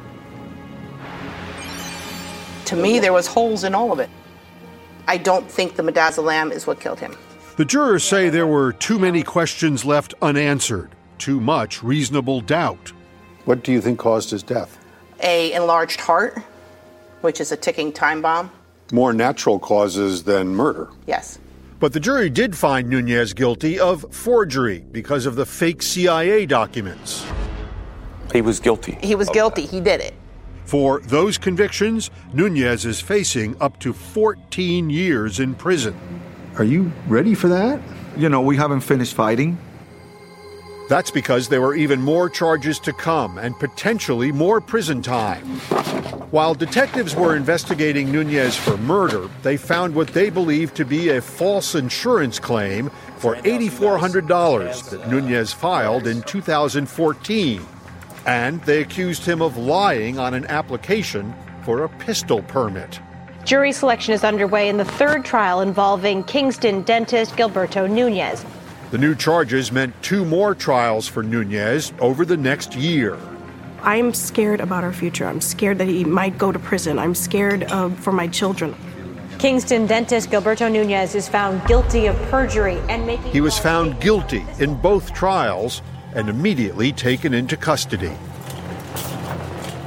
To 2.66 2.76
me, 2.76 2.98
there 2.98 3.14
was 3.14 3.26
holes 3.26 3.64
in 3.64 3.74
all 3.74 3.92
of 3.92 3.98
it. 3.98 4.10
I 5.06 5.16
don't 5.16 5.50
think 5.50 5.76
the 5.76 5.82
midazolam 5.82 6.52
is 6.52 6.66
what 6.66 6.80
killed 6.80 7.00
him. 7.00 7.16
The 7.56 7.64
jurors 7.64 8.04
say 8.04 8.28
there 8.28 8.46
were 8.46 8.74
too 8.74 8.98
many 8.98 9.22
questions 9.22 9.86
left 9.86 10.12
unanswered, 10.20 10.94
too 11.18 11.40
much 11.40 11.82
reasonable 11.82 12.40
doubt. 12.40 12.92
What 13.44 13.62
do 13.62 13.72
you 13.72 13.80
think 13.80 13.98
caused 13.98 14.30
his 14.30 14.42
death? 14.42 14.78
A 15.22 15.52
enlarged 15.52 16.00
heart, 16.00 16.38
which 17.20 17.40
is 17.40 17.52
a 17.52 17.56
ticking 17.56 17.92
time 17.92 18.22
bomb. 18.22 18.50
More 18.92 19.12
natural 19.12 19.58
causes 19.58 20.22
than 20.22 20.48
murder. 20.48 20.88
Yes. 21.06 21.38
But 21.80 21.92
the 21.92 22.00
jury 22.00 22.28
did 22.28 22.56
find 22.56 22.88
Nunez 22.88 23.32
guilty 23.32 23.78
of 23.78 24.04
forgery 24.12 24.84
because 24.90 25.26
of 25.26 25.36
the 25.36 25.46
fake 25.46 25.82
CIA 25.82 26.46
documents. 26.46 27.24
He 28.32 28.42
was 28.42 28.60
guilty. 28.60 28.98
He 29.00 29.14
was 29.14 29.28
guilty. 29.30 29.64
He 29.64 29.80
did 29.80 30.00
it. 30.00 30.14
For 30.64 31.00
those 31.00 31.38
convictions, 31.38 32.10
Nunez 32.34 32.84
is 32.84 33.00
facing 33.00 33.56
up 33.60 33.78
to 33.80 33.92
14 33.92 34.90
years 34.90 35.40
in 35.40 35.54
prison. 35.54 35.96
Are 36.58 36.64
you 36.64 36.92
ready 37.06 37.34
for 37.34 37.48
that? 37.48 37.80
You 38.16 38.28
know, 38.28 38.40
we 38.40 38.56
haven't 38.56 38.80
finished 38.80 39.14
fighting. 39.14 39.56
That's 40.88 41.10
because 41.10 41.48
there 41.48 41.60
were 41.60 41.74
even 41.74 42.00
more 42.00 42.30
charges 42.30 42.78
to 42.80 42.94
come 42.94 43.36
and 43.36 43.58
potentially 43.58 44.32
more 44.32 44.58
prison 44.58 45.02
time. 45.02 45.44
While 46.30 46.54
detectives 46.54 47.14
were 47.14 47.36
investigating 47.36 48.10
Nunez 48.10 48.56
for 48.56 48.78
murder, 48.78 49.28
they 49.42 49.58
found 49.58 49.94
what 49.94 50.08
they 50.08 50.30
believed 50.30 50.74
to 50.76 50.86
be 50.86 51.10
a 51.10 51.20
false 51.20 51.74
insurance 51.74 52.38
claim 52.38 52.90
for 53.18 53.36
$8,400 53.36 54.90
that 54.90 55.10
Nunez 55.10 55.52
filed 55.52 56.06
in 56.06 56.22
2014. 56.22 57.62
And 58.26 58.62
they 58.62 58.80
accused 58.80 59.26
him 59.26 59.42
of 59.42 59.58
lying 59.58 60.18
on 60.18 60.32
an 60.32 60.46
application 60.46 61.34
for 61.64 61.84
a 61.84 61.88
pistol 61.88 62.42
permit. 62.42 62.98
Jury 63.44 63.72
selection 63.72 64.14
is 64.14 64.24
underway 64.24 64.68
in 64.70 64.78
the 64.78 64.84
third 64.84 65.24
trial 65.24 65.60
involving 65.60 66.24
Kingston 66.24 66.82
dentist 66.82 67.36
Gilberto 67.36 67.90
Nunez. 67.90 68.44
The 68.90 68.96
new 68.96 69.14
charges 69.14 69.70
meant 69.70 70.02
two 70.02 70.24
more 70.24 70.54
trials 70.54 71.06
for 71.06 71.22
Nunez 71.22 71.92
over 71.98 72.24
the 72.24 72.38
next 72.38 72.74
year. 72.74 73.18
I'm 73.82 74.14
scared 74.14 74.60
about 74.60 74.82
our 74.82 74.94
future. 74.94 75.26
I'm 75.26 75.42
scared 75.42 75.76
that 75.76 75.88
he 75.88 76.04
might 76.04 76.38
go 76.38 76.52
to 76.52 76.58
prison. 76.58 76.98
I'm 76.98 77.14
scared 77.14 77.64
uh, 77.64 77.90
for 77.90 78.12
my 78.12 78.28
children. 78.28 78.74
Kingston 79.38 79.86
dentist 79.86 80.30
Gilberto 80.30 80.72
Nunez 80.72 81.14
is 81.14 81.28
found 81.28 81.64
guilty 81.68 82.06
of 82.06 82.16
perjury 82.30 82.78
and 82.88 83.06
making. 83.06 83.30
He 83.30 83.42
was 83.42 83.58
found 83.58 84.00
guilty 84.00 84.46
in 84.58 84.74
both 84.74 85.12
trials 85.12 85.82
and 86.14 86.30
immediately 86.30 86.90
taken 86.90 87.34
into 87.34 87.58
custody. 87.58 88.16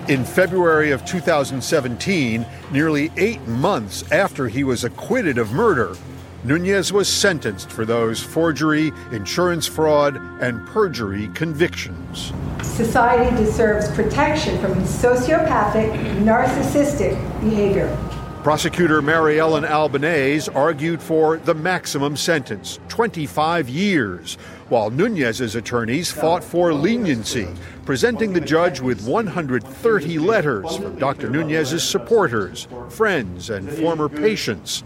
In 0.09 0.23
February 0.23 0.91
of 0.91 1.03
2017, 1.05 2.45
nearly 2.71 3.11
eight 3.17 3.41
months 3.47 4.09
after 4.11 4.47
he 4.47 4.63
was 4.63 4.83
acquitted 4.83 5.39
of 5.39 5.53
murder, 5.53 5.95
Nunez 6.43 6.91
was 6.91 7.07
sentenced 7.07 7.69
for 7.69 7.85
those 7.85 8.19
forgery, 8.19 8.91
insurance 9.11 9.67
fraud, 9.67 10.15
and 10.41 10.65
perjury 10.65 11.27
convictions. 11.35 12.33
Society 12.63 13.35
deserves 13.35 13.91
protection 13.91 14.59
from 14.59 14.73
sociopathic, 14.81 15.93
narcissistic 16.23 17.15
behavior. 17.41 17.95
Prosecutor 18.41 19.03
Mary 19.03 19.39
Ellen 19.39 19.63
Albanese 19.63 20.49
argued 20.53 20.99
for 20.99 21.37
the 21.37 21.53
maximum 21.53 22.17
sentence, 22.17 22.79
25 22.87 23.69
years, 23.69 24.33
while 24.67 24.89
Nunez's 24.89 25.53
attorneys 25.53 26.11
fought 26.11 26.43
for 26.43 26.73
leniency, 26.73 27.47
presenting 27.85 28.33
the 28.33 28.41
judge 28.41 28.79
with 28.79 29.07
130 29.07 30.17
letters 30.17 30.75
from 30.75 30.97
Dr. 30.97 31.29
Nunez's 31.29 31.83
supporters, 31.83 32.67
friends, 32.89 33.51
and 33.51 33.69
former 33.69 34.09
patients. 34.09 34.83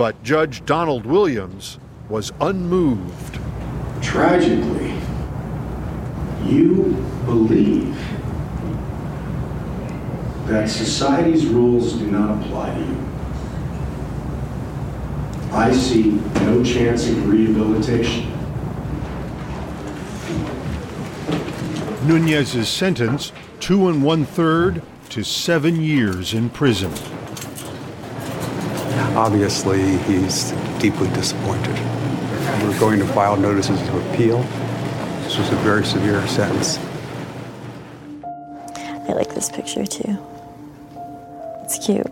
But 0.00 0.22
Judge 0.22 0.64
Donald 0.64 1.04
Williams 1.04 1.78
was 2.08 2.32
unmoved. 2.40 3.38
Tragically, 4.00 4.94
you 6.42 6.96
believe 7.26 7.94
that 10.46 10.70
society's 10.70 11.44
rules 11.44 11.92
do 11.98 12.10
not 12.10 12.40
apply 12.40 12.72
to 12.76 12.80
you. 12.80 13.08
I 15.52 15.70
see 15.70 16.12
no 16.46 16.64
chance 16.64 17.06
of 17.06 17.28
rehabilitation. 17.28 18.32
Nunez's 22.06 22.70
sentence, 22.70 23.32
two 23.60 23.90
and 23.90 24.02
one 24.02 24.24
third 24.24 24.80
to 25.10 25.22
seven 25.22 25.82
years 25.82 26.32
in 26.32 26.48
prison. 26.48 26.90
Obviously, 29.16 29.98
he's 29.98 30.52
deeply 30.78 31.08
disappointed. 31.10 31.74
We're 32.62 32.78
going 32.78 32.98
to 32.98 33.06
file 33.06 33.36
notices 33.36 33.80
of 33.80 33.94
appeal. 34.06 34.42
This 35.24 35.38
was 35.38 35.50
a 35.52 35.56
very 35.56 35.84
severe 35.84 36.26
sentence. 36.26 36.78
I 39.08 39.12
like 39.12 39.34
this 39.34 39.50
picture 39.50 39.86
too. 39.86 40.18
It's 41.64 41.84
cute. 41.84 42.06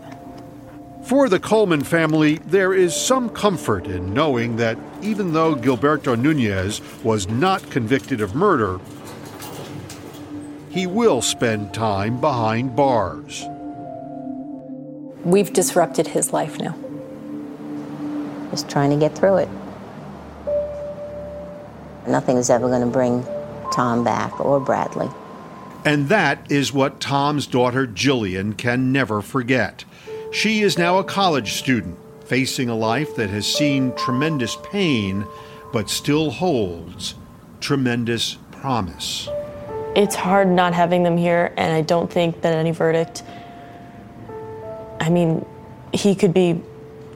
For 1.03 1.27
the 1.27 1.39
Coleman 1.39 1.83
family, 1.83 2.35
there 2.45 2.73
is 2.73 2.95
some 2.95 3.29
comfort 3.29 3.87
in 3.87 4.13
knowing 4.13 4.57
that 4.57 4.77
even 5.01 5.33
though 5.33 5.55
Gilberto 5.55 6.15
Nunez 6.15 6.81
was 7.03 7.27
not 7.27 7.67
convicted 7.71 8.21
of 8.21 8.35
murder, 8.35 8.79
he 10.69 10.85
will 10.85 11.21
spend 11.21 11.73
time 11.73 12.21
behind 12.21 12.75
bars. 12.75 13.43
We've 15.23 15.51
disrupted 15.51 16.07
his 16.07 16.31
life 16.31 16.59
now. 16.59 16.75
Just 18.51 18.69
trying 18.69 18.89
to 18.91 18.97
get 18.97 19.17
through 19.17 19.37
it. 19.37 19.49
Nothing's 22.07 22.49
ever 22.49 22.67
going 22.67 22.81
to 22.81 22.87
bring 22.87 23.23
Tom 23.71 24.03
back 24.03 24.39
or 24.39 24.59
Bradley. 24.59 25.09
And 25.85 26.09
that 26.09 26.51
is 26.51 26.73
what 26.73 26.99
Tom's 26.99 27.47
daughter 27.47 27.85
Jillian 27.85 28.57
can 28.57 28.91
never 28.91 29.21
forget. 29.21 29.85
She 30.31 30.61
is 30.61 30.77
now 30.77 30.99
a 30.99 31.03
college 31.03 31.53
student, 31.53 31.97
facing 32.25 32.69
a 32.69 32.75
life 32.75 33.15
that 33.15 33.29
has 33.29 33.51
seen 33.51 33.95
tremendous 33.95 34.55
pain, 34.63 35.25
but 35.71 35.89
still 35.89 36.31
holds 36.31 37.15
tremendous 37.59 38.37
promise. 38.51 39.29
It's 39.95 40.15
hard 40.15 40.47
not 40.47 40.73
having 40.73 41.03
them 41.03 41.17
here, 41.17 41.53
and 41.57 41.73
I 41.73 41.81
don't 41.81 42.11
think 42.11 42.41
that 42.41 42.53
any 42.53 42.71
verdict. 42.71 43.23
I 45.09 45.11
mean, 45.11 45.43
he 45.91 46.13
could 46.13 46.35
be 46.35 46.61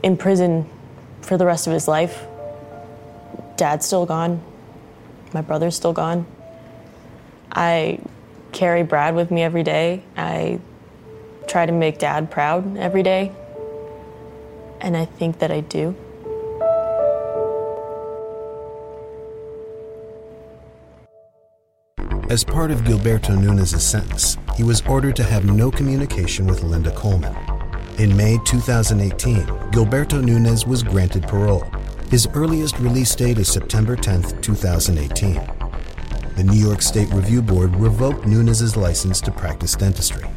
in 0.02 0.18
prison 0.18 0.68
for 1.22 1.38
the 1.38 1.46
rest 1.46 1.68
of 1.68 1.74
his 1.74 1.88
life. 1.88 2.26
Dad's 3.56 3.86
still 3.86 4.08
gone. 4.08 4.42
My 5.32 5.42
brother's 5.42 5.76
still 5.76 5.94
gone. 5.94 6.26
I 7.52 8.00
carry 8.52 8.82
Brad 8.82 9.14
with 9.14 9.30
me 9.30 9.44
every 9.44 9.62
day. 9.62 10.02
I 10.18 10.60
try 11.48 11.68
to 11.68 11.72
make 11.72 12.00
dad 12.00 12.32
proud 12.32 12.78
every 12.78 13.04
day. 13.04 13.32
And 14.82 14.98
I 14.98 15.06
think 15.06 15.38
that 15.38 15.52
I 15.52 15.60
do. 15.60 15.96
As 22.32 22.44
part 22.44 22.72
of 22.72 22.80
Gilberto 22.80 23.40
Nunez's 23.40 23.84
sentence, 23.84 24.40
he 24.58 24.64
was 24.64 24.82
ordered 24.88 25.16
to 25.18 25.24
have 25.24 25.46
no 25.46 25.70
communication 25.70 26.48
with 26.48 26.64
Linda 26.64 26.90
Coleman. 26.90 27.53
In 28.00 28.18
May 28.18 28.40
2018, 28.44 29.46
Gilberto 29.72 30.20
Nunez 30.20 30.66
was 30.66 30.82
granted 30.82 31.24
parole. 31.28 31.64
His 32.10 32.28
earliest 32.34 32.80
release 32.80 33.14
date 33.14 33.38
is 33.38 33.52
September 33.52 33.96
10, 33.96 34.42
2018. 34.42 35.36
The 36.36 36.44
New 36.44 36.58
York 36.58 36.82
State 36.82 37.10
Review 37.14 37.44
Board 37.44 37.76
revoked 37.76 38.26
Nunez's 38.26 38.76
license 38.76 39.22
to 39.22 39.32
practice 39.32 39.76
dentistry. 39.76 40.28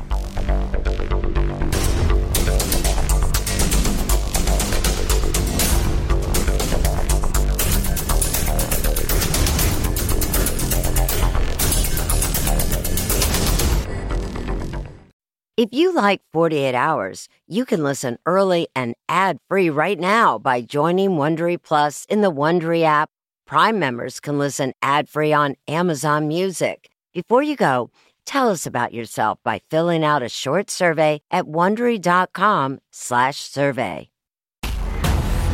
If 15.56 15.70
you 15.72 15.94
like 15.94 16.20
48 16.34 16.74
Hours, 16.74 17.30
you 17.46 17.64
can 17.64 17.82
listen 17.82 18.18
early 18.26 18.68
and 18.76 18.94
ad-free 19.08 19.70
right 19.70 19.98
now 19.98 20.38
by 20.38 20.60
joining 20.60 21.12
Wondery 21.12 21.56
Plus 21.62 22.04
in 22.10 22.20
the 22.20 22.30
Wondery 22.30 22.82
app. 22.82 23.08
Prime 23.46 23.78
members 23.78 24.20
can 24.20 24.38
listen 24.38 24.74
ad-free 24.82 25.32
on 25.32 25.54
Amazon 25.66 26.28
Music. 26.28 26.90
Before 27.14 27.42
you 27.42 27.56
go, 27.56 27.90
tell 28.26 28.50
us 28.50 28.66
about 28.66 28.92
yourself 28.92 29.38
by 29.42 29.62
filling 29.70 30.04
out 30.04 30.22
a 30.22 30.28
short 30.28 30.68
survey 30.68 31.22
at 31.30 31.46
wondery.com/survey. 31.46 34.10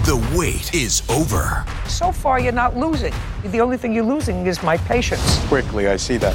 The 0.05 0.17
wait 0.37 0.75
is 0.75 1.09
over. 1.09 1.65
So 1.87 2.11
far, 2.11 2.41
you're 2.41 2.51
not 2.51 2.77
losing. 2.77 3.15
The 3.45 3.61
only 3.61 3.77
thing 3.77 3.93
you're 3.93 4.03
losing 4.03 4.49
is 4.49 4.61
my 4.65 4.79
patience. 4.79 5.39
Quickly, 5.47 5.87
I 5.87 5.97
see 5.97 6.17
that. 6.17 6.35